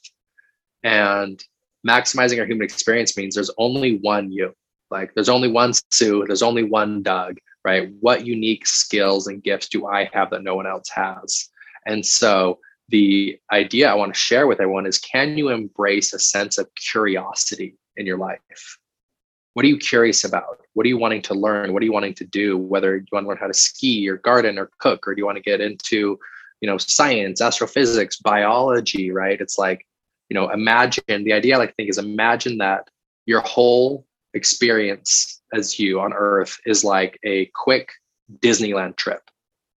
And 0.82 1.42
maximizing 1.86 2.38
our 2.40 2.46
human 2.46 2.64
experience 2.64 3.16
means 3.16 3.34
there's 3.34 3.50
only 3.58 3.98
one 3.98 4.32
you. 4.32 4.54
Like, 4.90 5.14
there's 5.14 5.28
only 5.28 5.48
one 5.48 5.72
Sue, 5.90 6.24
there's 6.26 6.42
only 6.42 6.62
one 6.62 7.02
Doug, 7.02 7.38
right? 7.64 7.90
What 8.00 8.26
unique 8.26 8.66
skills 8.66 9.26
and 9.26 9.42
gifts 9.42 9.68
do 9.68 9.86
I 9.86 10.10
have 10.12 10.30
that 10.30 10.42
no 10.42 10.54
one 10.54 10.66
else 10.66 10.88
has? 10.90 11.48
And 11.86 12.04
so, 12.04 12.58
the 12.90 13.38
idea 13.50 13.90
I 13.90 13.94
want 13.94 14.12
to 14.12 14.20
share 14.20 14.46
with 14.46 14.60
everyone 14.60 14.86
is 14.86 14.98
can 14.98 15.38
you 15.38 15.48
embrace 15.48 16.12
a 16.12 16.18
sense 16.18 16.58
of 16.58 16.68
curiosity 16.74 17.76
in 17.96 18.06
your 18.06 18.18
life? 18.18 18.78
What 19.54 19.64
are 19.64 19.68
you 19.68 19.78
curious 19.78 20.24
about? 20.24 20.60
What 20.74 20.84
are 20.84 20.88
you 20.88 20.98
wanting 20.98 21.22
to 21.22 21.34
learn? 21.34 21.72
What 21.72 21.82
are 21.82 21.86
you 21.86 21.92
wanting 21.92 22.14
to 22.14 22.24
do? 22.24 22.58
Whether 22.58 22.96
you 22.96 23.06
want 23.12 23.24
to 23.24 23.28
learn 23.28 23.38
how 23.38 23.46
to 23.46 23.54
ski 23.54 24.08
or 24.08 24.16
garden 24.18 24.58
or 24.58 24.70
cook, 24.78 25.06
or 25.06 25.14
do 25.14 25.20
you 25.20 25.26
want 25.26 25.36
to 25.36 25.42
get 25.42 25.60
into, 25.60 26.18
you 26.60 26.68
know, 26.68 26.76
science, 26.76 27.40
astrophysics, 27.40 28.18
biology, 28.18 29.10
right? 29.12 29.40
It's 29.40 29.56
like, 29.56 29.86
you 30.28 30.34
know, 30.34 30.48
imagine 30.50 31.24
the 31.24 31.32
idea 31.32 31.54
I 31.54 31.58
like 31.58 31.70
to 31.70 31.74
think 31.74 31.90
is 31.90 31.98
imagine 31.98 32.58
that 32.58 32.88
your 33.26 33.40
whole 33.40 34.06
experience 34.32 35.40
as 35.52 35.78
you 35.78 36.00
on 36.00 36.12
earth 36.12 36.58
is 36.66 36.84
like 36.84 37.18
a 37.24 37.46
quick 37.54 37.92
Disneyland 38.40 38.96
trip, 38.96 39.22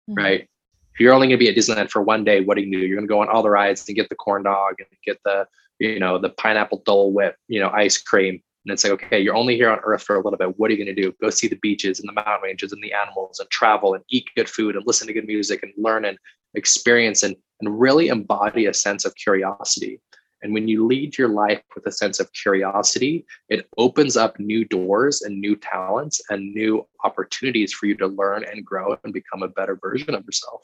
mm-hmm. 0.09 0.15
right? 0.15 0.49
if 0.95 1.01
you're 1.01 1.13
only 1.13 1.27
going 1.27 1.39
to 1.39 1.45
be 1.45 1.49
at 1.49 1.57
Disneyland 1.57 1.91
for 1.91 2.03
one 2.03 2.25
day, 2.25 2.41
what 2.41 2.57
do 2.57 2.63
you 2.63 2.71
do? 2.71 2.87
You're 2.87 2.97
going 2.97 3.09
to 3.09 3.13
go 3.13 3.21
on 3.21 3.29
all 3.29 3.43
the 3.43 3.51
rides 3.51 3.85
and 3.89 3.97
get 3.97 4.09
the 4.09 4.15
corn 4.15 4.45
dog 4.45 4.77
and 4.79 4.87
get 5.05 5.19
the, 5.25 5.47
you 5.81 5.99
know, 5.99 6.19
the 6.19 6.31
pineapple 6.31 6.83
Dole 6.87 7.13
Whip, 7.13 7.37
you 7.49 7.59
know, 7.59 7.71
ice 7.71 7.99
cream. 7.99 8.41
And 8.65 8.73
it's 8.73 8.85
like, 8.85 8.93
okay, 8.93 9.19
you're 9.19 9.35
only 9.35 9.57
here 9.57 9.71
on 9.71 9.81
Earth 9.83 10.05
for 10.05 10.15
a 10.15 10.23
little 10.23 10.39
bit. 10.39 10.57
What 10.57 10.71
are 10.71 10.75
you 10.75 10.83
going 10.83 10.95
to 10.95 11.03
do? 11.03 11.13
Go 11.21 11.31
see 11.31 11.49
the 11.49 11.59
beaches 11.61 11.99
and 11.99 12.09
the 12.09 12.13
mountain 12.13 12.43
ranges 12.45 12.73
and 12.73 12.83
the 12.83 12.93
animals 12.93 13.41
and 13.41 13.51
travel 13.51 13.95
and 13.95 14.05
eat 14.09 14.25
good 14.37 14.49
food 14.49 14.77
and 14.77 14.87
listen 14.87 15.09
to 15.09 15.13
good 15.13 15.27
music 15.27 15.65
and 15.65 15.73
learn 15.77 16.05
and 16.05 16.17
experience 16.55 17.25
and, 17.25 17.35
and 17.61 17.81
really 17.81 18.07
embody 18.07 18.67
a 18.67 18.73
sense 18.73 19.05
of 19.05 19.17
curiosity. 19.17 20.01
And 20.45 20.53
when 20.53 20.69
you 20.69 20.87
lead 20.87 21.17
your 21.17 21.29
life 21.29 21.63
with 21.75 21.87
a 21.87 21.91
sense 21.91 22.21
of 22.21 22.31
curiosity, 22.35 23.25
it 23.49 23.67
opens 23.79 24.15
up 24.17 24.39
new 24.39 24.67
doors 24.67 25.23
and 25.23 25.41
new 25.41 25.57
talents 25.57 26.21
and 26.29 26.55
new 26.55 26.87
opportunities 27.03 27.73
for 27.73 27.87
you 27.87 27.97
to 27.97 28.07
learn 28.07 28.45
and 28.45 28.65
grow 28.65 28.95
and 29.03 29.13
become 29.13 29.43
a 29.43 29.49
better 29.49 29.75
version 29.75 30.15
of 30.15 30.23
yourself. 30.27 30.63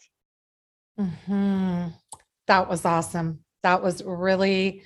Mm-hmm. 1.00 1.88
That 2.46 2.68
was 2.68 2.84
awesome. 2.84 3.40
That 3.62 3.82
was 3.82 4.02
really 4.04 4.82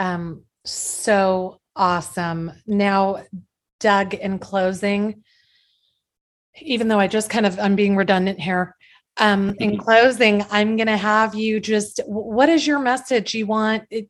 um, 0.00 0.42
so 0.64 1.60
awesome. 1.76 2.50
Now, 2.66 3.22
Doug, 3.78 4.14
in 4.14 4.40
closing, 4.40 5.22
even 6.60 6.88
though 6.88 6.98
I 6.98 7.06
just 7.06 7.30
kind 7.30 7.46
of 7.46 7.58
I'm 7.60 7.76
being 7.76 7.94
redundant 7.94 8.40
here. 8.40 8.74
Um, 9.16 9.54
in 9.60 9.78
closing, 9.84 10.44
I'm 10.50 10.76
going 10.76 10.88
to 10.88 10.96
have 10.96 11.36
you 11.36 11.60
just 11.60 12.00
what 12.06 12.48
is 12.48 12.66
your 12.66 12.80
message 12.80 13.34
you 13.34 13.46
want 13.46 13.84
it, 13.90 14.08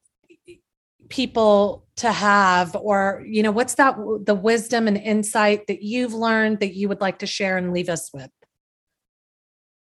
people 1.08 1.84
to 1.96 2.10
have 2.10 2.74
or 2.76 3.22
you 3.26 3.42
know 3.42 3.52
what's 3.52 3.74
that 3.74 3.96
the 4.24 4.34
wisdom 4.34 4.88
and 4.88 4.96
insight 4.96 5.66
that 5.68 5.82
you've 5.82 6.14
learned 6.14 6.58
that 6.60 6.74
you 6.74 6.88
would 6.88 7.00
like 7.00 7.18
to 7.20 7.26
share 7.26 7.56
and 7.56 7.72
leave 7.72 7.88
us 7.88 8.10
with 8.12 8.30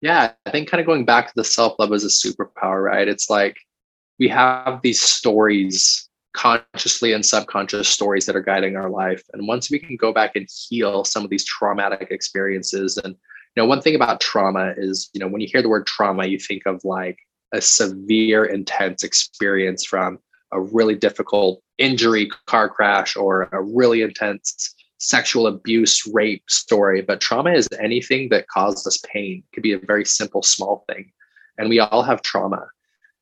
yeah, 0.04 0.32
I 0.44 0.50
think 0.50 0.68
kind 0.68 0.82
of 0.82 0.86
going 0.86 1.06
back 1.06 1.28
to 1.28 1.32
the 1.34 1.44
self 1.44 1.78
love 1.78 1.90
as 1.90 2.04
a 2.04 2.08
superpower, 2.08 2.84
right? 2.84 3.08
It's 3.08 3.30
like 3.30 3.56
we 4.18 4.28
have 4.28 4.82
these 4.82 5.00
stories, 5.00 6.10
consciously 6.34 7.14
and 7.14 7.24
subconscious 7.24 7.88
stories 7.88 8.26
that 8.26 8.36
are 8.36 8.42
guiding 8.42 8.76
our 8.76 8.90
life. 8.90 9.22
And 9.32 9.48
once 9.48 9.70
we 9.70 9.78
can 9.78 9.96
go 9.96 10.12
back 10.12 10.32
and 10.36 10.46
heal 10.68 11.04
some 11.04 11.24
of 11.24 11.30
these 11.30 11.46
traumatic 11.46 12.08
experiences, 12.10 12.98
and 12.98 13.14
you 13.14 13.62
know, 13.62 13.64
one 13.64 13.80
thing 13.80 13.94
about 13.94 14.20
trauma 14.20 14.74
is, 14.76 15.08
you 15.14 15.20
know, 15.20 15.26
when 15.26 15.40
you 15.40 15.48
hear 15.50 15.62
the 15.62 15.70
word 15.70 15.86
trauma, 15.86 16.26
you 16.26 16.38
think 16.38 16.64
of 16.66 16.84
like 16.84 17.16
a 17.54 17.62
severe, 17.62 18.44
intense 18.44 19.04
experience 19.04 19.86
from 19.86 20.18
a 20.54 20.60
really 20.60 20.94
difficult 20.94 21.60
injury, 21.78 22.30
car 22.46 22.68
crash, 22.68 23.16
or 23.16 23.48
a 23.52 23.62
really 23.62 24.02
intense 24.02 24.74
sexual 24.98 25.46
abuse, 25.46 26.06
rape 26.12 26.48
story, 26.48 27.02
but 27.02 27.20
trauma 27.20 27.52
is 27.52 27.68
anything 27.78 28.28
that 28.30 28.48
causes 28.48 28.86
us 28.86 29.02
pain. 29.12 29.42
It 29.44 29.54
could 29.54 29.62
be 29.62 29.72
a 29.72 29.78
very 29.78 30.04
simple, 30.04 30.42
small 30.42 30.84
thing. 30.88 31.12
And 31.58 31.68
we 31.68 31.80
all 31.80 32.02
have 32.02 32.22
trauma. 32.22 32.66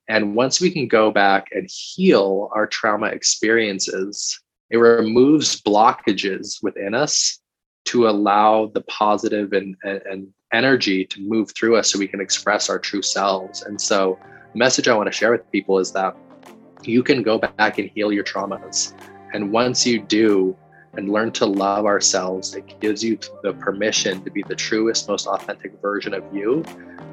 And 0.09 0.35
once 0.37 0.61
we 0.61 0.71
can 0.71 0.89
go 0.89 1.11
back 1.11 1.49
and 1.53 1.69
heal 1.71 2.51
our 2.55 2.67
trauma 2.67 3.07
experiences, 3.07 4.39
it 4.71 4.77
removes 4.77 5.61
blockages 5.61 6.63
within 6.63 6.95
us 6.95 7.41
to 7.87 8.09
allow 8.09 8.71
the 8.75 8.83
positive 8.83 9.53
and, 9.53 9.77
and, 9.83 10.03
and 10.03 10.29
energy 10.53 11.05
to 11.07 11.21
move 11.21 11.51
through 11.55 11.77
us 11.77 11.91
so 11.91 11.99
we 11.99 12.09
can 12.09 12.21
express 12.21 12.71
our 12.71 12.79
true 12.79 13.03
selves. 13.03 13.63
And 13.63 13.81
so, 13.81 14.19
the 14.53 14.59
message 14.59 14.87
I 14.87 14.95
want 14.95 15.11
to 15.11 15.17
share 15.17 15.33
with 15.33 15.51
people 15.51 15.79
is 15.79 15.93
that 15.93 16.15
you 16.87 17.03
can 17.03 17.23
go 17.23 17.39
back 17.39 17.79
and 17.79 17.91
heal 17.95 18.13
your 18.13 18.25
traumas. 18.25 18.95
And 19.33 19.51
once 19.51 19.87
you 19.87 20.01
do, 20.01 20.57
and 20.95 21.09
learn 21.09 21.33
to 21.33 21.47
love 21.47 21.87
ourselves, 21.87 22.55
it 22.55 22.79
gives 22.81 23.03
you 23.03 23.19
the 23.43 23.55
permission 23.55 24.23
to 24.25 24.31
be 24.31 24.43
the 24.43 24.55
truest, 24.55 25.09
most 25.09 25.27
authentic 25.27 25.73
version 25.81 26.13
of 26.13 26.23
you 26.35 26.63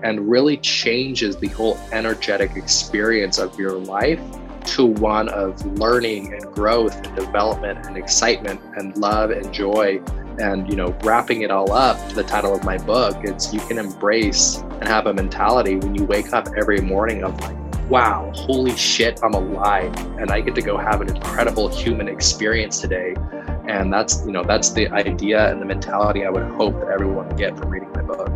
and 0.03 0.29
really 0.29 0.57
changes 0.57 1.37
the 1.37 1.47
whole 1.47 1.77
energetic 1.91 2.55
experience 2.55 3.37
of 3.37 3.57
your 3.59 3.73
life 3.73 4.19
to 4.63 4.85
one 4.85 5.29
of 5.29 5.65
learning 5.79 6.33
and 6.33 6.43
growth 6.53 6.95
and 7.05 7.15
development 7.15 7.85
and 7.85 7.97
excitement 7.97 8.59
and 8.77 8.95
love 8.97 9.31
and 9.31 9.51
joy 9.53 10.01
and 10.39 10.69
you 10.69 10.75
know 10.75 10.95
wrapping 11.01 11.41
it 11.41 11.49
all 11.49 11.71
up 11.71 11.97
to 12.09 12.15
the 12.15 12.23
title 12.23 12.53
of 12.53 12.63
my 12.63 12.77
book 12.77 13.17
it's 13.23 13.53
you 13.53 13.59
can 13.61 13.77
embrace 13.77 14.57
and 14.57 14.87
have 14.87 15.07
a 15.07 15.13
mentality 15.13 15.77
when 15.77 15.95
you 15.95 16.03
wake 16.05 16.33
up 16.33 16.47
every 16.57 16.81
morning 16.81 17.23
of 17.23 17.39
like 17.41 17.68
wow 17.89 18.31
holy 18.35 18.75
shit 18.77 19.19
i'm 19.23 19.33
alive 19.33 19.93
and 20.19 20.29
i 20.31 20.39
get 20.39 20.53
to 20.55 20.61
go 20.61 20.77
have 20.77 21.01
an 21.01 21.09
incredible 21.15 21.67
human 21.67 22.07
experience 22.07 22.79
today. 22.79 23.15
And 23.67 23.93
that's 23.93 24.25
you 24.25 24.31
know 24.31 24.43
that's 24.43 24.71
the 24.71 24.87
idea 24.89 25.51
and 25.51 25.61
the 25.61 25.65
mentality 25.65 26.25
i 26.25 26.29
would 26.29 26.43
hope 26.53 26.79
that 26.79 26.89
everyone 26.89 27.27
would 27.27 27.37
get 27.37 27.55
from 27.57 27.69
reading 27.69 27.91
my 27.93 28.01
book. 28.01 28.27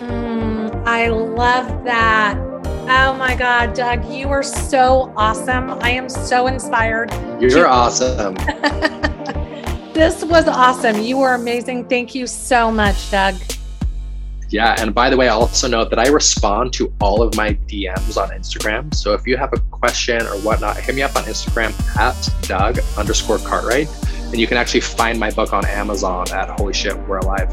Mm, 0.00 0.86
i 0.86 1.08
love 1.08 1.84
that. 1.84 2.36
Oh 2.88 3.14
my 3.18 3.34
god 3.34 3.74
doug 3.74 4.04
you 4.10 4.28
are 4.28 4.42
so 4.42 5.12
awesome. 5.16 5.70
I 5.82 5.90
am 5.90 6.08
so 6.08 6.46
inspired 6.46 7.10
you're 7.40 7.50
to- 7.50 7.68
awesome. 7.68 8.36
This 9.94 10.24
was 10.24 10.48
awesome. 10.48 11.00
You 11.02 11.18
were 11.18 11.34
amazing. 11.34 11.88
Thank 11.88 12.16
you 12.16 12.26
so 12.26 12.72
much 12.72 13.12
doug 13.12 13.36
yeah. 14.54 14.76
And 14.78 14.94
by 14.94 15.10
the 15.10 15.16
way, 15.16 15.26
I 15.26 15.32
also 15.32 15.66
note 15.66 15.90
that 15.90 15.98
I 15.98 16.06
respond 16.06 16.72
to 16.74 16.94
all 17.00 17.22
of 17.22 17.34
my 17.34 17.54
DMs 17.66 18.16
on 18.16 18.30
Instagram. 18.30 18.94
So 18.94 19.12
if 19.12 19.26
you 19.26 19.36
have 19.36 19.52
a 19.52 19.58
question 19.58 20.22
or 20.22 20.38
whatnot, 20.42 20.76
hit 20.76 20.94
me 20.94 21.02
up 21.02 21.16
on 21.16 21.24
Instagram 21.24 21.74
at 21.96 22.28
Doug 22.42 22.78
underscore 22.96 23.38
Cartwright. 23.38 23.88
And 24.26 24.36
you 24.36 24.46
can 24.46 24.56
actually 24.56 24.82
find 24.82 25.18
my 25.18 25.32
book 25.32 25.52
on 25.52 25.66
Amazon 25.66 26.30
at 26.30 26.48
Holy 26.50 26.72
Shit, 26.72 26.96
We're 27.08 27.18
Alive. 27.18 27.50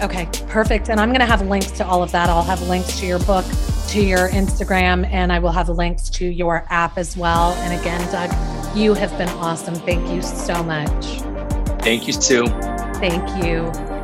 Okay, 0.00 0.28
perfect. 0.46 0.90
And 0.90 1.00
I'm 1.00 1.08
going 1.08 1.18
to 1.18 1.26
have 1.26 1.42
links 1.42 1.72
to 1.72 1.84
all 1.84 2.04
of 2.04 2.12
that. 2.12 2.28
I'll 2.28 2.44
have 2.44 2.62
links 2.68 3.00
to 3.00 3.06
your 3.06 3.18
book 3.20 3.44
to 3.88 4.00
your 4.00 4.28
Instagram 4.28 5.10
and 5.10 5.32
I 5.32 5.40
will 5.40 5.50
have 5.50 5.68
links 5.68 6.08
to 6.10 6.24
your 6.24 6.66
app 6.70 6.98
as 6.98 7.16
well. 7.16 7.52
And 7.54 7.80
again, 7.80 8.00
Doug, 8.12 8.76
you 8.76 8.94
have 8.94 9.10
been 9.18 9.28
awesome. 9.30 9.74
Thank 9.74 10.08
you 10.08 10.22
so 10.22 10.62
much. 10.62 11.20
Thank 11.82 12.06
you, 12.06 12.12
Sue. 12.12 12.46
Thank 13.00 13.44
you. 13.44 13.95